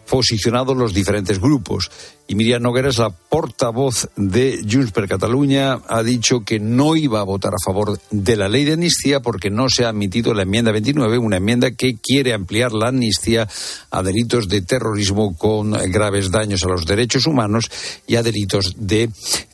posicionado 0.07 0.75
los 0.75 0.93
diferentes 0.93 1.39
grupos 1.39 1.89
y 2.27 2.35
Miriam 2.35 2.61
Nogueras, 2.61 2.97
la 2.97 3.09
portavoz 3.09 4.09
de 4.15 4.63
Junts 4.69 4.91
per 4.91 5.07
Cataluña, 5.07 5.79
ha 5.87 6.03
dicho 6.03 6.41
que 6.45 6.59
no 6.59 6.95
iba 6.95 7.19
a 7.19 7.23
votar 7.23 7.53
a 7.53 7.63
favor 7.63 7.99
de 8.11 8.35
la 8.37 8.47
ley 8.47 8.63
de 8.63 8.73
amnistía 8.73 9.19
porque 9.19 9.49
no 9.49 9.69
se 9.69 9.85
ha 9.85 9.89
admitido 9.89 10.33
la 10.33 10.43
enmienda 10.43 10.71
29, 10.71 11.17
una 11.17 11.37
enmienda 11.37 11.71
que 11.71 11.95
quiere 12.01 12.33
ampliar 12.33 12.71
la 12.71 12.87
amnistía 12.87 13.47
a 13.91 14.03
delitos 14.03 14.47
de 14.47 14.61
terrorismo 14.61 15.35
con 15.37 15.71
graves 15.91 16.31
daños 16.31 16.63
a 16.63 16.69
los 16.69 16.85
derechos 16.85 17.27
humanos 17.27 17.69
y 18.07 18.15
a 18.15 18.23
delitos 18.23 18.73
de 18.77 19.09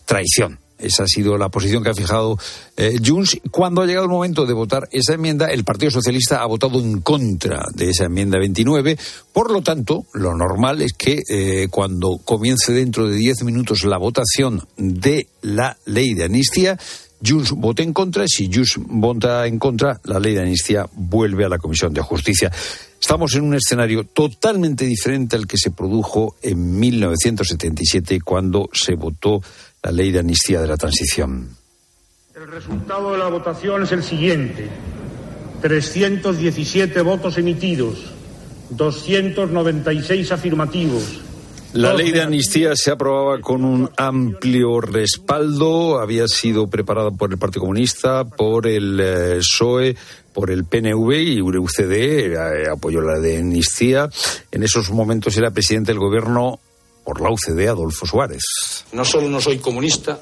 traición. 0.06 0.60
Esa 0.80 1.04
ha 1.04 1.08
sido 1.08 1.38
la 1.38 1.50
posición 1.50 1.84
que 1.84 1.90
ha 1.90 1.94
fijado 1.94 2.38
eh, 2.78 2.96
Junts. 3.06 3.40
Cuando 3.52 3.82
ha 3.82 3.86
llegado 3.86 4.06
el 4.06 4.12
momento 4.12 4.46
de 4.46 4.54
votar 4.54 4.88
esa 4.92 5.14
enmienda, 5.14 5.48
el 5.48 5.64
Partido 5.64 5.92
Socialista 5.92 6.42
ha 6.42 6.46
votado 6.46 6.80
en 6.80 7.02
contra 7.02 7.64
de 7.74 7.90
esa 7.90 8.06
enmienda 8.06 8.40
29. 8.40 8.98
Por 9.34 9.52
lo 9.52 9.62
tanto, 9.62 10.06
lo 10.14 10.36
normal 10.36 10.82
es 10.82 10.94
que 10.94 11.20
eh, 11.30 11.68
cuando 11.70 12.20
comience 12.24 12.72
dentro 12.72 13.08
de 13.08 13.16
diez 13.16 13.44
minutos 13.44 13.84
la 13.84 13.98
votación 13.98 14.66
de 14.78 15.28
la 15.42 15.78
ley 15.86 16.14
de 16.14 16.26
amnistía, 16.26 16.78
Junts 17.26 17.52
vote 17.52 17.84
en 17.84 17.94
contra. 17.94 18.26
Si 18.28 18.50
Junts 18.52 18.80
vota 18.88 19.46
en 19.46 19.60
contra, 19.60 20.00
la 20.06 20.20
ley 20.20 20.34
de 20.34 20.42
amnistía 20.42 20.86
vuelve 20.94 21.46
a 21.46 21.50
la 21.50 21.58
Comisión 21.58 21.94
de 21.94 22.02
Justicia. 22.02 22.52
Estamos 23.00 23.34
en 23.36 23.44
un 23.44 23.56
escenario 23.56 24.04
totalmente 24.04 24.86
diferente 24.86 25.36
al 25.36 25.48
que 25.48 25.58
se 25.58 25.72
produjo 25.72 26.36
en 26.42 26.80
1977 26.80 28.20
cuando 28.22 28.70
se 28.74 28.96
votó 28.96 29.42
la 29.84 29.92
ley 29.92 30.12
de 30.12 30.20
amnistía 30.20 30.62
de 30.62 30.68
la 30.68 30.78
transición. 30.78 31.50
El 32.36 32.48
resultado 32.48 33.12
de 33.12 33.18
la 33.18 33.28
votación 33.28 33.84
es 33.84 33.92
el 33.92 34.04
siguiente. 34.04 34.68
317 35.62 37.02
votos 37.02 37.38
emitidos, 37.38 37.98
296 38.70 40.32
afirmativos. 40.32 41.22
La 41.74 41.94
ley 41.94 42.12
de 42.12 42.24
amnistía 42.24 42.72
se 42.76 42.90
aprobaba 42.90 43.40
con 43.42 43.64
un 43.64 43.92
amplio 43.96 44.82
respaldo. 44.82 46.00
Había 46.00 46.28
sido 46.28 46.68
preparada 46.68 47.12
por 47.12 47.32
el 47.32 47.38
Partido 47.38 47.62
Comunista, 47.62 48.24
por 48.24 48.66
el 48.66 49.00
eh, 49.00 49.38
PSOE, 49.38 49.96
por 50.34 50.50
el 50.50 50.66
PNV 50.66 51.12
y 51.14 51.42
UCD 51.42 51.92
eh, 51.92 52.38
apoyó 52.72 53.02
la 53.02 53.20
de 53.20 53.38
amnistía. 53.38 54.10
En 54.52 54.64
esos 54.64 54.90
momentos 54.90 55.38
era 55.38 55.52
presidente 55.52 55.92
del 55.92 56.00
gobierno 56.00 56.60
por 57.10 57.22
la 57.22 57.32
UCD 57.32 57.68
Adolfo 57.68 58.06
Suárez. 58.06 58.44
No 58.92 59.04
solo 59.04 59.28
no 59.28 59.42
soy 59.42 59.58
comunista, 59.58 60.20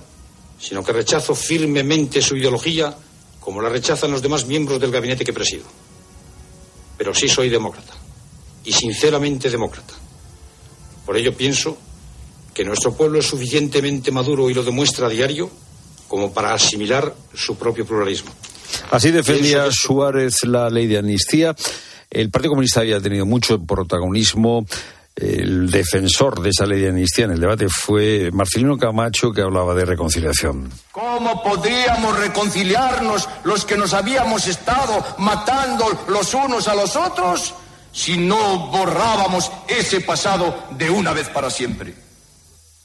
sino 0.57 0.81
que 0.81 0.93
rechazo 0.93 1.35
firmemente 1.35 2.21
su 2.21 2.37
ideología 2.37 2.95
como 3.41 3.61
la 3.61 3.67
rechazan 3.67 4.09
los 4.09 4.21
demás 4.21 4.45
miembros 4.45 4.79
del 4.79 4.89
gabinete 4.91 5.25
que 5.25 5.33
presido. 5.33 5.65
Pero 6.97 7.13
sí 7.13 7.27
soy 7.27 7.49
demócrata, 7.49 7.93
y 8.63 8.71
sinceramente 8.71 9.49
demócrata. 9.49 9.95
Por 11.05 11.17
ello 11.17 11.35
pienso 11.35 11.77
que 12.53 12.63
nuestro 12.63 12.93
pueblo 12.93 13.19
es 13.19 13.25
suficientemente 13.25 14.09
maduro 14.09 14.49
y 14.49 14.53
lo 14.53 14.63
demuestra 14.63 15.07
a 15.07 15.09
diario 15.09 15.49
como 16.07 16.33
para 16.33 16.53
asimilar 16.53 17.13
su 17.33 17.57
propio 17.57 17.85
pluralismo. 17.85 18.31
Así 18.91 19.11
defendía 19.11 19.67
Suárez 19.71 20.45
la 20.45 20.69
ley 20.69 20.87
de 20.87 20.99
amnistía. 20.99 21.53
El 22.09 22.31
Partido 22.31 22.51
Comunista 22.51 22.79
había 22.79 23.01
tenido 23.01 23.25
mucho 23.25 23.59
protagonismo 23.59 24.65
el 25.17 25.71
defensor 25.71 26.41
de 26.41 26.51
esa 26.51 26.67
ley 26.67 26.79
de 26.79 26.89
amnistía 26.89 27.25
en 27.25 27.31
el 27.31 27.39
debate 27.39 27.67
fue 27.69 28.29
Marcelino 28.31 28.77
Camacho, 28.77 29.31
que 29.31 29.41
hablaba 29.41 29.73
de 29.73 29.83
reconciliación. 29.83 30.69
¿Cómo 30.91 31.41
podríamos 31.41 32.19
reconciliarnos 32.19 33.27
los 33.43 33.65
que 33.65 33.77
nos 33.77 33.93
habíamos 33.93 34.47
estado 34.47 35.03
matando 35.17 35.85
los 36.07 36.33
unos 36.35 36.67
a 36.67 36.75
los 36.75 36.95
otros 36.95 37.55
si 37.91 38.15
no 38.17 38.69
borrábamos 38.69 39.51
ese 39.67 40.01
pasado 40.01 40.55
de 40.77 40.91
una 40.91 41.13
vez 41.13 41.29
para 41.29 41.49
siempre? 41.49 41.95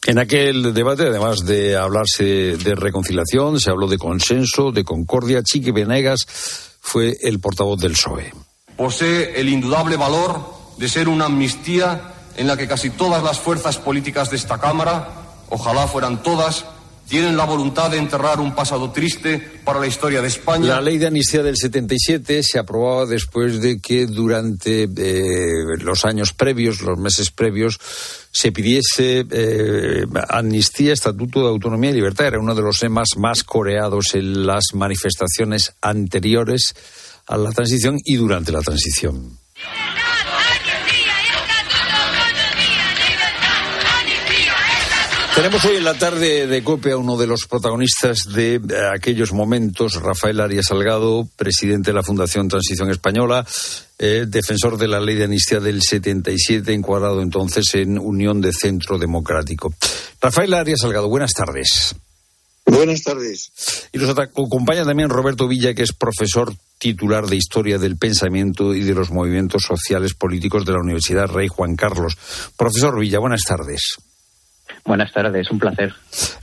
En 0.06 0.18
aquel 0.18 0.72
debate, 0.72 1.02
además 1.02 1.44
de 1.44 1.76
hablarse 1.76 2.24
de 2.56 2.74
reconciliación, 2.74 3.60
se 3.60 3.70
habló 3.70 3.86
de 3.86 3.98
consenso, 3.98 4.72
de 4.72 4.84
concordia. 4.84 5.42
Chiqui 5.42 5.70
Venegas 5.70 6.26
fue 6.80 7.14
el 7.20 7.40
portavoz 7.40 7.78
del 7.78 7.92
PSOE. 7.92 8.32
Posee 8.74 9.38
el 9.38 9.50
indudable 9.50 9.96
valor 9.96 10.62
de 10.78 10.88
ser 10.88 11.08
una 11.08 11.26
amnistía 11.26 12.11
en 12.36 12.46
la 12.46 12.56
que 12.56 12.66
casi 12.66 12.90
todas 12.90 13.22
las 13.22 13.38
fuerzas 13.38 13.78
políticas 13.78 14.30
de 14.30 14.36
esta 14.36 14.58
Cámara, 14.58 15.08
ojalá 15.50 15.86
fueran 15.86 16.22
todas, 16.22 16.64
tienen 17.08 17.36
la 17.36 17.44
voluntad 17.44 17.90
de 17.90 17.98
enterrar 17.98 18.40
un 18.40 18.54
pasado 18.54 18.90
triste 18.90 19.38
para 19.64 19.78
la 19.78 19.86
historia 19.86 20.22
de 20.22 20.28
España. 20.28 20.66
La 20.66 20.80
ley 20.80 20.98
de 20.98 21.08
amnistía 21.08 21.42
del 21.42 21.56
77 21.56 22.42
se 22.42 22.58
aprobaba 22.58 23.04
después 23.04 23.60
de 23.60 23.80
que 23.80 24.06
durante 24.06 24.84
eh, 24.84 25.76
los 25.80 26.04
años 26.06 26.32
previos, 26.32 26.80
los 26.80 26.98
meses 26.98 27.30
previos, 27.30 27.78
se 28.30 28.50
pidiese 28.50 29.26
eh, 29.30 30.06
amnistía, 30.28 30.94
estatuto 30.94 31.40
de 31.40 31.48
autonomía 31.48 31.90
y 31.90 31.94
libertad. 31.94 32.28
Era 32.28 32.38
uno 32.38 32.54
de 32.54 32.62
los 32.62 32.78
temas 32.78 33.08
más 33.18 33.44
coreados 33.44 34.14
en 34.14 34.46
las 34.46 34.68
manifestaciones 34.72 35.74
anteriores 35.82 36.74
a 37.26 37.36
la 37.36 37.50
transición 37.52 37.98
y 38.04 38.16
durante 38.16 38.52
la 38.52 38.60
transición. 38.60 39.38
Tenemos 45.34 45.64
hoy 45.64 45.76
en 45.76 45.84
la 45.84 45.94
tarde 45.94 46.46
de 46.46 46.62
COPE 46.62 46.92
a 46.92 46.98
uno 46.98 47.16
de 47.16 47.26
los 47.26 47.46
protagonistas 47.46 48.18
de 48.34 48.60
aquellos 48.94 49.32
momentos, 49.32 49.94
Rafael 49.94 50.40
Arias 50.40 50.66
Salgado, 50.68 51.26
presidente 51.36 51.90
de 51.90 51.94
la 51.94 52.02
Fundación 52.02 52.48
Transición 52.48 52.90
Española, 52.90 53.46
eh, 53.98 54.26
defensor 54.28 54.76
de 54.76 54.88
la 54.88 55.00
ley 55.00 55.16
de 55.16 55.24
amnistía 55.24 55.58
del 55.58 55.80
77, 55.80 56.74
encuadrado 56.74 57.22
entonces 57.22 57.74
en 57.74 57.98
Unión 57.98 58.42
de 58.42 58.52
Centro 58.52 58.98
Democrático. 58.98 59.72
Rafael 60.20 60.52
Arias 60.52 60.80
Salgado, 60.80 61.08
buenas 61.08 61.32
tardes. 61.32 61.94
Buenas 62.66 63.02
tardes. 63.02 63.52
Y 63.90 63.98
nos 63.98 64.16
acompaña 64.16 64.84
también 64.84 65.08
Roberto 65.08 65.48
Villa, 65.48 65.72
que 65.72 65.82
es 65.82 65.92
profesor 65.94 66.54
titular 66.78 67.26
de 67.26 67.36
Historia 67.36 67.78
del 67.78 67.96
Pensamiento 67.96 68.74
y 68.74 68.82
de 68.82 68.94
los 68.94 69.10
Movimientos 69.10 69.62
Sociales 69.62 70.12
Políticos 70.12 70.66
de 70.66 70.72
la 70.72 70.80
Universidad 70.80 71.26
Rey 71.26 71.48
Juan 71.48 71.74
Carlos. 71.74 72.18
Profesor 72.56 73.00
Villa, 73.00 73.18
buenas 73.18 73.42
tardes. 73.42 73.96
Buenas 74.84 75.12
tardes, 75.12 75.50
un 75.50 75.58
placer. 75.58 75.92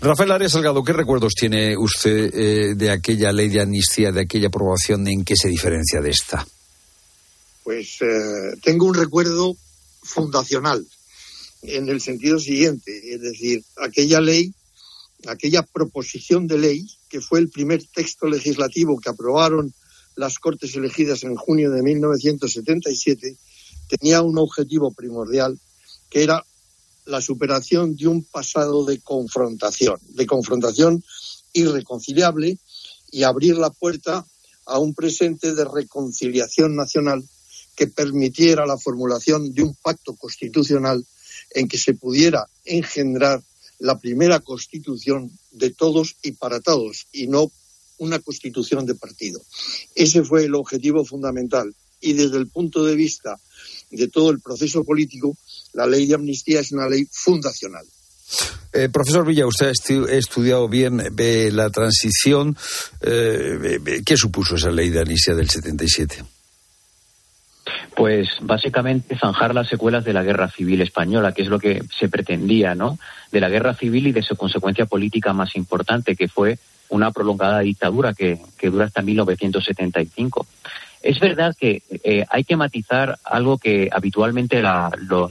Rafael 0.01 0.31
Arias 0.31 0.53
Salgado, 0.53 0.83
¿qué 0.83 0.93
recuerdos 0.93 1.33
tiene 1.33 1.75
usted 1.77 2.33
eh, 2.33 2.75
de 2.75 2.91
aquella 2.91 3.31
ley 3.31 3.49
de 3.49 3.61
amnistía, 3.61 4.11
de 4.11 4.21
aquella 4.21 4.47
aprobación? 4.47 5.07
¿En 5.07 5.25
qué 5.25 5.35
se 5.35 5.49
diferencia 5.49 5.99
de 6.01 6.09
esta? 6.09 6.45
Pues 7.63 7.97
eh, 8.01 8.57
tengo 8.63 8.85
un 8.85 8.95
recuerdo 8.95 9.55
fundacional, 10.01 10.85
en 11.61 11.89
el 11.89 11.99
sentido 11.99 12.39
siguiente, 12.39 13.13
es 13.13 13.21
decir, 13.21 13.63
aquella 13.77 14.21
ley, 14.21 14.53
aquella 15.27 15.63
proposición 15.63 16.47
de 16.47 16.57
ley, 16.57 16.87
que 17.09 17.21
fue 17.21 17.39
el 17.39 17.49
primer 17.49 17.83
texto 17.83 18.27
legislativo 18.27 18.99
que 18.99 19.09
aprobaron 19.09 19.73
las 20.15 20.39
Cortes 20.39 20.75
elegidas 20.75 21.23
en 21.23 21.35
junio 21.35 21.71
de 21.71 21.81
1977, 21.81 23.35
tenía 23.87 24.21
un 24.21 24.37
objetivo 24.37 24.91
primordial, 24.91 25.59
que 26.09 26.23
era 26.23 26.43
la 27.09 27.21
superación 27.21 27.95
de 27.95 28.07
un 28.07 28.23
pasado 28.23 28.85
de 28.85 28.99
confrontación, 28.99 29.97
de 30.09 30.25
confrontación 30.25 31.03
irreconciliable 31.53 32.57
y 33.11 33.23
abrir 33.23 33.57
la 33.57 33.71
puerta 33.71 34.25
a 34.65 34.77
un 34.77 34.93
presente 34.93 35.55
de 35.55 35.65
reconciliación 35.65 36.75
nacional 36.75 37.27
que 37.75 37.87
permitiera 37.87 38.65
la 38.65 38.77
formulación 38.77 39.53
de 39.53 39.63
un 39.63 39.75
pacto 39.75 40.15
constitucional 40.15 41.03
en 41.51 41.67
que 41.67 41.77
se 41.77 41.93
pudiera 41.93 42.45
engendrar 42.65 43.41
la 43.79 43.97
primera 43.97 44.39
constitución 44.41 45.31
de 45.51 45.71
todos 45.71 46.17
y 46.21 46.33
para 46.33 46.59
todos, 46.59 47.07
y 47.11 47.27
no 47.27 47.51
una 47.97 48.19
constitución 48.19 48.85
de 48.85 48.95
partido. 48.95 49.41
Ese 49.95 50.23
fue 50.23 50.45
el 50.45 50.55
objetivo 50.55 51.03
fundamental. 51.05 51.73
Y 52.01 52.13
desde 52.13 52.37
el 52.37 52.47
punto 52.47 52.83
de 52.83 52.95
vista 52.95 53.37
de 53.91 54.07
todo 54.07 54.31
el 54.31 54.39
proceso 54.39 54.83
político, 54.83 55.35
la 55.73 55.85
ley 55.85 56.05
de 56.05 56.15
amnistía 56.15 56.59
es 56.59 56.71
una 56.71 56.87
ley 56.87 57.05
fundacional. 57.11 57.85
Eh, 58.71 58.89
profesor 58.89 59.25
Villa, 59.25 59.47
usted 59.47 59.67
ha 59.67 60.13
estudiado 60.13 60.69
bien 60.69 61.01
la 61.53 61.69
transición. 61.71 62.55
Eh, 63.01 64.01
¿Qué 64.05 64.15
supuso 64.15 64.55
esa 64.55 64.69
ley 64.69 64.89
de 64.89 65.01
amnistía 65.01 65.33
del 65.33 65.49
77? 65.49 66.23
Pues 67.95 68.27
básicamente 68.41 69.17
zanjar 69.17 69.53
las 69.53 69.67
secuelas 69.67 70.05
de 70.05 70.13
la 70.13 70.23
guerra 70.23 70.49
civil 70.49 70.81
española, 70.81 71.33
que 71.33 71.41
es 71.41 71.47
lo 71.47 71.59
que 71.59 71.83
se 71.97 72.07
pretendía, 72.07 72.75
¿no? 72.75 72.97
De 73.31 73.41
la 73.41 73.49
guerra 73.49 73.73
civil 73.73 74.07
y 74.07 74.11
de 74.11 74.21
su 74.21 74.35
consecuencia 74.35 74.85
política 74.85 75.33
más 75.33 75.55
importante, 75.55 76.15
que 76.15 76.27
fue 76.27 76.59
una 76.89 77.11
prolongada 77.11 77.59
dictadura 77.59 78.13
que, 78.13 78.39
dura 78.63 78.85
hasta 78.85 79.01
1975. 79.01 80.47
Es 81.01 81.19
verdad 81.19 81.55
que 81.57 81.81
eh, 82.03 82.25
hay 82.29 82.43
que 82.43 82.57
matizar 82.57 83.17
algo 83.23 83.57
que 83.57 83.89
habitualmente 83.91 84.61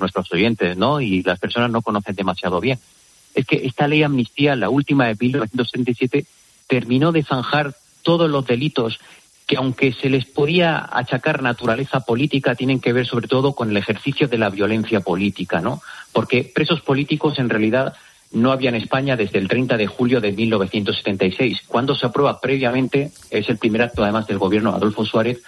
nuestros 0.00 0.32
oyentes 0.32 0.76
¿no? 0.76 1.00
y 1.00 1.22
las 1.22 1.38
personas 1.38 1.70
no 1.70 1.82
conocen 1.82 2.14
demasiado 2.14 2.60
bien. 2.60 2.78
Es 3.34 3.46
que 3.46 3.66
esta 3.66 3.86
ley 3.86 4.02
amnistía, 4.02 4.56
la 4.56 4.70
última 4.70 5.06
de 5.06 5.16
1977, 5.20 6.24
terminó 6.66 7.12
de 7.12 7.22
zanjar 7.22 7.74
todos 8.02 8.30
los 8.30 8.46
delitos 8.46 8.98
que 9.46 9.56
aunque 9.56 9.92
se 9.92 10.10
les 10.10 10.26
podía 10.26 10.86
achacar 10.92 11.42
naturaleza 11.42 12.00
política, 12.00 12.54
tienen 12.54 12.80
que 12.80 12.92
ver 12.92 13.06
sobre 13.06 13.28
todo 13.28 13.54
con 13.54 13.70
el 13.70 13.78
ejercicio 13.78 14.28
de 14.28 14.36
la 14.36 14.50
violencia 14.50 15.00
política, 15.00 15.62
¿no? 15.62 15.80
Porque 16.12 16.50
presos 16.54 16.82
políticos 16.82 17.38
en 17.38 17.48
realidad 17.48 17.94
no 18.32 18.52
había 18.52 18.68
en 18.68 18.74
España 18.74 19.16
desde 19.16 19.38
el 19.38 19.48
30 19.48 19.78
de 19.78 19.86
julio 19.86 20.20
de 20.20 20.32
1976, 20.32 21.62
cuando 21.66 21.94
se 21.94 22.04
aprueba 22.04 22.40
previamente, 22.42 23.10
es 23.30 23.48
el 23.48 23.56
primer 23.56 23.80
acto 23.80 24.02
además 24.02 24.26
del 24.26 24.36
gobierno 24.36 24.74
Adolfo 24.74 25.06
Suárez, 25.06 25.42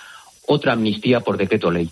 otra 0.51 0.72
amnistía 0.72 1.20
por 1.20 1.36
decreto 1.36 1.70
ley. 1.70 1.88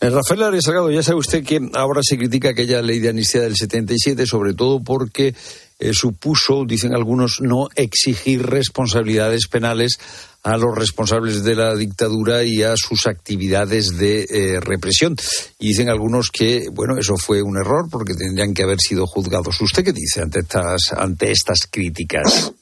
Eh, 0.00 0.10
Rafael 0.10 0.42
Arias 0.42 0.64
Salgado, 0.64 0.90
ya 0.90 1.02
sabe 1.02 1.18
usted 1.18 1.42
que 1.42 1.58
ahora 1.72 2.00
se 2.02 2.18
critica 2.18 2.50
aquella 2.50 2.82
ley 2.82 2.98
de 2.98 3.08
amnistía 3.08 3.40
del 3.40 3.56
77, 3.56 4.26
sobre 4.26 4.52
todo 4.52 4.80
porque 4.80 5.34
eh, 5.78 5.94
supuso, 5.94 6.64
dicen 6.66 6.94
algunos, 6.94 7.40
no 7.40 7.68
exigir 7.74 8.42
responsabilidades 8.42 9.48
penales 9.48 9.98
a 10.42 10.58
los 10.58 10.76
responsables 10.76 11.42
de 11.42 11.54
la 11.54 11.74
dictadura 11.74 12.44
y 12.44 12.62
a 12.62 12.74
sus 12.76 13.06
actividades 13.06 13.96
de 13.96 14.26
eh, 14.28 14.60
represión. 14.60 15.16
Y 15.58 15.68
dicen 15.68 15.88
algunos 15.88 16.28
que, 16.30 16.66
bueno, 16.70 16.98
eso 16.98 17.14
fue 17.16 17.40
un 17.40 17.56
error 17.56 17.88
porque 17.90 18.14
tendrían 18.14 18.52
que 18.52 18.64
haber 18.64 18.78
sido 18.80 19.06
juzgados. 19.06 19.58
¿Usted 19.62 19.82
qué 19.82 19.92
dice 19.92 20.20
ante 20.20 20.40
estas, 20.40 20.92
ante 20.94 21.32
estas 21.32 21.66
críticas? 21.70 22.52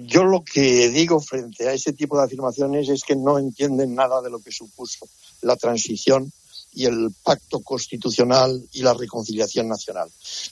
Yo 0.00 0.24
lo 0.24 0.44
que 0.44 0.88
digo 0.90 1.20
frente 1.20 1.68
a 1.68 1.72
ese 1.72 1.92
tipo 1.92 2.16
de 2.16 2.24
afirmaciones 2.24 2.88
es 2.88 3.02
que 3.02 3.16
no 3.16 3.38
entienden 3.38 3.94
nada 3.94 4.22
de 4.22 4.30
lo 4.30 4.38
que 4.38 4.52
supuso 4.52 5.08
la 5.42 5.56
transición 5.56 6.32
y 6.72 6.84
el 6.84 7.12
pacto 7.24 7.60
constitucional 7.60 8.62
y 8.72 8.82
la 8.82 8.94
reconciliación 8.94 9.68
nacional. 9.68 10.08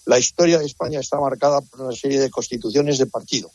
La 0.06 0.18
historia 0.18 0.58
de 0.58 0.66
España 0.66 0.98
está 0.98 1.20
marcada 1.20 1.60
por 1.60 1.82
una 1.82 1.94
serie 1.94 2.20
de 2.20 2.30
constituciones 2.30 2.98
de 2.98 3.06
partido, 3.06 3.50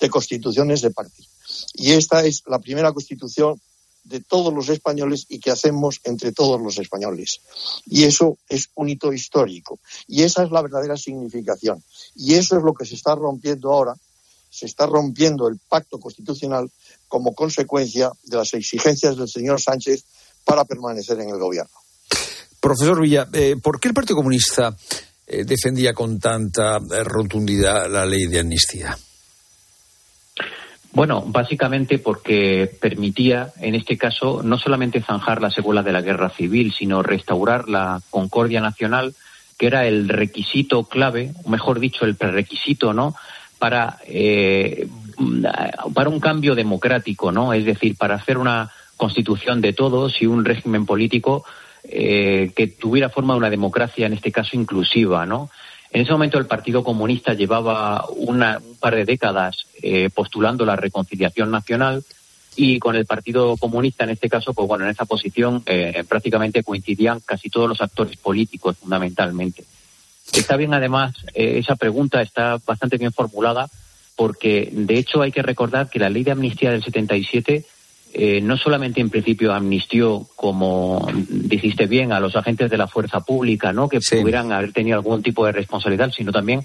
de 0.00 0.10
constituciones 0.10 0.80
de 0.80 0.90
partido. 0.90 1.28
Y 1.74 1.92
esta 1.92 2.24
es 2.24 2.42
la 2.46 2.58
primera 2.58 2.92
constitución 2.92 3.60
de 4.02 4.20
todos 4.20 4.52
los 4.52 4.68
españoles 4.68 5.26
y 5.28 5.40
que 5.40 5.50
hacemos 5.50 6.00
entre 6.04 6.32
todos 6.32 6.60
los 6.60 6.78
españoles. 6.78 7.40
Y 7.86 8.04
eso 8.04 8.38
es 8.48 8.70
un 8.74 8.88
hito 8.88 9.12
histórico. 9.12 9.78
Y 10.06 10.22
esa 10.22 10.44
es 10.44 10.50
la 10.50 10.62
verdadera 10.62 10.96
significación. 10.96 11.82
Y 12.14 12.34
eso 12.34 12.56
es 12.56 12.62
lo 12.62 12.74
que 12.74 12.86
se 12.86 12.94
está 12.94 13.14
rompiendo 13.14 13.72
ahora. 13.72 13.96
Se 14.56 14.64
está 14.64 14.86
rompiendo 14.86 15.48
el 15.48 15.58
pacto 15.68 16.00
constitucional 16.00 16.70
como 17.08 17.34
consecuencia 17.34 18.10
de 18.24 18.36
las 18.38 18.54
exigencias 18.54 19.16
del 19.16 19.28
señor 19.28 19.60
Sánchez 19.60 20.04
para 20.44 20.64
permanecer 20.64 21.20
en 21.20 21.28
el 21.28 21.38
gobierno. 21.38 21.76
Profesor 22.58 23.00
Villa, 23.00 23.28
eh, 23.34 23.56
¿por 23.62 23.78
qué 23.78 23.88
el 23.88 23.94
Partido 23.94 24.16
Comunista 24.16 24.74
eh, 25.26 25.44
defendía 25.44 25.92
con 25.92 26.18
tanta 26.18 26.78
eh, 26.78 27.04
rotundidad 27.04 27.90
la 27.90 28.06
ley 28.06 28.26
de 28.26 28.40
amnistía? 28.40 28.96
Bueno, 30.92 31.22
básicamente 31.26 31.98
porque 31.98 32.74
permitía, 32.80 33.52
en 33.60 33.74
este 33.74 33.98
caso, 33.98 34.42
no 34.42 34.56
solamente 34.56 35.02
zanjar 35.02 35.42
la 35.42 35.50
secuela 35.50 35.82
de 35.82 35.92
la 35.92 36.00
guerra 36.00 36.30
civil, 36.30 36.72
sino 36.72 37.02
restaurar 37.02 37.68
la 37.68 38.00
concordia 38.08 38.62
nacional, 38.62 39.14
que 39.58 39.66
era 39.66 39.86
el 39.86 40.08
requisito 40.08 40.84
clave, 40.84 41.34
o 41.44 41.50
mejor 41.50 41.80
dicho, 41.80 42.06
el 42.06 42.16
prerequisito, 42.16 42.94
¿no? 42.94 43.14
Para, 43.58 43.98
para 45.94 46.08
un 46.10 46.20
cambio 46.20 46.54
democrático, 46.54 47.32
¿no? 47.32 47.52
Es 47.52 47.64
decir, 47.64 47.96
para 47.96 48.16
hacer 48.16 48.36
una 48.36 48.70
constitución 48.96 49.60
de 49.60 49.72
todos 49.72 50.20
y 50.20 50.26
un 50.26 50.44
régimen 50.44 50.86
político 50.86 51.44
eh, 51.84 52.50
que 52.56 52.66
tuviera 52.66 53.10
forma 53.10 53.34
de 53.34 53.38
una 53.38 53.50
democracia, 53.50 54.06
en 54.06 54.14
este 54.14 54.32
caso 54.32 54.56
inclusiva, 54.56 55.26
¿no? 55.26 55.50
En 55.92 56.02
ese 56.02 56.12
momento 56.12 56.38
el 56.38 56.46
Partido 56.46 56.82
Comunista 56.82 57.32
llevaba 57.32 58.04
un 58.08 58.44
par 58.80 58.96
de 58.96 59.04
décadas 59.04 59.66
eh, 59.82 60.10
postulando 60.12 60.64
la 60.64 60.74
reconciliación 60.74 61.50
nacional 61.50 62.02
y 62.56 62.78
con 62.80 62.96
el 62.96 63.06
Partido 63.06 63.56
Comunista 63.56 64.04
en 64.04 64.10
este 64.10 64.28
caso, 64.28 64.52
pues 64.52 64.66
bueno, 64.66 64.84
en 64.84 64.90
esa 64.90 65.04
posición 65.04 65.62
eh, 65.66 66.04
prácticamente 66.08 66.64
coincidían 66.64 67.20
casi 67.24 67.50
todos 67.50 67.68
los 67.68 67.80
actores 67.80 68.16
políticos 68.16 68.76
fundamentalmente. 68.78 69.64
Está 70.32 70.56
bien 70.56 70.74
además, 70.74 71.14
esa 71.34 71.76
pregunta 71.76 72.20
está 72.20 72.58
bastante 72.66 72.98
bien 72.98 73.12
formulada 73.12 73.68
porque 74.16 74.70
de 74.72 74.98
hecho 74.98 75.22
hay 75.22 75.30
que 75.30 75.42
recordar 75.42 75.88
que 75.88 75.98
la 75.98 76.10
ley 76.10 76.24
de 76.24 76.32
amnistía 76.32 76.72
del 76.72 76.82
77 76.82 77.64
eh, 78.18 78.40
no 78.40 78.56
solamente 78.56 79.02
en 79.02 79.10
principio 79.10 79.52
amnistió, 79.52 80.26
como 80.36 81.06
dijiste 81.28 81.86
bien, 81.86 82.12
a 82.12 82.20
los 82.20 82.34
agentes 82.34 82.70
de 82.70 82.78
la 82.78 82.86
fuerza 82.86 83.20
pública, 83.20 83.74
¿no? 83.74 83.90
Que 83.90 84.00
pudieran 84.00 84.52
haber 84.52 84.72
tenido 84.72 84.96
algún 84.96 85.22
tipo 85.22 85.44
de 85.44 85.52
responsabilidad, 85.52 86.10
sino 86.16 86.32
también 86.32 86.62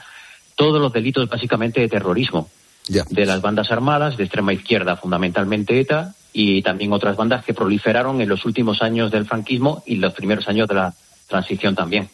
todos 0.56 0.82
los 0.82 0.94
delitos 0.94 1.28
básicamente 1.28 1.82
de 1.82 1.90
terrorismo. 1.90 2.50
De 2.88 3.26
las 3.26 3.42
bandas 3.42 3.70
armadas, 3.70 4.16
de 4.16 4.24
extrema 4.24 4.54
izquierda, 4.54 4.96
fundamentalmente 4.96 5.78
ETA, 5.78 6.16
y 6.32 6.62
también 6.62 6.94
otras 6.94 7.18
bandas 7.18 7.44
que 7.44 7.54
proliferaron 7.54 8.22
en 8.22 8.30
los 8.30 8.46
últimos 8.46 8.82
años 8.82 9.12
del 9.12 9.26
franquismo 9.26 9.84
y 9.86 9.98
los 9.98 10.14
primeros 10.14 10.48
años 10.48 10.70
de 10.70 10.76
la 10.76 10.94
transición 11.28 11.76
también. 11.76 12.10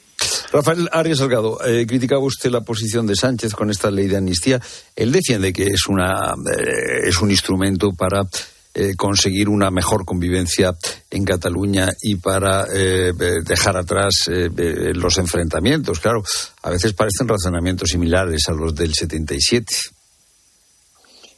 Rafael 0.52 0.88
Arias 0.94 1.18
Salgado, 1.18 1.60
eh, 1.66 1.86
criticaba 1.86 2.22
usted 2.22 2.50
la 2.50 2.62
posición 2.62 3.06
de 3.06 3.16
Sánchez 3.16 3.54
con 3.54 3.70
esta 3.70 3.92
ley 3.92 4.08
de 4.08 4.18
amnistía. 4.18 4.62
Él 4.96 5.12
defiende 5.12 5.52
que 5.52 5.66
es, 5.66 5.88
una, 5.88 6.36
eh, 6.58 7.08
es 7.08 7.22
un 7.22 7.30
instrumento 7.30 7.92
para 7.92 8.26
eh, 8.74 8.96
conseguir 8.96 9.50
una 9.50 9.70
mejor 9.72 10.06
convivencia 10.06 10.74
en 11.10 11.26
Cataluña 11.26 11.90
y 12.02 12.16
para 12.16 12.66
dejar 12.66 13.76
atrás 13.76 14.26
los 14.28 15.18
enfrentamientos. 15.18 16.00
Claro, 16.00 16.24
a 16.62 16.70
veces 16.70 16.94
parecen 16.94 17.28
razonamientos 17.28 17.90
similares 17.90 18.44
a 18.48 18.52
los 18.52 18.74
del 18.76 18.94
77. 18.94 19.74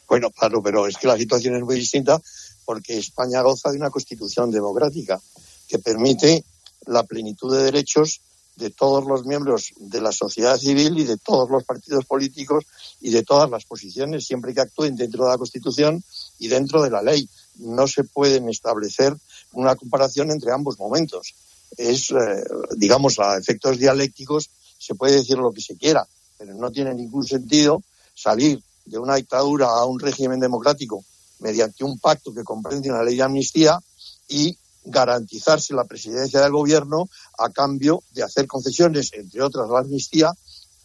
Bueno, 0.08 0.30
claro, 0.32 0.62
pero 0.62 0.86
es 0.86 0.98
que 0.98 1.08
la 1.08 1.18
situación 1.18 1.56
es 1.56 1.62
muy 1.62 1.76
distinta 1.76 2.20
porque 2.66 2.98
España 2.98 3.42
goza 3.42 3.72
de 3.72 3.78
una 3.78 3.90
constitución 3.90 4.52
democrática 4.52 5.20
que 5.68 5.80
permite 5.80 6.44
la 6.88 7.04
plenitud 7.04 7.56
de 7.56 7.64
derechos 7.64 8.22
de 8.60 8.70
todos 8.70 9.06
los 9.06 9.26
miembros 9.26 9.72
de 9.78 10.02
la 10.02 10.12
sociedad 10.12 10.58
civil 10.58 11.00
y 11.00 11.06
de 11.06 11.18
todos 11.18 11.50
los 11.50 11.64
partidos 11.64 12.06
políticos 12.06 12.66
y 13.00 13.10
de 13.10 13.24
todas 13.24 13.50
las 13.50 13.64
posiciones, 13.64 14.26
siempre 14.26 14.54
que 14.54 14.60
actúen 14.62 14.98
dentro 14.98 15.24
de 15.24 15.32
la 15.32 15.38
Constitución 15.38 16.04
y 16.40 16.50
dentro 16.50 16.84
de 16.84 16.92
la 16.92 17.02
ley. 17.02 17.28
No 17.56 17.88
se 17.88 18.04
pueden 18.04 18.50
establecer 18.50 19.16
una 19.54 19.76
comparación 19.76 20.30
entre 20.30 20.52
ambos 20.52 20.78
momentos. 20.78 21.34
Es, 21.78 22.12
eh, 22.12 22.44
digamos, 22.76 23.18
a 23.20 23.38
efectos 23.38 23.80
dialécticos 23.80 24.50
se 24.78 24.96
puede 24.96 25.16
decir 25.16 25.38
lo 25.38 25.52
que 25.52 25.62
se 25.62 25.78
quiera, 25.78 26.06
pero 26.38 26.54
no 26.54 26.70
tiene 26.72 26.94
ningún 26.94 27.26
sentido 27.26 27.82
salir 28.14 28.62
de 28.86 28.98
una 28.98 29.16
dictadura 29.16 29.68
a 29.68 29.86
un 29.86 30.00
régimen 30.00 30.40
democrático 30.40 31.04
mediante 31.40 31.86
un 31.86 31.98
pacto 32.00 32.34
que 32.34 32.44
comprende 32.44 32.90
una 32.90 33.04
ley 33.04 33.16
de 33.16 33.24
amnistía 33.24 33.80
y 34.28 34.58
garantizarse 34.84 35.74
la 35.74 35.86
presidencia 35.86 36.42
del 36.42 36.52
gobierno 36.52 37.10
a 37.38 37.50
cambio 37.50 38.04
de 38.12 38.24
hacer 38.24 38.48
concesiones, 38.48 39.12
entre 39.14 39.42
otras 39.42 39.70
la 39.70 39.80
amnistía, 39.80 40.34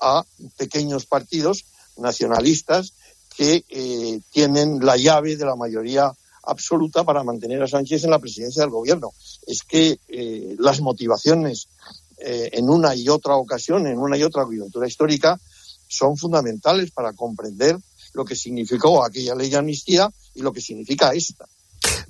a 0.01 0.25
pequeños 0.57 1.07
partidos 1.07 1.65
nacionalistas 1.97 2.93
que 3.37 3.65
eh, 3.69 4.21
tienen 4.31 4.85
la 4.85 4.97
llave 4.97 5.37
de 5.37 5.45
la 5.45 5.57
mayoría 5.57 6.13
absoluta 6.43 7.05
para 7.05 7.25
mantener 7.25 7.63
a 7.63 7.69
Sánchez 7.69 8.05
en 8.05 8.11
la 8.11 8.19
presidencia 8.19 8.63
del 8.63 8.71
gobierno. 8.71 9.13
Es 9.47 9.63
que 9.63 9.99
eh, 10.09 10.57
las 10.59 10.81
motivaciones 10.81 11.69
eh, 12.19 12.51
en 12.53 12.69
una 12.69 12.95
y 12.95 13.09
otra 13.09 13.37
ocasión, 13.37 13.87
en 13.87 13.99
una 13.99 14.17
y 14.17 14.23
otra 14.23 14.45
coyuntura 14.45 14.87
histórica, 14.87 15.41
son 15.89 16.17
fundamentales 16.17 16.91
para 16.91 17.13
comprender 17.13 17.79
lo 18.13 18.25
que 18.25 18.37
significó 18.37 19.05
aquella 19.05 19.35
ley 19.35 19.51
de 19.51 19.57
amnistía 19.57 20.09
y 20.35 20.43
lo 20.43 20.53
que 20.53 20.61
significa 20.61 21.13
esta. 21.13 21.47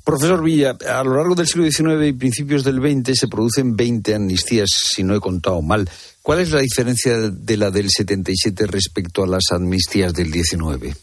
Profesor 0.05 0.43
Villa, 0.43 0.77
a 0.87 1.03
lo 1.03 1.17
largo 1.17 1.35
del 1.35 1.47
siglo 1.47 1.65
XIX 1.65 2.07
y 2.07 2.13
principios 2.13 2.63
del 2.63 2.77
XX 2.77 3.19
se 3.19 3.29
producen 3.29 3.75
20 3.75 4.15
amnistías, 4.15 4.69
si 4.71 5.03
no 5.03 5.15
he 5.15 5.21
contado 5.21 5.63
mal. 5.63 5.89
¿Cuál 6.21 6.41
es 6.41 6.53
la 6.53 6.61
diferencia 6.61 7.17
de 7.31 7.57
la 7.57 7.71
del 7.71 7.89
77 7.89 8.67
respecto 8.67 9.23
a 9.23 9.27
las 9.27 9.45
amnistías 9.51 10.13
del 10.13 10.31
19? 10.31 10.95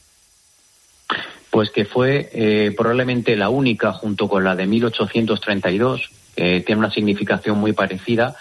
Pues 1.49 1.71
que 1.71 1.85
fue 1.85 2.29
eh, 2.31 2.73
probablemente 2.77 3.35
la 3.35 3.49
única, 3.49 3.91
junto 3.91 4.29
con 4.29 4.43
la 4.43 4.55
de 4.55 4.67
1832, 4.67 6.09
que 6.35 6.61
tiene 6.61 6.79
una 6.79 6.91
significación 6.91 7.57
muy 7.57 7.73
parecida, 7.73 8.35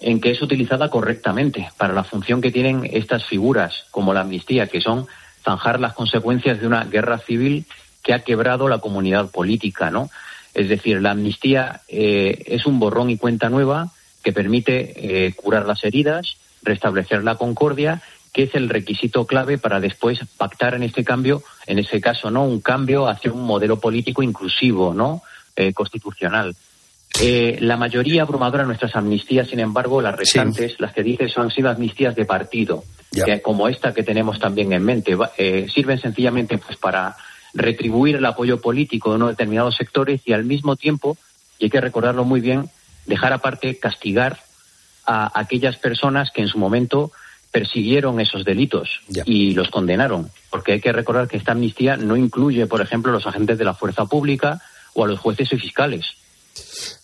en 0.00 0.20
que 0.20 0.30
es 0.30 0.42
utilizada 0.42 0.90
correctamente 0.90 1.68
para 1.76 1.92
la 1.92 2.04
función 2.04 2.40
que 2.40 2.50
tienen 2.50 2.88
estas 2.90 3.26
figuras, 3.26 3.84
como 3.90 4.14
la 4.14 4.20
amnistía, 4.20 4.66
que 4.68 4.80
son 4.80 5.06
zanjar 5.44 5.80
las 5.80 5.94
consecuencias 5.94 6.60
de 6.60 6.66
una 6.66 6.84
guerra 6.84 7.18
civil 7.18 7.66
que 8.08 8.14
ha 8.14 8.20
quebrado 8.20 8.70
la 8.70 8.78
comunidad 8.78 9.30
política, 9.30 9.90
¿no? 9.90 10.08
Es 10.54 10.70
decir, 10.70 11.02
la 11.02 11.10
amnistía 11.10 11.82
eh, 11.88 12.42
es 12.46 12.64
un 12.64 12.78
borrón 12.78 13.10
y 13.10 13.18
cuenta 13.18 13.50
nueva 13.50 13.90
que 14.24 14.32
permite 14.32 15.26
eh, 15.26 15.34
curar 15.34 15.66
las 15.66 15.84
heridas, 15.84 16.38
restablecer 16.62 17.22
la 17.22 17.34
concordia, 17.34 18.00
que 18.32 18.44
es 18.44 18.54
el 18.54 18.70
requisito 18.70 19.26
clave 19.26 19.58
para 19.58 19.78
después 19.78 20.20
pactar 20.38 20.72
en 20.72 20.84
este 20.84 21.04
cambio, 21.04 21.42
en 21.66 21.80
ese 21.80 22.00
caso, 22.00 22.30
¿no? 22.30 22.44
Un 22.44 22.62
cambio 22.62 23.08
hacia 23.08 23.30
un 23.30 23.44
modelo 23.44 23.78
político 23.78 24.22
inclusivo, 24.22 24.94
¿no? 24.94 25.20
Eh, 25.54 25.74
constitucional. 25.74 26.56
la 27.20 27.76
mayoría 27.76 28.22
abrumadora 28.22 28.62
de 28.62 28.68
nuestras 28.68 28.96
amnistías, 28.96 29.48
sin 29.48 29.60
embargo, 29.60 30.00
las 30.00 30.16
restantes, 30.16 30.80
las 30.80 30.94
que 30.94 31.02
dices, 31.02 31.36
han 31.36 31.50
sido 31.50 31.68
amnistías 31.68 32.16
de 32.16 32.24
partido, 32.24 32.84
que, 33.12 33.42
como 33.42 33.68
esta 33.68 33.92
que 33.92 34.02
tenemos 34.02 34.38
también 34.38 34.72
en 34.72 34.82
mente, 34.82 35.14
sirven 35.74 36.00
sencillamente 36.00 36.56
pues 36.56 36.78
para 36.78 37.14
retribuir 37.54 38.16
el 38.16 38.26
apoyo 38.26 38.60
político 38.60 39.10
de 39.10 39.16
unos 39.16 39.30
determinados 39.30 39.76
sectores 39.76 40.20
y 40.24 40.32
al 40.32 40.44
mismo 40.44 40.76
tiempo, 40.76 41.16
y 41.58 41.64
hay 41.64 41.70
que 41.70 41.80
recordarlo 41.80 42.24
muy 42.24 42.40
bien, 42.40 42.70
dejar 43.06 43.32
aparte 43.32 43.78
castigar 43.78 44.40
a 45.06 45.32
aquellas 45.38 45.76
personas 45.76 46.30
que 46.30 46.42
en 46.42 46.48
su 46.48 46.58
momento 46.58 47.12
persiguieron 47.50 48.20
esos 48.20 48.44
delitos 48.44 49.00
y 49.24 49.52
los 49.54 49.70
condenaron. 49.70 50.30
Porque 50.50 50.72
hay 50.72 50.80
que 50.80 50.92
recordar 50.92 51.28
que 51.28 51.38
esta 51.38 51.52
amnistía 51.52 51.96
no 51.96 52.16
incluye, 52.16 52.66
por 52.66 52.80
ejemplo, 52.80 53.10
a 53.10 53.14
los 53.14 53.26
agentes 53.26 53.58
de 53.58 53.64
la 53.64 53.74
fuerza 53.74 54.04
pública 54.04 54.60
o 54.94 55.04
a 55.04 55.08
los 55.08 55.18
jueces 55.18 55.52
y 55.52 55.58
fiscales. 55.58 56.06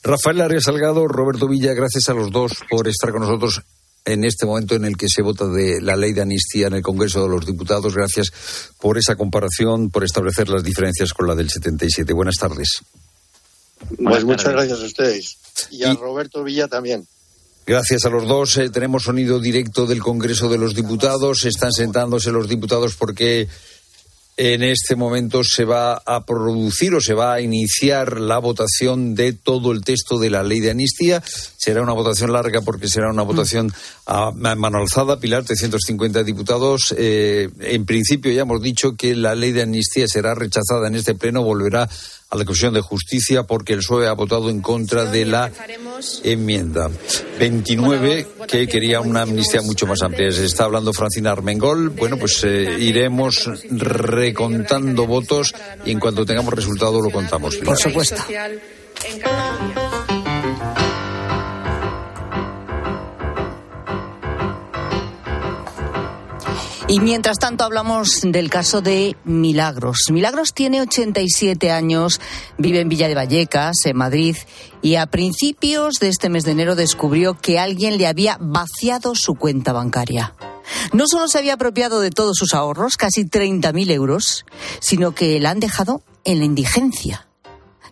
Rafael 0.03 0.41
Arias 0.41 0.65
Salgado, 0.65 1.07
Roberto 1.09 1.49
Villa, 1.49 1.73
gracias 1.73 2.09
a 2.09 2.15
los 2.15 2.31
dos 2.31 2.53
por 2.69 2.89
estar 2.89 3.11
con 3.11 3.23
nosotros 3.23 3.63
en 4.05 4.25
este 4.25 4.47
momento 4.47 4.75
en 4.75 4.85
el 4.85 4.97
que 4.97 5.09
se 5.09 5.23
vota 5.23 5.47
de 5.47 5.81
la 5.81 5.97
ley 5.97 6.13
de 6.13 6.23
amnistía 6.23 6.67
en 6.67 6.75
el 6.75 6.83
Congreso 6.83 7.23
de 7.23 7.29
los 7.29 7.47
Diputados. 7.47 7.95
Gracias 7.95 8.31
por 8.79 8.99
esa 8.99 9.17
comparación, 9.17 9.91
por 9.91 10.05
establecer 10.05 10.49
las 10.49 10.63
diferencias 10.63 11.13
con 11.13 11.27
la 11.27 11.35
del 11.35 11.49
77. 11.49 12.13
Buenas 12.13 12.37
tardes. 12.37 12.83
Pues 14.03 14.25
muchas 14.25 14.53
gracias 14.53 14.81
a 14.81 14.85
ustedes. 14.85 15.39
Y 15.71 15.85
a 15.85 15.95
Roberto 15.95 16.43
Villa 16.45 16.69
también. 16.69 17.07
Gracias 17.67 18.05
a 18.05 18.11
los 18.11 18.29
dos. 18.29 18.59
Eh, 18.59 18.69
tenemos 18.69 19.05
sonido 19.05 19.41
directo 19.41 19.87
del 19.87 20.03
Congreso 20.03 20.51
de 20.51 20.59
los 20.59 20.75
Diputados. 20.75 21.47
Están 21.47 21.73
sentándose 21.73 22.31
los 22.31 22.47
diputados 22.47 22.95
porque 22.95 23.49
en 24.37 24.63
este 24.63 24.97
momento 24.97 25.43
se 25.45 25.65
va 25.65 25.95
a 25.95 26.25
producir 26.25 26.95
o 26.95 27.01
se 27.01 27.15
va 27.15 27.35
a 27.35 27.41
iniciar 27.41 28.21
la 28.21 28.39
votación 28.39 29.15
de 29.15 29.33
todo 29.33 29.71
el 29.71 29.83
texto 29.83 30.19
de 30.19 30.31
la 30.31 30.43
ley 30.43 30.61
de 30.61 30.73
amnistía. 30.73 31.23
Será 31.25 31.83
una 31.83 31.93
votación 31.93 32.33
larga 32.33 32.61
porque 32.61 32.89
será 32.89 33.11
una 33.11 33.23
votación 33.23 33.73
a 34.07 34.33
mano 34.33 34.79
alzada. 34.79 35.21
Pilar, 35.21 35.45
350 35.45 36.25
diputados. 36.25 36.95
Eh, 36.99 37.49
en 37.61 37.87
principio 37.87 38.33
ya 38.33 38.43
hemos 38.43 38.61
dicho 38.61 38.97
que 38.97 39.15
la 39.15 39.35
ley 39.35 39.53
de 39.53 39.63
amnistía 39.63 40.09
será 40.09 40.35
rechazada 40.35 40.89
en 40.89 40.97
este 40.97 41.15
pleno, 41.15 41.45
volverá 41.45 41.89
a 42.35 42.37
la 42.37 42.45
Comisión 42.45 42.75
de 42.75 42.81
Justicia 42.81 43.45
porque 43.45 43.75
el 43.75 43.79
PSOE 43.79 44.09
ha 44.09 44.13
votado 44.13 44.51
en 44.51 44.61
contra 44.61 45.05
de 45.05 45.25
la 45.25 45.53
enmienda 46.25 46.91
29 47.39 48.27
que 48.49 48.67
quería 48.67 49.01
una 49.01 49.23
amnistía 49.23 49.63
mucho 49.63 49.87
más 49.87 50.03
amplia. 50.03 50.33
Se 50.33 50.45
está 50.45 50.65
hablando 50.65 50.93
Francina 50.93 51.31
Armengol. 51.31 51.91
Bueno, 51.91 52.17
pues 52.19 52.43
eh, 52.43 52.77
iremos 52.81 53.49
recontando 53.71 55.07
votos 55.07 55.55
y 55.85 55.93
en 55.93 56.01
cuanto 56.01 56.27
tengamos 56.27 56.53
resultado 56.53 57.01
lo 57.01 57.11
contamos. 57.11 57.57
Por 57.57 57.77
supuesto. 57.79 58.21
Y 66.87 67.01
mientras 67.01 67.39
tanto 67.39 67.65
hablamos 67.65 68.21
del 68.23 68.51
caso 68.51 68.83
de 68.83 69.17
Milagros. 69.25 70.11
Milagros 70.13 70.53
tiene 70.53 70.83
87 70.83 71.71
años, 71.71 72.21
vive 72.59 72.81
en 72.81 72.91
Villa 72.91 73.09
de 73.09 73.15
Vallecas, 73.15 73.87
en 73.87 73.97
Madrid, 73.97 74.37
y 74.83 74.97
a 74.97 75.07
principios 75.07 75.95
de 75.95 76.09
este 76.09 76.29
mes 76.29 76.45
de 76.45 76.51
enero 76.51 76.75
descubrió 76.75 77.41
que 77.41 77.59
alguien 77.59 77.97
le 77.97 78.07
había 78.07 78.37
vaciado 78.39 79.15
su 79.15 79.35
cuenta 79.35 79.73
bancaria. 79.73 80.35
No 80.93 81.07
solo 81.07 81.27
se 81.27 81.39
había 81.39 81.55
apropiado 81.55 82.01
de 82.01 82.11
todos 82.11 82.37
sus 82.37 82.53
ahorros, 82.53 82.99
casi 82.99 83.25
30.000 83.25 83.91
euros, 83.91 84.45
sino 84.81 85.15
que 85.15 85.41
la 85.41 85.51
han 85.51 85.61
dejado 85.61 86.03
en 86.25 86.39
la 86.39 86.45
indigencia. 86.45 87.27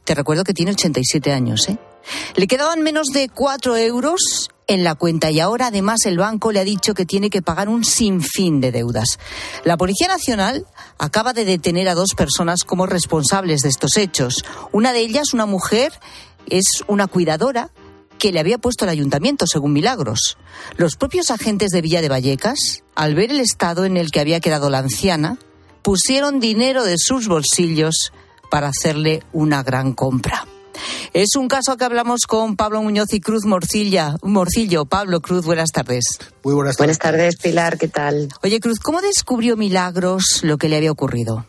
Te 0.04 0.14
recuerdo 0.14 0.44
que 0.44 0.52
tiene 0.52 0.72
87 0.72 1.32
años, 1.32 1.66
¿eh? 1.70 1.78
Le 2.36 2.46
quedaban 2.46 2.82
menos 2.82 3.08
de 3.08 3.28
4 3.28 3.76
euros 3.76 4.50
en 4.66 4.84
la 4.84 4.94
cuenta 4.94 5.30
y 5.30 5.40
ahora 5.40 5.66
además 5.66 6.06
el 6.06 6.18
banco 6.18 6.52
le 6.52 6.60
ha 6.60 6.64
dicho 6.64 6.94
que 6.94 7.04
tiene 7.04 7.30
que 7.30 7.42
pagar 7.42 7.68
un 7.68 7.84
sinfín 7.84 8.60
de 8.60 8.72
deudas. 8.72 9.18
La 9.64 9.76
Policía 9.76 10.08
Nacional 10.08 10.66
acaba 10.98 11.32
de 11.32 11.44
detener 11.44 11.88
a 11.88 11.94
dos 11.94 12.14
personas 12.14 12.64
como 12.64 12.86
responsables 12.86 13.62
de 13.62 13.68
estos 13.68 13.96
hechos. 13.96 14.44
Una 14.72 14.92
de 14.92 15.00
ellas, 15.00 15.34
una 15.34 15.46
mujer, 15.46 15.92
es 16.48 16.64
una 16.86 17.06
cuidadora 17.06 17.70
que 18.18 18.32
le 18.32 18.40
había 18.40 18.58
puesto 18.58 18.84
el 18.84 18.90
ayuntamiento, 18.90 19.46
según 19.46 19.72
Milagros. 19.72 20.38
Los 20.76 20.96
propios 20.96 21.30
agentes 21.30 21.70
de 21.70 21.82
Villa 21.82 22.00
de 22.00 22.08
Vallecas, 22.08 22.84
al 22.94 23.14
ver 23.14 23.32
el 23.32 23.40
estado 23.40 23.84
en 23.84 23.96
el 23.96 24.10
que 24.10 24.20
había 24.20 24.40
quedado 24.40 24.70
la 24.70 24.78
anciana, 24.78 25.38
pusieron 25.82 26.38
dinero 26.38 26.84
de 26.84 26.98
sus 26.98 27.26
bolsillos 27.26 28.12
para 28.48 28.68
hacerle 28.68 29.24
una 29.32 29.62
gran 29.62 29.92
compra. 29.92 30.46
Es 31.12 31.36
un 31.36 31.48
caso 31.48 31.76
que 31.76 31.84
hablamos 31.84 32.22
con 32.26 32.56
Pablo 32.56 32.82
Muñoz 32.82 33.12
y 33.12 33.20
Cruz 33.20 33.44
Morcilla. 33.44 34.16
Morcillo. 34.22 34.84
Pablo 34.84 35.20
Cruz, 35.20 35.44
buenas 35.44 35.70
tardes. 35.70 36.04
Muy 36.42 36.54
buenas 36.54 36.76
tardes. 36.76 36.78
Buenas 36.78 36.98
tardes, 36.98 37.36
Pilar, 37.36 37.78
¿qué 37.78 37.88
tal? 37.88 38.28
Oye, 38.42 38.60
Cruz, 38.60 38.78
¿cómo 38.80 39.00
descubrió 39.00 39.56
Milagros 39.56 40.40
lo 40.42 40.58
que 40.58 40.68
le 40.68 40.76
había 40.76 40.90
ocurrido? 40.90 41.46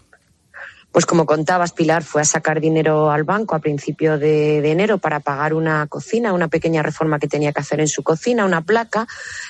Pues 0.94 1.08
como 1.08 1.26
contabas, 1.26 1.74
Pilar 1.74 2.04
fue 2.04 2.22
a 2.22 2.26
sacar 2.26 2.62
dinero 2.62 3.10
al 3.10 3.24
banco 3.24 3.56
a 3.56 3.60
principio 3.60 4.20
de, 4.20 4.62
de, 4.62 4.72
enero 4.72 5.00
para 5.00 5.22
pagar 5.22 5.56
una 5.56 5.88
cocina, 5.88 6.34
una 6.34 6.50
pequeña 6.50 6.84
reforma 6.84 7.18
que 7.18 7.28
tenía 7.28 7.52
que 7.52 7.62
hacer 7.62 7.80
en 7.80 7.88
su 7.88 8.04
cocina, 8.04 8.46
una 8.46 8.62
placa, 8.62 9.08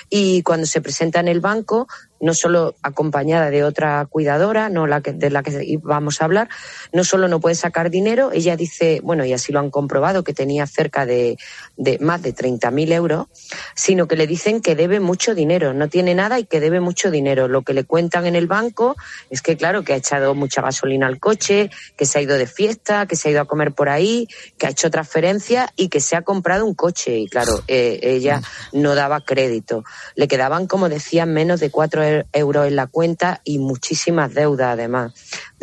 y 0.08 0.42
cuando 0.42 0.64
se 0.64 0.80
presenta 0.80 1.20
en 1.20 1.28
el 1.28 1.40
banco 1.40 1.86
no 2.20 2.34
solo 2.34 2.74
acompañada 2.82 3.50
de 3.50 3.64
otra 3.64 4.06
cuidadora, 4.06 4.68
no 4.68 4.86
la 4.86 5.00
que, 5.00 5.12
de 5.12 5.30
la 5.30 5.42
que 5.42 5.78
vamos 5.82 6.20
a 6.20 6.24
hablar, 6.24 6.48
no 6.92 7.04
solo 7.04 7.28
no 7.28 7.40
puede 7.40 7.54
sacar 7.54 7.90
dinero, 7.90 8.30
ella 8.32 8.56
dice, 8.56 9.00
bueno, 9.02 9.24
y 9.24 9.32
así 9.32 9.52
lo 9.52 9.60
han 9.60 9.70
comprobado, 9.70 10.24
que 10.24 10.32
tenía 10.32 10.66
cerca 10.66 11.06
de, 11.06 11.36
de 11.76 11.98
más 11.98 12.22
de 12.22 12.34
30.000 12.34 12.92
euros, 12.92 13.26
sino 13.74 14.06
que 14.06 14.16
le 14.16 14.26
dicen 14.26 14.60
que 14.60 14.74
debe 14.74 15.00
mucho 15.00 15.34
dinero, 15.34 15.74
no 15.74 15.88
tiene 15.88 16.14
nada 16.14 16.38
y 16.38 16.44
que 16.44 16.60
debe 16.60 16.80
mucho 16.80 17.10
dinero. 17.10 17.48
Lo 17.48 17.62
que 17.62 17.74
le 17.74 17.84
cuentan 17.84 18.26
en 18.26 18.36
el 18.36 18.46
banco 18.46 18.96
es 19.30 19.42
que, 19.42 19.56
claro, 19.56 19.82
que 19.82 19.92
ha 19.92 19.96
echado 19.96 20.34
mucha 20.34 20.62
gasolina 20.62 21.06
al 21.06 21.18
coche, 21.18 21.70
que 21.96 22.06
se 22.06 22.18
ha 22.18 22.22
ido 22.22 22.38
de 22.38 22.46
fiesta, 22.46 23.06
que 23.06 23.16
se 23.16 23.28
ha 23.28 23.32
ido 23.32 23.40
a 23.40 23.46
comer 23.46 23.72
por 23.72 23.88
ahí, 23.88 24.28
que 24.58 24.66
ha 24.66 24.70
hecho 24.70 24.90
transferencias 24.90 25.70
y 25.76 25.88
que 25.88 26.00
se 26.00 26.16
ha 26.16 26.22
comprado 26.22 26.64
un 26.64 26.74
coche. 26.74 27.18
Y 27.18 27.28
claro, 27.28 27.62
eh, 27.68 27.98
ella 28.02 28.40
no 28.72 28.94
daba 28.94 29.20
crédito. 29.20 29.84
Le 30.14 30.28
quedaban, 30.28 30.66
como 30.66 30.88
decían, 30.88 31.32
menos 31.32 31.60
de 31.60 31.70
cuatro 31.70 32.03
euros 32.32 32.66
en 32.66 32.76
la 32.76 32.86
cuenta 32.86 33.40
y 33.44 33.58
muchísimas 33.58 34.34
deudas 34.34 34.72
además 34.72 35.12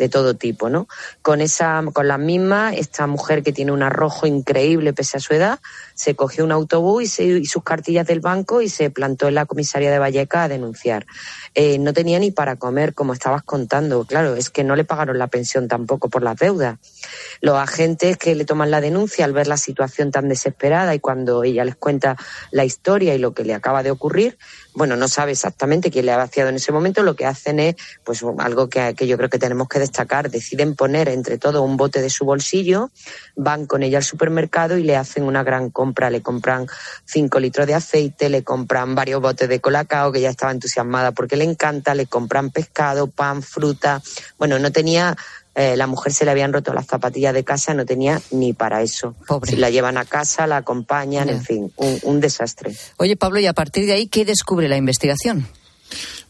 de 0.02 0.08
todo 0.08 0.34
tipo, 0.34 0.68
¿no? 0.68 0.88
Con 1.22 1.40
esa, 1.40 1.80
con 1.92 2.08
la 2.08 2.18
misma, 2.18 2.74
esta 2.74 3.06
mujer 3.06 3.44
que 3.44 3.52
tiene 3.52 3.70
un 3.70 3.84
arrojo 3.84 4.26
increíble 4.26 4.92
pese 4.92 5.18
a 5.18 5.20
su 5.20 5.32
edad, 5.32 5.60
se 5.94 6.16
cogió 6.16 6.44
un 6.44 6.50
autobús 6.50 7.20
y, 7.20 7.44
sus 7.46 7.62
cartillas 7.62 8.04
del 8.08 8.18
banco 8.18 8.62
y 8.62 8.68
se 8.68 8.90
plantó 8.90 9.28
en 9.28 9.36
la 9.36 9.46
comisaría 9.46 9.92
de 9.92 10.00
Valleca 10.00 10.42
a 10.42 10.48
denunciar. 10.48 11.06
Eh, 11.54 11.78
no 11.78 11.92
tenía 11.92 12.18
ni 12.18 12.32
para 12.32 12.56
comer, 12.56 12.94
como 12.94 13.12
estabas 13.12 13.44
contando. 13.44 14.04
Claro, 14.04 14.34
es 14.34 14.50
que 14.50 14.64
no 14.64 14.74
le 14.74 14.82
pagaron 14.82 15.18
la 15.18 15.28
pensión 15.28 15.68
tampoco 15.68 16.08
por 16.08 16.24
las 16.24 16.36
deudas. 16.36 16.78
Los 17.40 17.56
agentes 17.56 18.16
que 18.16 18.34
le 18.34 18.44
toman 18.44 18.72
la 18.72 18.80
denuncia 18.80 19.24
al 19.24 19.32
ver 19.32 19.46
la 19.46 19.56
situación 19.56 20.10
tan 20.10 20.28
desesperada 20.28 20.96
y 20.96 20.98
cuando 20.98 21.44
ella 21.44 21.64
les 21.64 21.76
cuenta 21.76 22.16
la 22.50 22.64
historia 22.64 23.14
y 23.14 23.18
lo 23.18 23.34
que 23.34 23.44
le 23.44 23.54
acaba 23.54 23.84
de 23.84 23.92
ocurrir, 23.92 24.36
bueno, 24.74 24.96
no 24.96 25.06
sabe 25.06 25.32
exactamente 25.32 25.92
quién 25.92 26.06
le 26.06 26.12
ha 26.12 26.16
vaciado 26.16 26.48
en 26.48 26.56
ese 26.56 26.72
momento, 26.72 27.04
lo 27.04 27.14
que 27.14 27.26
hacen 27.26 27.60
es, 27.60 27.76
pues, 28.02 28.24
algo 28.38 28.68
que, 28.68 28.94
que 28.96 29.06
yo 29.06 29.16
creo 29.16 29.28
que 29.28 29.38
tenemos 29.38 29.68
que 29.68 29.78
deciden 30.30 30.74
poner 30.74 31.08
entre 31.08 31.38
todo 31.38 31.62
un 31.62 31.76
bote 31.76 32.00
de 32.00 32.10
su 32.10 32.24
bolsillo, 32.24 32.90
van 33.36 33.66
con 33.66 33.82
ella 33.82 33.98
al 33.98 34.04
supermercado 34.04 34.76
y 34.76 34.82
le 34.82 34.96
hacen 34.96 35.24
una 35.24 35.42
gran 35.42 35.70
compra, 35.70 36.10
le 36.10 36.22
compran 36.22 36.66
cinco 37.04 37.38
litros 37.38 37.66
de 37.66 37.74
aceite, 37.74 38.28
le 38.28 38.42
compran 38.42 38.94
varios 38.94 39.20
botes 39.20 39.48
de 39.48 39.60
colacao, 39.60 40.12
que 40.12 40.20
ya 40.20 40.30
estaba 40.30 40.52
entusiasmada 40.52 41.12
porque 41.12 41.36
le 41.36 41.44
encanta, 41.44 41.94
le 41.94 42.06
compran 42.06 42.50
pescado, 42.50 43.06
pan, 43.06 43.42
fruta, 43.42 44.02
bueno, 44.38 44.58
no 44.58 44.72
tenía 44.72 45.16
eh, 45.54 45.76
la 45.76 45.86
mujer 45.86 46.12
se 46.14 46.24
le 46.24 46.30
habían 46.30 46.52
roto 46.52 46.72
las 46.72 46.86
zapatillas 46.86 47.34
de 47.34 47.44
casa, 47.44 47.74
no 47.74 47.84
tenía 47.84 48.20
ni 48.30 48.54
para 48.54 48.80
eso. 48.80 49.14
Pobre. 49.26 49.56
La 49.56 49.68
llevan 49.68 49.98
a 49.98 50.06
casa, 50.06 50.46
la 50.46 50.58
acompañan, 50.58 51.28
en 51.28 51.42
fin, 51.42 51.72
un, 51.76 51.98
un 52.04 52.20
desastre. 52.20 52.74
Oye, 52.96 53.16
Pablo, 53.16 53.38
y 53.38 53.46
a 53.46 53.52
partir 53.52 53.84
de 53.84 53.92
ahí, 53.92 54.06
¿qué 54.06 54.24
descubre 54.24 54.68
la 54.68 54.78
investigación? 54.78 55.46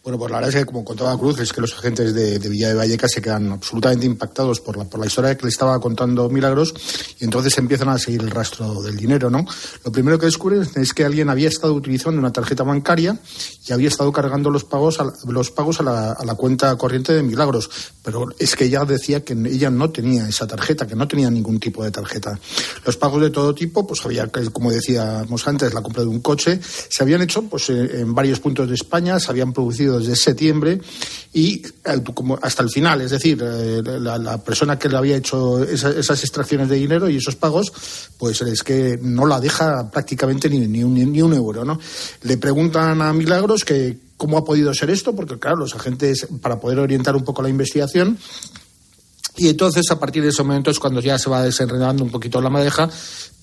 Bueno, 0.02 0.18
pues 0.18 0.32
la 0.32 0.38
verdad 0.38 0.48
es 0.48 0.56
que, 0.56 0.66
como 0.66 0.84
contaba 0.84 1.16
Cruz, 1.16 1.38
es 1.38 1.52
que 1.52 1.60
los 1.60 1.74
agentes 1.74 2.12
de, 2.12 2.40
de 2.40 2.48
Villa 2.48 2.66
de 2.66 2.74
Vallecas 2.74 3.12
se 3.12 3.22
quedan 3.22 3.52
absolutamente 3.52 4.04
impactados 4.04 4.58
por 4.58 4.76
la, 4.76 4.84
por 4.84 4.98
la 4.98 5.06
historia 5.06 5.36
que 5.36 5.44
le 5.44 5.50
estaba 5.50 5.80
contando 5.80 6.28
Milagros 6.28 6.74
y 7.20 7.24
entonces 7.24 7.56
empiezan 7.58 7.88
a 7.88 7.98
seguir 7.98 8.20
el 8.22 8.30
rastro 8.30 8.82
del 8.82 8.96
dinero, 8.96 9.30
¿no? 9.30 9.46
Lo 9.84 9.92
primero 9.92 10.18
que 10.18 10.26
descubren 10.26 10.68
es 10.74 10.92
que 10.92 11.04
alguien 11.04 11.30
había 11.30 11.48
estado 11.48 11.72
utilizando 11.74 12.18
una 12.18 12.32
tarjeta 12.32 12.64
bancaria 12.64 13.16
y 13.64 13.72
había 13.72 13.86
estado 13.86 14.10
cargando 14.10 14.50
los 14.50 14.64
pagos 14.64 14.98
a 14.98 15.12
los 15.28 15.52
pagos 15.52 15.78
a 15.78 15.84
la, 15.84 16.12
a 16.12 16.24
la 16.24 16.34
cuenta 16.34 16.74
corriente 16.76 17.12
de 17.12 17.22
Milagros, 17.22 17.70
pero 18.02 18.26
es 18.40 18.56
que 18.56 18.64
ella 18.64 18.84
decía 18.84 19.24
que 19.24 19.34
ella 19.34 19.70
no 19.70 19.90
tenía 19.90 20.28
esa 20.28 20.48
tarjeta, 20.48 20.84
que 20.84 20.96
no 20.96 21.06
tenía 21.06 21.30
ningún 21.30 21.60
tipo 21.60 21.84
de 21.84 21.92
tarjeta. 21.92 22.36
Los 22.84 22.96
pagos 22.96 23.22
de 23.22 23.30
todo 23.30 23.54
tipo, 23.54 23.86
pues 23.86 24.04
había, 24.04 24.26
como 24.52 24.72
decíamos 24.72 25.46
antes, 25.46 25.72
la 25.72 25.80
compra 25.80 26.02
de 26.02 26.08
un 26.08 26.20
coche, 26.20 26.58
se 26.62 27.04
habían 27.04 27.22
hecho 27.22 27.42
pues 27.42 27.70
en 27.70 28.12
varios 28.12 28.40
puntos 28.40 28.68
de 28.68 28.74
España, 28.74 29.20
se 29.20 29.30
habían 29.30 29.52
producido 29.52 29.91
desde 29.98 30.16
septiembre 30.16 30.80
y 31.34 31.62
hasta 32.42 32.62
el 32.62 32.68
final, 32.70 33.00
es 33.00 33.10
decir, 33.10 33.42
eh, 33.42 33.82
la, 34.00 34.38
persona 34.42 34.78
que 34.78 34.88
le 34.88 34.96
había 34.96 35.16
hecho 35.16 35.62
esa- 35.62 35.90
esas 35.90 36.20
extracciones 36.22 36.68
de 36.68 36.76
dinero 36.76 37.08
y 37.08 37.16
esos 37.16 37.36
pagos, 37.36 37.72
pues 38.18 38.42
es 38.42 38.62
que 38.62 38.98
no 39.00 39.26
la 39.26 39.40
deja 39.40 39.90
prácticamente 39.90 40.50
ni, 40.50 40.58
ni, 40.66 40.84
un, 40.84 40.94
ni 40.94 41.22
un 41.22 41.32
euro, 41.32 41.64
¿no? 41.64 41.78
Le 42.22 42.36
preguntan 42.36 43.00
a 43.00 43.12
Milagros 43.12 43.64
que 43.64 43.96
cómo 44.16 44.38
ha 44.38 44.44
podido 44.44 44.72
ser 44.74 44.90
esto, 44.90 45.16
porque 45.16 45.38
claro, 45.38 45.56
los 45.56 45.74
agentes, 45.74 46.26
para 46.40 46.60
poder 46.60 46.78
orientar 46.78 47.16
un 47.16 47.24
poco 47.24 47.42
la 47.42 47.48
investigación, 47.48 48.18
y 49.34 49.48
entonces, 49.48 49.90
a 49.90 49.98
partir 49.98 50.22
de 50.22 50.28
ese 50.28 50.42
momento 50.42 50.70
es 50.70 50.78
cuando 50.78 51.00
ya 51.00 51.18
se 51.18 51.30
va 51.30 51.42
desenredando 51.42 52.04
un 52.04 52.10
poquito 52.10 52.40
la 52.42 52.50
madeja, 52.50 52.90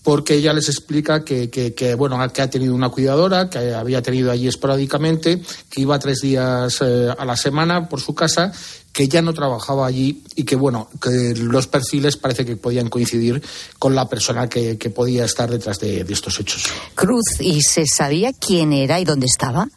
porque 0.04 0.36
ella 0.36 0.54
les 0.54 0.70
explica 0.70 1.24
que, 1.24 1.50
que, 1.50 1.95
bueno, 1.95 2.18
que 2.32 2.41
ha 2.41 2.50
tenido 2.50 2.74
una 2.74 2.89
cuidadora, 2.89 3.50
que 3.50 3.74
había 3.74 4.02
tenido 4.02 4.32
allí 4.32 4.47
esporádicamente, 4.47 5.41
que 5.70 5.82
iba 5.82 6.00
tres 6.00 6.22
días 6.22 6.80
eh, 6.82 7.10
a 7.18 7.26
la 7.26 7.36
semana 7.36 7.89
por 7.89 8.00
su 8.00 8.16
casa, 8.16 8.52
que 8.93 9.08
ya 9.08 9.22
no 9.22 9.34
trabajaba 9.34 9.86
allí 9.86 10.24
y 10.36 10.43
que, 10.43 10.56
bueno, 10.56 10.89
que 11.02 11.36
los 11.36 11.68
perfiles 11.68 12.18
parece 12.18 12.45
que 12.45 12.56
podían 12.56 12.89
coincidir 12.89 13.41
con 13.78 13.93
la 13.93 14.08
persona 14.08 14.47
que, 14.47 14.78
podía 14.95 15.26
estar 15.26 15.50
detrás 15.50 15.80
de, 15.80 16.04
de 16.04 16.14
estos 16.14 16.39
hechos. 16.39 16.64
Cruz, 16.95 17.39
¿y 17.39 17.62
se 17.62 17.86
sabía 17.86 18.34
quién 18.34 18.74
era 18.74 19.00
y 19.00 19.06
dónde 19.06 19.28
estaba? 19.28 19.68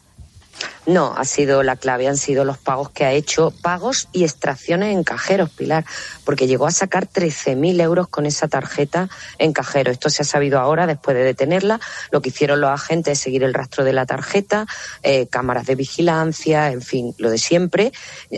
No, 0.85 1.13
ha 1.15 1.23
sido 1.23 1.63
la 1.63 1.77
clave, 1.77 2.09
han 2.09 2.17
sido 2.17 2.43
los 2.43 2.57
pagos 2.57 2.89
que 2.89 3.05
ha 3.05 3.13
hecho, 3.13 3.53
pagos 3.61 4.09
y 4.11 4.25
extracciones 4.25 4.93
en 4.93 5.05
cajeros, 5.05 5.49
Pilar, 5.49 5.85
porque 6.25 6.45
llegó 6.45 6.67
a 6.67 6.71
sacar 6.71 7.07
13.000 7.07 7.81
euros 7.81 8.09
con 8.09 8.25
esa 8.25 8.49
tarjeta 8.49 9.07
en 9.37 9.53
cajero. 9.53 9.91
Esto 9.91 10.09
se 10.09 10.23
ha 10.23 10.25
sabido 10.25 10.59
ahora, 10.59 10.85
después 10.85 11.15
de 11.15 11.23
detenerla. 11.23 11.79
Lo 12.11 12.21
que 12.21 12.29
hicieron 12.29 12.59
los 12.59 12.69
agentes 12.69 13.13
es 13.13 13.19
seguir 13.19 13.43
el 13.43 13.53
rastro 13.53 13.85
de 13.85 13.93
la 13.93 14.05
tarjeta, 14.05 14.67
eh, 15.03 15.27
cámaras 15.27 15.65
de 15.67 15.75
vigilancia, 15.75 16.69
en 16.71 16.81
fin, 16.81 17.15
lo 17.17 17.29
de 17.29 17.37
siempre. 17.37 17.93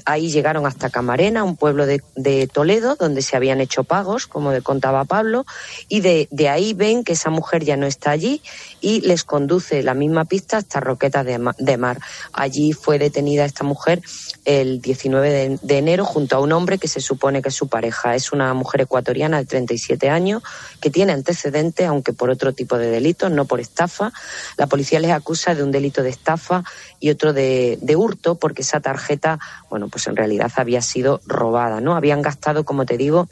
Ahí 0.05 0.29
llegaron 0.29 0.67
hasta 0.67 0.91
Camarena, 0.91 1.43
un 1.43 1.57
pueblo 1.57 1.87
de, 1.87 2.03
de 2.15 2.45
Toledo, 2.45 2.95
donde 2.95 3.23
se 3.23 3.35
habían 3.35 3.59
hecho 3.59 3.83
pagos, 3.85 4.27
como 4.27 4.51
le 4.51 4.61
contaba 4.61 5.03
Pablo, 5.05 5.47
y 5.89 6.01
de, 6.01 6.27
de 6.29 6.49
ahí 6.49 6.73
ven 6.73 7.03
que 7.03 7.13
esa 7.13 7.31
mujer 7.31 7.63
ya 7.63 7.75
no 7.75 7.87
está 7.87 8.11
allí 8.11 8.43
y 8.81 9.01
les 9.01 9.23
conduce 9.23 9.81
la 9.81 9.95
misma 9.95 10.25
pista 10.25 10.57
hasta 10.57 10.79
Roquetas 10.79 11.25
de, 11.25 11.39
de 11.57 11.77
Mar. 11.77 11.97
Allí 12.37 12.73
fue 12.73 12.99
detenida 12.99 13.45
esta 13.45 13.63
mujer 13.63 14.01
el 14.43 14.81
19 14.81 15.57
de, 15.61 15.77
enero 15.77 16.03
junto 16.03 16.35
a 16.35 16.39
un 16.39 16.51
hombre 16.51 16.77
que 16.77 16.89
se 16.89 16.99
supone 16.99 17.41
que 17.41 17.47
es 17.47 17.55
su 17.55 17.69
pareja. 17.69 18.13
Es 18.13 18.33
una 18.33 18.53
mujer 18.53 18.81
ecuatoriana 18.81 19.37
de 19.37 19.45
37 19.45 20.09
años 20.09 20.43
que 20.81 20.89
tiene 20.89 21.13
antecedentes, 21.13 21.87
aunque 21.87 22.11
por 22.11 22.29
otro 22.29 22.51
tipo 22.51 22.77
de 22.77 22.89
delitos, 22.89 23.31
no 23.31 23.45
por 23.45 23.61
estafa. 23.61 24.11
La 24.57 24.67
policía 24.67 24.99
les 24.99 25.11
acusa 25.11 25.55
de 25.55 25.63
un 25.63 25.71
delito 25.71 26.03
de 26.03 26.09
estafa 26.09 26.63
y 26.99 27.09
otro 27.09 27.31
de, 27.31 27.79
de 27.81 27.95
hurto 27.95 28.35
porque 28.35 28.63
esa 28.63 28.81
tarjeta, 28.81 29.39
bueno, 29.69 29.87
pues 29.87 30.07
en 30.07 30.17
realidad 30.17 30.51
había 30.57 30.81
sido 30.81 31.21
robada, 31.25 31.79
¿no? 31.79 31.95
Habían 31.95 32.21
gastado, 32.21 32.65
como 32.65 32.85
te 32.85 32.97
digo, 32.97 33.29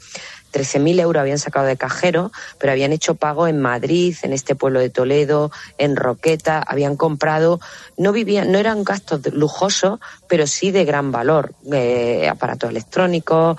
13.000 0.54 1.00
euros 1.00 1.20
habían 1.20 1.38
sacado 1.38 1.66
de 1.66 1.76
cajero, 1.76 2.30
pero 2.58 2.72
habían 2.72 2.92
hecho 2.92 3.16
pago 3.16 3.48
en 3.48 3.60
Madrid, 3.60 4.14
en 4.22 4.32
este 4.32 4.54
pueblo 4.54 4.78
de 4.78 4.88
Toledo, 4.88 5.50
en 5.78 5.96
Roqueta, 5.96 6.62
habían 6.64 6.96
comprado, 6.96 7.58
no 7.96 8.12
vivían, 8.12 8.52
no 8.52 8.58
eran 8.58 8.84
gastos 8.84 9.20
lujosos, 9.32 9.98
pero 10.28 10.46
sí 10.46 10.70
de 10.70 10.84
gran 10.84 11.10
valor, 11.10 11.52
eh, 11.72 12.28
aparatos 12.28 12.70
electrónicos, 12.70 13.56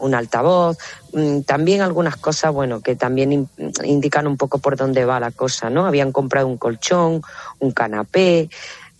un 0.00 0.14
altavoz, 0.14 0.76
mm, 1.12 1.40
también 1.42 1.80
algunas 1.80 2.16
cosas, 2.16 2.52
bueno, 2.52 2.80
que 2.80 2.94
también 2.94 3.32
in- 3.32 3.48
indican 3.84 4.26
un 4.26 4.36
poco 4.36 4.58
por 4.58 4.76
dónde 4.76 5.04
va 5.06 5.18
la 5.20 5.30
cosa, 5.30 5.70
¿no? 5.70 5.86
Habían 5.86 6.12
comprado 6.12 6.46
un 6.46 6.58
colchón, 6.58 7.22
un 7.58 7.72
canapé, 7.72 8.50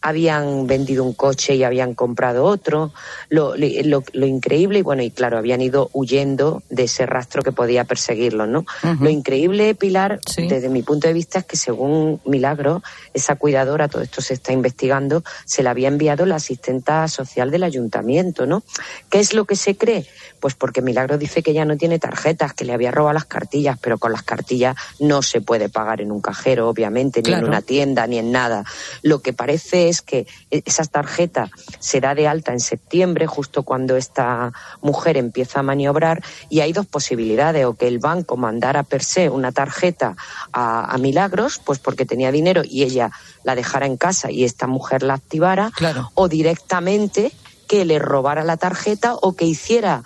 habían 0.07 0.67
vendido 0.67 1.03
un 1.03 1.15
coche 1.15 1.55
y 1.55 1.65
habían 1.65 1.95
comprado 1.95 2.45
otro. 2.45 2.93
Lo, 3.31 3.55
lo, 3.57 4.05
lo 4.13 4.27
increíble, 4.27 4.81
y 4.81 4.83
bueno, 4.83 5.03
y 5.03 5.11
claro, 5.11 5.39
habían 5.39 5.63
ido 5.63 5.89
huyendo 5.95 6.63
de 6.69 6.85
ese 6.85 7.07
rastro 7.07 7.43
que 7.43 7.53
podía 7.53 7.85
perseguirlos, 7.85 8.47
¿no? 8.47 8.67
Lo 9.01 9.09
increíble, 9.09 9.75
Pilar, 9.75 10.21
desde 10.37 10.69
mi 10.69 10.83
punto 10.83 11.09
de 11.09 11.15
vista, 11.15 11.39
es 11.39 11.47
que 11.47 11.57
según 11.57 12.21
Milagro, 12.27 12.83
esa 13.15 13.37
cuidadora, 13.37 13.89
todo 13.89 14.03
esto 14.03 14.21
se 14.21 14.35
está 14.35 14.53
investigando, 14.53 15.25
se 15.47 15.63
la 15.63 15.71
había 15.71 15.89
enviado 15.89 16.27
la 16.27 16.37
asistenta 16.37 17.09
social 17.09 17.51
del 17.51 17.63
ayuntamiento, 17.63 18.45
¿no? 18.45 18.63
¿Qué 19.09 19.21
es 19.21 19.33
lo 19.33 19.47
que 19.47 19.57
se 19.57 19.75
cree? 19.77 20.07
Pues 20.39 20.55
porque 20.55 20.83
Milagro 20.83 21.17
dice 21.17 21.43
que 21.43 21.55
ya 21.55 21.65
no 21.65 21.79
tiene 21.79 21.99
tarjetas, 21.99 22.53
que 22.53 22.67
le 22.67 22.75
había 22.75 22.91
robado 22.91 23.15
las 23.15 23.25
cartillas, 23.25 23.79
pero 23.81 23.97
con 23.97 24.13
las 24.13 24.23
cartillas 24.23 24.77
no 25.01 25.23
se 25.23 25.41
puede 25.41 25.71
pagar 25.71 26.03
en 26.03 26.13
un 26.13 26.21
cajero, 26.21 26.69
obviamente, 26.69 27.21
ni 27.21 27.25
Claro. 27.31 27.45
en 27.47 27.49
una 27.49 27.63
tienda, 27.63 28.07
ni 28.07 28.19
en 28.19 28.31
nada. 28.31 28.65
Lo 29.01 29.21
que 29.23 29.33
parece 29.33 29.89
es 29.89 29.94
que 30.03 30.27
e- 30.51 30.63
esa 30.65 30.85
tarjeta 30.85 31.51
será 31.79 32.15
de 32.15 32.29
alta 32.29 32.53
en 32.53 32.61
septiembre, 32.61 33.27
justo 33.27 33.63
cuando 33.63 33.97
esta 33.97 34.53
mujer 34.81 35.17
empieza 35.17 35.61
a 35.61 35.63
maniobrar, 35.63 36.23
y 36.49 36.61
hay 36.61 36.73
dos 36.73 36.87
posibilidades, 36.87 37.65
o 37.67 37.75
que 37.75 37.89
el 37.89 37.99
banco 37.99 38.37
mandara 38.37 38.83
per 38.83 39.03
se 39.03 39.31
una 39.31 39.53
tarjeta 39.53 40.17
a, 40.53 40.93
a 40.93 40.99
Milagros, 40.99 41.61
pues 41.65 41.79
porque 41.79 42.07
tenía 42.07 42.31
dinero 42.33 42.63
y 42.65 42.83
ella 42.83 43.11
la 43.45 43.55
dejara 43.55 43.87
en 43.87 43.97
casa 43.97 44.31
y 44.31 44.45
esta 44.45 44.67
mujer 44.67 45.03
la 45.03 45.15
activara, 45.15 45.71
o 46.15 46.29
directamente 46.29 47.33
que 47.69 47.85
le 47.85 47.99
robara 47.99 48.45
la 48.45 48.57
tarjeta 48.57 49.15
o 49.15 49.35
que 49.35 49.47
hiciera 49.47 50.03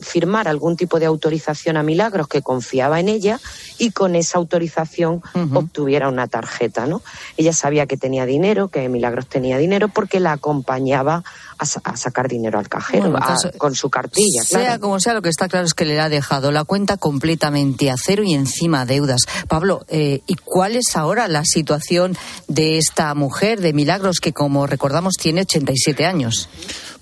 firmar 0.00 0.48
algún 0.48 0.76
tipo 0.76 0.98
de 0.98 1.06
autorización 1.06 1.76
a 1.76 1.82
Milagros 1.82 2.28
que 2.28 2.42
confiaba 2.42 3.00
en 3.00 3.08
ella 3.08 3.40
y 3.78 3.90
con 3.90 4.14
esa 4.14 4.38
autorización 4.38 5.22
obtuviera 5.54 6.08
una 6.08 6.26
tarjeta, 6.28 6.86
¿no? 6.86 7.02
Ella 7.36 7.52
sabía 7.52 7.86
que 7.86 7.96
tenía 7.96 8.26
dinero, 8.26 8.68
que 8.68 8.88
Milagros 8.88 9.26
tenía 9.28 9.58
dinero 9.58 9.88
porque 9.88 10.20
la 10.20 10.32
acompañaba 10.32 11.24
a, 11.58 11.66
sa- 11.66 11.80
a 11.84 11.96
sacar 11.96 12.28
dinero 12.28 12.58
al 12.58 12.68
cajero 12.68 13.10
Bueno, 13.10 13.18
a- 13.18 13.28
caso- 13.28 13.50
con 13.58 13.74
su 13.74 13.88
cartilla, 13.90 14.42
Sea 14.44 14.60
claro. 14.60 14.80
como 14.80 15.00
sea, 15.00 15.14
lo 15.14 15.22
que 15.22 15.28
está 15.28 15.48
claro 15.48 15.66
es 15.66 15.74
que 15.74 15.84
le 15.84 16.00
ha 16.00 16.08
dejado 16.08 16.52
la 16.52 16.64
cuenta 16.64 16.96
completamente 16.96 17.90
a 17.90 17.96
cero 17.96 18.22
y 18.24 18.34
encima 18.34 18.86
deudas. 18.86 19.22
Pablo, 19.48 19.84
eh, 19.88 20.20
¿y 20.26 20.34
cuál 20.36 20.76
es 20.76 20.96
ahora 20.96 21.28
la 21.28 21.44
situación 21.44 22.16
de 22.48 22.78
esta 22.78 23.14
mujer 23.14 23.60
de 23.60 23.72
Milagros 23.72 24.20
que, 24.20 24.32
como 24.32 24.66
recordamos, 24.66 25.14
tiene 25.14 25.42
87 25.42 26.04
años? 26.06 26.48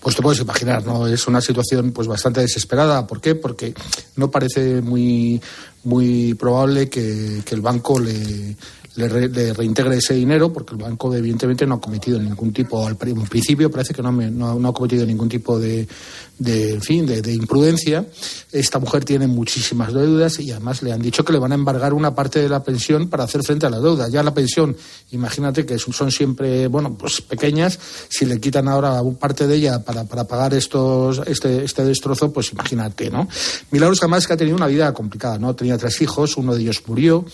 Pues 0.01 0.17
te 0.17 0.23
puedes 0.23 0.41
imaginar, 0.41 0.85
¿no? 0.85 1.07
Es 1.07 1.27
una 1.27 1.41
situación 1.41 1.93
pues 1.93 2.07
bastante 2.07 2.41
desesperada. 2.41 3.07
¿Por 3.07 3.21
qué? 3.23 3.35
Porque 3.35 3.73
no 4.17 4.31
parece 4.31 4.83
muy, 4.83 5.41
muy 5.83 6.35
probable 6.35 6.91
que, 6.91 7.41
que 7.45 7.55
el 7.55 7.63
banco 7.63 7.99
le, 7.99 8.55
le, 8.97 9.09
re- 9.09 9.29
le 9.29 9.53
reintegre 9.53 9.97
ese 9.97 10.15
dinero, 10.15 10.53
porque 10.53 10.75
el 10.75 10.81
banco 10.83 11.15
evidentemente 11.15 11.67
no 11.67 11.75
ha 11.75 11.81
cometido 11.81 12.19
ningún 12.21 12.53
tipo, 12.53 12.87
al 12.87 12.97
principio 12.97 13.71
parece 13.71 13.93
que 13.95 14.03
no, 14.03 14.13
me- 14.13 14.31
no 14.31 14.59
no 14.59 14.69
ha 14.69 14.73
cometido 14.73 15.05
ningún 15.05 15.29
tipo 15.29 15.59
de, 15.59 15.87
de 16.39 16.81
fin, 16.81 17.05
de, 17.07 17.21
de 17.23 17.33
imprudencia. 17.33 18.07
Esta 18.53 18.79
mujer 18.79 19.05
tiene 19.05 19.27
muchísimas 19.27 19.93
deudas 19.93 20.39
y 20.39 20.51
además 20.53 20.83
le 20.83 20.93
han 20.93 21.03
dicho 21.03 21.25
que 21.25 21.33
le 21.33 21.39
van 21.39 21.53
a 21.53 21.55
embargar 21.57 21.93
una 21.93 22.15
parte 22.15 22.41
de 22.41 22.49
la 22.49 22.63
pensión 22.63 23.09
para 23.09 23.25
hacer 23.25 23.43
frente 23.43 23.67
a 23.67 23.71
la 23.71 23.81
deuda. 23.81 24.09
Ya 24.09 24.23
la 24.23 24.33
pensión, 24.33 24.77
imagínate 25.11 25.67
que 25.67 25.79
son 25.79 26.11
siempre, 26.11 26.69
bueno, 26.69 26.95
pues 26.97 27.21
pequeñas, 27.21 27.79
si 28.09 28.25
le 28.27 28.39
quitan 28.41 28.69
ahora 28.69 29.01
parte 29.19 29.47
de 29.47 29.57
ella 29.57 29.85
para, 29.85 30.05
para 30.05 30.25
pagar 30.25 30.55
estos, 30.55 31.21
este, 31.27 31.65
este 31.65 31.85
destrozo, 31.85 32.33
pues 32.33 32.53
imagínate, 32.53 33.11
¿no? 33.11 33.29
Milagros 33.71 33.99
además 34.03 34.27
que 34.27 34.33
ha 34.35 34.37
tenido 34.37 34.57
una 34.57 34.67
vida 34.69 34.93
complicada, 34.95 35.39
¿no? 35.39 35.55
Tenía 35.57 35.77
tres 35.79 36.01
hijos, 36.01 36.37
uno 36.37 36.55
de 36.55 36.63
ellos 36.63 36.83
murió, 36.87 37.25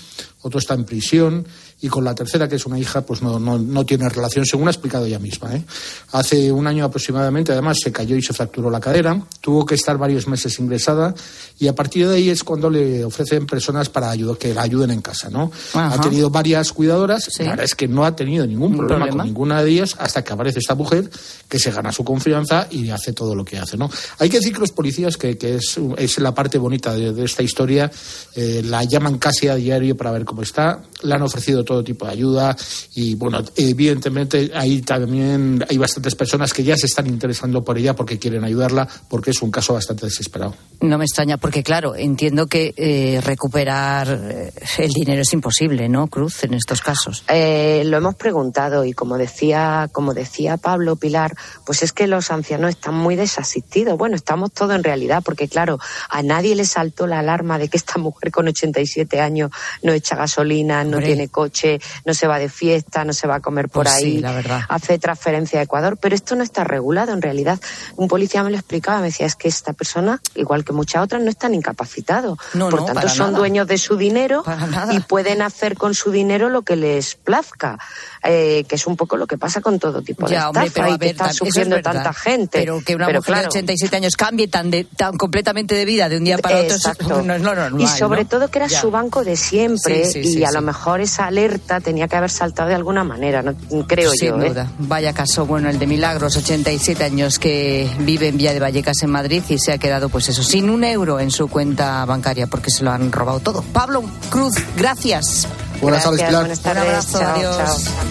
otro 0.43 0.59
está 0.59 0.75
en 0.75 0.85
prisión 0.85 1.47
y 1.83 1.89
con 1.89 2.05
la 2.05 2.15
tercera, 2.15 2.49
que 2.49 2.57
es 2.57 2.67
una 2.67 2.79
hija, 2.79 3.01
pues 3.01 3.23
no, 3.23 3.39
no, 3.39 3.59
no 3.59 3.87
tiene 3.87 4.09
relación, 4.09 4.45
según 4.45 4.69
ha 4.69 4.71
explicado 4.71 5.07
ella 5.07 5.19
misma. 5.19 5.55
¿eh? 5.55 5.65
Hace 6.13 6.53
un 6.53 6.67
año 6.67 6.85
aproximadamente, 6.85 7.53
además, 7.53 7.79
se 7.83 7.91
cayó 7.91 8.17
y 8.17 8.23
se 8.23 8.33
fracturó 8.33 8.71
la 8.71 8.81
cadera, 8.81 9.21
tuvo 9.41 9.65
que 9.65 9.75
estar 9.75 9.97
varios 9.97 10.27
meses 10.27 10.59
ingresada 10.59 11.15
y 11.59 11.69
a 11.69 11.75
partir 11.75 12.09
de 12.09 12.17
ahí 12.17 12.29
es 12.29 12.45
cuando 12.45 12.69
le 12.69 13.05
ofrecen 13.05 13.47
personas 13.47 13.89
para 13.89 14.13
que 14.39 14.55
la 14.55 14.63
ayuden 14.63 14.91
en 14.91 15.01
casa. 15.01 15.31
¿no? 15.31 15.51
Ha 15.75 16.01
tenido 16.01 16.31
varias 16.31 16.73
cuidadoras, 16.73 17.29
la 17.39 17.51
verdad 17.51 17.65
es 17.65 17.75
que 17.75 17.89
no 17.89 18.05
ha 18.05 18.15
tenido 18.15 18.47
ningún 18.47 18.77
problema, 18.77 19.09
con 19.09 19.25
ninguna 19.25 19.63
de 19.63 19.71
ellas 19.71 19.97
hasta 19.99 20.23
que 20.23 20.33
aparece 20.33 20.59
esta 20.59 20.75
mujer 20.75 21.09
que 21.49 21.59
se 21.59 21.71
gana 21.71 21.93
su 21.93 22.05
confianza 22.05 22.67
y 22.71 22.91
hace 22.91 23.13
todo 23.13 23.35
lo 23.35 23.45
que 23.45 23.59
hace. 23.59 23.77
¿no? 23.77 23.91
Hay 24.19 24.29
que 24.29 24.39
decir 24.39 24.53
que 24.53 24.61
los 24.61 24.73
policías, 24.73 25.17
que, 25.17 25.39
que 25.39 25.57
es, 25.57 25.79
es, 25.97 26.19
la 26.19 26.35
parte 26.35 26.59
bonita 26.59 26.95
de, 26.95 27.25
esta 27.25 27.43
historia, 27.43 27.91
eh, 28.35 28.63
la 28.65 28.85
llaman 28.85 29.19
casi 29.19 29.49
a 29.49 29.55
diario 29.55 29.97
para 29.97 30.11
ver 30.11 30.25
cómo 30.25 30.43
está, 30.43 30.83
le 31.03 31.15
han 31.15 31.23
ofrecido 31.23 31.65
todo 31.71 31.85
tipo 31.85 32.05
de 32.05 32.11
ayuda 32.11 32.57
y, 32.97 33.15
bueno, 33.15 33.45
evidentemente 33.55 34.51
ahí 34.57 34.83
también 34.83 35.65
hay 35.69 35.79
bastantes 35.79 36.17
personas 36.17 36.53
que 36.53 36.65
ya 36.65 36.77
se 36.77 36.87
están 36.87 37.07
interesando 37.07 37.63
por 37.63 37.79
ella 37.79 37.95
porque 37.95 38.19
quieren 38.19 38.43
ayudarla, 38.43 38.89
porque 39.09 39.31
es 39.31 39.41
un 39.41 39.53
caso 39.53 39.75
bastante 39.75 40.07
desesperado. 40.07 40.57
No 40.81 40.99
me 40.99 41.05
extraña, 41.05 41.37
porque 41.37 41.63
claro, 41.63 41.95
entiendo 41.95 42.49
que 42.49 42.75
eh, 42.77 43.21
recuperar 43.23 44.09
eh, 44.09 44.53
el 44.79 44.91
dinero 44.91 45.23
es 45.23 45.33
imposible, 45.33 45.89
¿no, 45.89 46.09
Cruz, 46.09 46.43
en 46.43 46.55
estos 46.55 46.81
casos? 46.81 47.23
Eh, 47.29 47.85
lo 47.87 47.99
hemos 47.99 48.17
preguntado 48.17 48.85
y 48.85 48.93
como 48.93 49.17
decía, 49.17 49.89
como 49.93 50.13
decía 50.13 50.57
Pablo 50.57 50.97
Pilar, 50.97 51.37
pues 51.65 51.85
es 51.85 51.93
que 51.93 52.09
los 52.09 52.33
ancianos 52.33 52.71
están 52.71 52.95
muy 52.95 53.15
desasistidos. 53.15 53.97
Bueno, 53.97 54.17
estamos 54.17 54.51
todos 54.51 54.75
en 54.75 54.83
realidad, 54.83 55.23
porque 55.25 55.47
claro, 55.47 55.79
a 56.09 56.23
nadie 56.25 56.57
le 56.57 56.65
saltó 56.65 57.07
la 57.07 57.21
alarma 57.21 57.59
de 57.59 57.69
que 57.69 57.77
esta 57.77 57.99
mujer 57.99 58.33
con 58.33 58.49
87 58.49 59.21
años 59.21 59.53
no 59.85 59.93
echa 59.93 60.17
gasolina, 60.17 60.83
no 60.83 60.99
tiene 60.99 61.29
coche, 61.29 61.60
no 62.05 62.15
se 62.15 62.27
va 62.27 62.39
de 62.39 62.49
fiesta, 62.49 63.05
no 63.05 63.13
se 63.13 63.27
va 63.27 63.37
a 63.37 63.41
comer 63.41 63.69
por 63.69 63.85
pues 63.85 63.95
ahí, 63.95 64.19
la 64.19 64.33
verdad. 64.33 64.63
hace 64.69 64.99
transferencia 64.99 65.61
a 65.61 65.63
Ecuador, 65.63 65.99
pero 66.01 66.15
esto 66.15 66.35
no 66.37 66.43
está 66.43 66.65
regulado 66.65 67.13
en 67.13 67.23
realidad. 67.23 67.61
Un 67.97 68.09
policía 68.09 68.43
me 68.43 68.51
lo 68.51 68.57
explicaba, 68.57 69.01
me 69.01 69.07
decía, 69.07 69.27
es 69.27 69.37
que 69.37 69.49
esta 69.49 69.73
persona, 69.73 70.21
igual 70.35 70.65
que 70.65 70.73
muchas 70.73 71.03
otras, 71.03 71.23
no 71.23 71.31
están 71.31 71.55
incapacitados. 71.55 72.39
por 72.53 72.85
tanto, 72.85 73.09
son 73.09 73.35
dueños 73.35 73.67
de 73.67 73.79
su 73.79 73.97
dinero 73.97 74.43
y 74.91 75.01
pueden 75.01 75.43
hacer 75.43 75.77
con 75.77 75.95
su 75.95 76.11
dinero 76.11 76.49
lo 76.49 76.63
que 76.63 76.77
les 76.77 77.15
plazca, 77.15 77.79
eh, 78.23 78.65
que 78.69 78.75
es 78.75 78.87
un 78.87 78.97
poco 78.97 79.17
lo 79.17 79.27
que 79.27 79.39
pasa 79.39 79.61
con 79.61 79.79
todo 79.79 80.03
tipo 80.03 80.27
de 80.27 80.33
ya, 80.33 80.51
estafa 80.51 80.91
y 80.91 80.99
que 80.99 81.11
está 81.11 81.33
sufriendo 81.33 81.81
tanta 81.81 82.13
gente. 82.13 82.59
Pero 82.59 82.83
que 82.85 82.95
una 82.95 83.09
mujer 83.09 83.39
de 83.39 83.47
87 83.47 83.97
años 83.97 84.17
cambie 84.17 84.49
tan, 84.49 84.71
de, 84.71 84.85
tan 84.85 85.17
completamente 85.17 85.75
de 85.75 85.85
vida 85.85 86.09
de 86.09 86.19
un 86.19 86.25
día 86.25 86.39
para 86.39 86.61
otro 86.61 87.23
no 87.25 87.35
es 87.35 87.43
lo 87.43 87.55
normal. 87.55 87.81
Y 87.81 87.87
sobre 87.87 88.25
todo 88.25 88.49
que 88.49 88.59
era 88.59 88.69
su 88.69 88.91
banco 88.91 89.25
de 89.25 89.37
siempre 89.37 90.11
y 90.15 90.45
a 90.45 90.53
lo 90.53 90.61
mejor 90.61 91.01
esa 91.01 91.27
alerta 91.27 91.81
tenía 91.81 92.09
que 92.09 92.17
haber 92.17 92.31
saltado 92.31 92.69
de 92.69 92.75
alguna 92.75 93.05
manera, 93.05 93.43
no 93.43 93.55
creo 93.87 94.11
Sin 94.13 94.31
yo. 94.31 94.43
¿eh? 94.43 94.49
duda. 94.51 94.71
Vaya 94.79 95.13
caso, 95.13 95.47
bueno, 95.47 95.69
el 95.71 95.79
de 95.79 95.87
Milagros, 95.87 96.37
87 96.37 97.03
años 97.05 97.39
que 97.39 97.89
vive 98.01 98.29
en 98.29 98.37
Villa 98.37 98.53
de 98.53 98.61
Vallecas 98.61 99.03
en 99.03 99.11
Madrid 99.11 99.43
y 99.49 99.59
se 99.59 99.73
ha 99.73 99.79
quedado, 99.79 100.09
pues 100.09 100.29
eso, 100.29 100.43
sin 100.43 100.71
un 100.71 100.85
euro 100.85 101.21
en 101.21 101.31
su 101.31 101.49
cuenta 101.49 102.05
bancaria 102.05 102.47
porque 102.47 102.71
se 102.71 102.85
lo 102.85 102.91
han 102.91 103.11
robado 103.11 103.41
todo. 103.41 103.63
Pablo 103.73 104.03
Cruz, 104.29 104.55
gracias. 104.77 105.47
Buenas 105.81 106.05
tardes, 106.05 106.23
Pilar. 106.23 106.41
Buenas 106.43 106.61
tardes. 106.61 106.83
Un 106.83 106.89
abrazo, 106.89 107.19
chao, 107.19 107.35
adiós. 107.35 107.57
chao. 107.57 108.10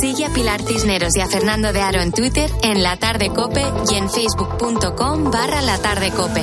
Sigue 0.00 0.24
a 0.24 0.32
Pilar 0.32 0.62
Cisneros 0.62 1.16
y 1.16 1.20
a 1.20 1.26
Fernando 1.26 1.72
de 1.72 1.80
Aro 1.80 2.00
en 2.00 2.12
Twitter, 2.12 2.50
en 2.62 2.82
La 2.82 2.96
Tarde 2.96 3.30
Cope 3.30 3.64
y 3.90 3.94
en 3.96 4.10
facebook.com 4.10 5.30
barra 5.30 5.62
La 5.62 5.78
Tarde 5.78 6.10
Cope. 6.10 6.42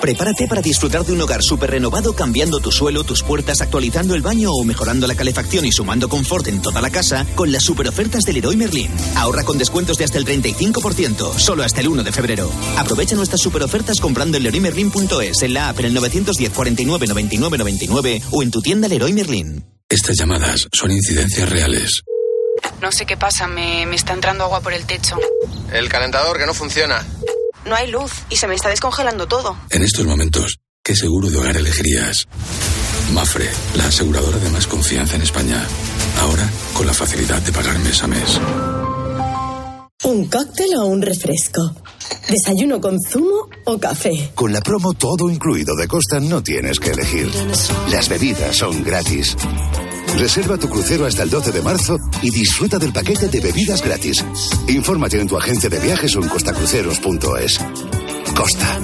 Prepárate 0.00 0.46
para 0.46 0.62
disfrutar 0.62 1.04
de 1.04 1.12
un 1.12 1.20
hogar 1.20 1.42
súper 1.42 1.72
renovado 1.72 2.12
cambiando 2.14 2.60
tu 2.60 2.70
suelo, 2.70 3.02
tus 3.02 3.22
puertas, 3.22 3.60
actualizando 3.60 4.14
el 4.14 4.22
baño 4.22 4.50
o 4.52 4.64
mejorando 4.64 5.06
la 5.06 5.16
calefacción 5.16 5.64
y 5.64 5.72
sumando 5.72 6.08
confort 6.08 6.46
en 6.46 6.62
toda 6.62 6.80
la 6.80 6.90
casa 6.90 7.26
con 7.34 7.50
las 7.50 7.64
super 7.64 7.88
ofertas 7.88 8.22
del 8.22 8.36
Leroy 8.36 8.56
Merlin. 8.56 8.90
Ahorra 9.16 9.42
con 9.42 9.58
descuentos 9.58 9.98
de 9.98 10.04
hasta 10.04 10.18
el 10.18 10.24
35%, 10.24 11.38
solo 11.38 11.64
hasta 11.64 11.80
el 11.80 11.88
1 11.88 12.04
de 12.04 12.12
febrero. 12.12 12.50
Aprovecha 12.76 13.16
nuestras 13.16 13.40
super 13.40 13.62
ofertas 13.62 14.00
comprando 14.00 14.36
en 14.36 14.44
leroymerlin.es, 14.44 15.42
en 15.42 15.54
la 15.54 15.68
app 15.68 15.80
en 15.80 15.86
el 15.86 15.94
910 15.94 16.52
49 16.52 17.06
99 17.08 17.58
99 17.58 18.22
o 18.30 18.42
en 18.42 18.50
tu 18.50 18.62
tienda 18.62 18.86
Leroy 18.86 19.12
Merlin. 19.12 19.64
Estas 19.88 20.16
llamadas 20.16 20.68
son 20.72 20.92
incidencias 20.92 21.48
reales. 21.48 22.02
No 22.80 22.92
sé 22.92 23.04
qué 23.04 23.16
pasa, 23.16 23.48
me, 23.48 23.86
me 23.86 23.96
está 23.96 24.12
entrando 24.12 24.44
agua 24.44 24.60
por 24.60 24.72
el 24.72 24.84
techo. 24.84 25.16
El 25.72 25.88
calentador 25.88 26.38
que 26.38 26.46
no 26.46 26.54
funciona. 26.54 27.04
No 27.68 27.74
hay 27.74 27.90
luz 27.90 28.12
y 28.30 28.36
se 28.36 28.48
me 28.48 28.54
está 28.54 28.70
descongelando 28.70 29.26
todo. 29.26 29.54
En 29.70 29.82
estos 29.82 30.06
momentos, 30.06 30.58
¿qué 30.82 30.94
seguro 30.94 31.28
de 31.28 31.36
hogar 31.36 31.54
elegirías? 31.54 32.26
Mafre, 33.12 33.50
la 33.76 33.84
aseguradora 33.84 34.38
de 34.38 34.48
más 34.48 34.66
confianza 34.66 35.16
en 35.16 35.22
España. 35.22 35.62
Ahora, 36.20 36.48
con 36.72 36.86
la 36.86 36.94
facilidad 36.94 37.42
de 37.42 37.52
pagar 37.52 37.78
mes 37.80 38.02
a 38.02 38.06
mes. 38.06 38.40
¿Un 40.04 40.26
cóctel 40.28 40.76
o 40.78 40.86
un 40.86 41.02
refresco? 41.02 41.60
¿Desayuno 42.28 42.80
con 42.80 42.96
zumo 43.00 43.50
o 43.66 43.78
café? 43.78 44.30
Con 44.34 44.50
la 44.50 44.62
promo 44.62 44.94
todo 44.94 45.28
incluido 45.28 45.76
de 45.76 45.88
Costa 45.88 46.20
no 46.20 46.42
tienes 46.42 46.80
que 46.80 46.92
elegir. 46.92 47.30
Las 47.90 48.08
bebidas 48.08 48.56
son 48.56 48.82
gratis. 48.82 49.36
Reserva 50.16 50.56
tu 50.58 50.68
crucero 50.68 51.06
hasta 51.06 51.22
el 51.22 51.30
12 51.30 51.52
de 51.52 51.62
marzo 51.62 51.98
y 52.22 52.30
disfruta 52.30 52.78
del 52.78 52.92
paquete 52.92 53.28
de 53.28 53.40
bebidas 53.40 53.82
gratis. 53.82 54.24
Infórmate 54.68 55.20
en 55.20 55.28
tu 55.28 55.36
agencia 55.36 55.68
de 55.68 55.78
viajes 55.78 56.14
o 56.16 56.22
en 56.22 56.28
costacruceros.es. 56.28 57.58
Costa. 58.34 58.78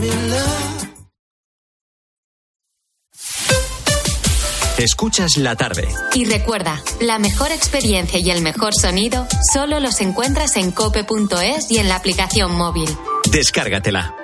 Escuchas 4.78 5.36
la 5.36 5.54
tarde. 5.54 5.88
Y 6.14 6.24
recuerda, 6.24 6.82
la 7.00 7.18
mejor 7.18 7.52
experiencia 7.52 8.18
y 8.18 8.30
el 8.30 8.42
mejor 8.42 8.74
sonido 8.74 9.26
solo 9.52 9.80
los 9.80 10.00
encuentras 10.00 10.56
en 10.56 10.72
cope.es 10.72 11.70
y 11.70 11.78
en 11.78 11.88
la 11.88 11.96
aplicación 11.96 12.54
móvil. 12.54 12.88
Descárgatela. 13.30 14.23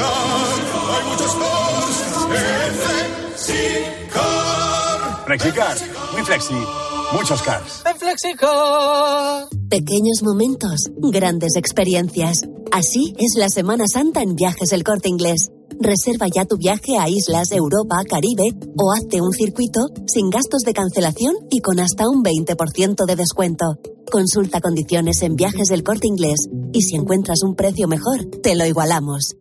Hay 0.00 1.04
muchos 1.10 1.34
cars. 1.34 1.96
En 2.30 2.74
Flexicar. 3.34 5.24
Flexicar, 5.26 5.76
muy 6.12 6.22
flexi, 6.22 6.54
muchos 7.12 7.42
cars. 7.42 7.82
En 7.84 7.98
Flexicar. 7.98 9.48
Pequeños 9.68 10.22
momentos, 10.22 10.90
grandes 10.96 11.56
experiencias. 11.56 12.44
Así 12.70 13.14
es 13.18 13.34
la 13.36 13.48
Semana 13.48 13.86
Santa 13.92 14.22
en 14.22 14.36
Viajes 14.36 14.72
El 14.72 14.84
Corte 14.84 15.08
Inglés. 15.08 15.50
Reserva 15.80 16.26
ya 16.32 16.44
tu 16.44 16.56
viaje 16.56 16.96
a 16.98 17.08
islas, 17.08 17.52
Europa, 17.52 17.96
Caribe 18.08 18.56
o 18.76 18.92
hazte 18.92 19.20
un 19.20 19.32
circuito 19.32 19.80
sin 20.06 20.30
gastos 20.30 20.62
de 20.62 20.74
cancelación 20.74 21.34
y 21.50 21.60
con 21.60 21.80
hasta 21.80 22.08
un 22.08 22.22
20% 22.22 23.04
de 23.04 23.16
descuento. 23.16 23.78
Consulta 24.10 24.60
condiciones 24.60 25.22
en 25.22 25.36
viajes 25.36 25.68
del 25.68 25.82
corte 25.82 26.06
inglés 26.06 26.48
y 26.72 26.82
si 26.82 26.96
encuentras 26.96 27.42
un 27.42 27.54
precio 27.54 27.88
mejor, 27.88 28.24
te 28.42 28.54
lo 28.54 28.64
igualamos. 28.64 29.36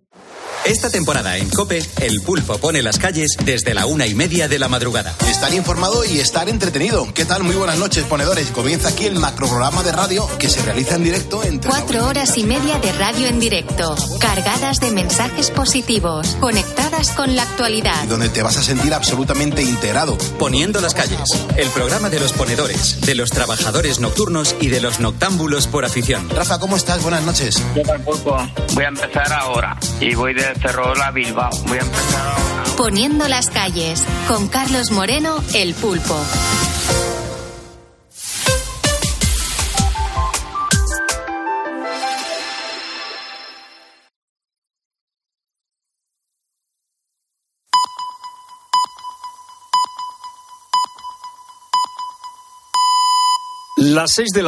Esta 0.67 0.89
temporada 0.89 1.37
en 1.37 1.49
Cope, 1.49 1.81
el 2.01 2.21
pulpo 2.23 2.57
pone 2.57 2.81
las 2.81 2.99
calles 2.99 3.37
desde 3.45 3.73
la 3.73 3.85
una 3.85 4.05
y 4.05 4.13
media 4.13 4.49
de 4.49 4.59
la 4.59 4.67
madrugada. 4.67 5.15
Estar 5.29 5.53
informado 5.53 6.03
y 6.03 6.19
estar 6.19 6.49
entretenido. 6.49 7.07
¿Qué 7.13 7.23
tal? 7.23 7.43
Muy 7.43 7.55
buenas 7.55 7.77
noches, 7.77 8.03
ponedores. 8.03 8.49
Comienza 8.49 8.89
aquí 8.89 9.05
el 9.05 9.15
macroprograma 9.15 9.81
de 9.83 9.93
radio 9.93 10.27
que 10.37 10.49
se 10.49 10.61
realiza 10.63 10.95
en 10.95 11.05
directo 11.05 11.41
entre. 11.41 11.69
Cuatro 11.69 12.05
horas 12.05 12.37
y 12.37 12.43
media 12.43 12.79
de 12.79 12.91
radio 12.91 13.27
en 13.27 13.39
directo, 13.39 13.95
cargadas 14.19 14.81
de 14.81 14.91
mensajes 14.91 15.51
positivos, 15.51 16.35
conectadas 16.41 17.11
con 17.11 17.37
la 17.37 17.43
actualidad. 17.43 18.03
Y 18.03 18.07
donde 18.07 18.27
te 18.27 18.43
vas 18.43 18.57
a 18.57 18.61
sentir 18.61 18.93
absolutamente 18.93 19.61
integrado. 19.61 20.17
Poniendo 20.37 20.81
las 20.81 20.93
calles, 20.93 21.45
el 21.55 21.69
programa 21.69 22.09
de 22.09 22.19
los 22.19 22.33
ponedores, 22.33 22.99
de 23.05 23.15
los 23.15 23.29
trabajadores 23.29 24.01
nocturnos 24.01 24.53
y 24.59 24.67
de 24.67 24.81
los 24.81 24.99
noctámbulos 24.99 25.65
por 25.65 25.85
afición. 25.85 26.29
Rafa, 26.29 26.59
¿cómo 26.59 26.75
estás? 26.75 27.01
Buenas 27.03 27.23
noches. 27.23 27.63
¿Qué 27.73 27.83
tal, 27.83 28.01
pulpo? 28.01 28.35
Voy 28.73 28.83
a 28.83 28.89
empezar 28.89 29.31
ahora 29.31 29.79
y 30.01 30.13
voy 30.13 30.33
de 30.33 30.56
Ferrol 30.59 31.01
a 31.01 31.11
Bilbao. 31.11 31.49
Voy 31.67 31.77
a 31.77 31.81
empezar. 31.81 32.75
Poniendo 32.77 33.27
las 33.27 33.49
calles, 33.49 34.03
con 34.27 34.47
Carlos 34.47 34.91
Moreno, 34.91 35.43
el 35.53 35.73
pulpo. 35.73 36.15
Las 53.79 54.13
seis 54.13 54.29
de 54.33 54.41
la 54.41 54.45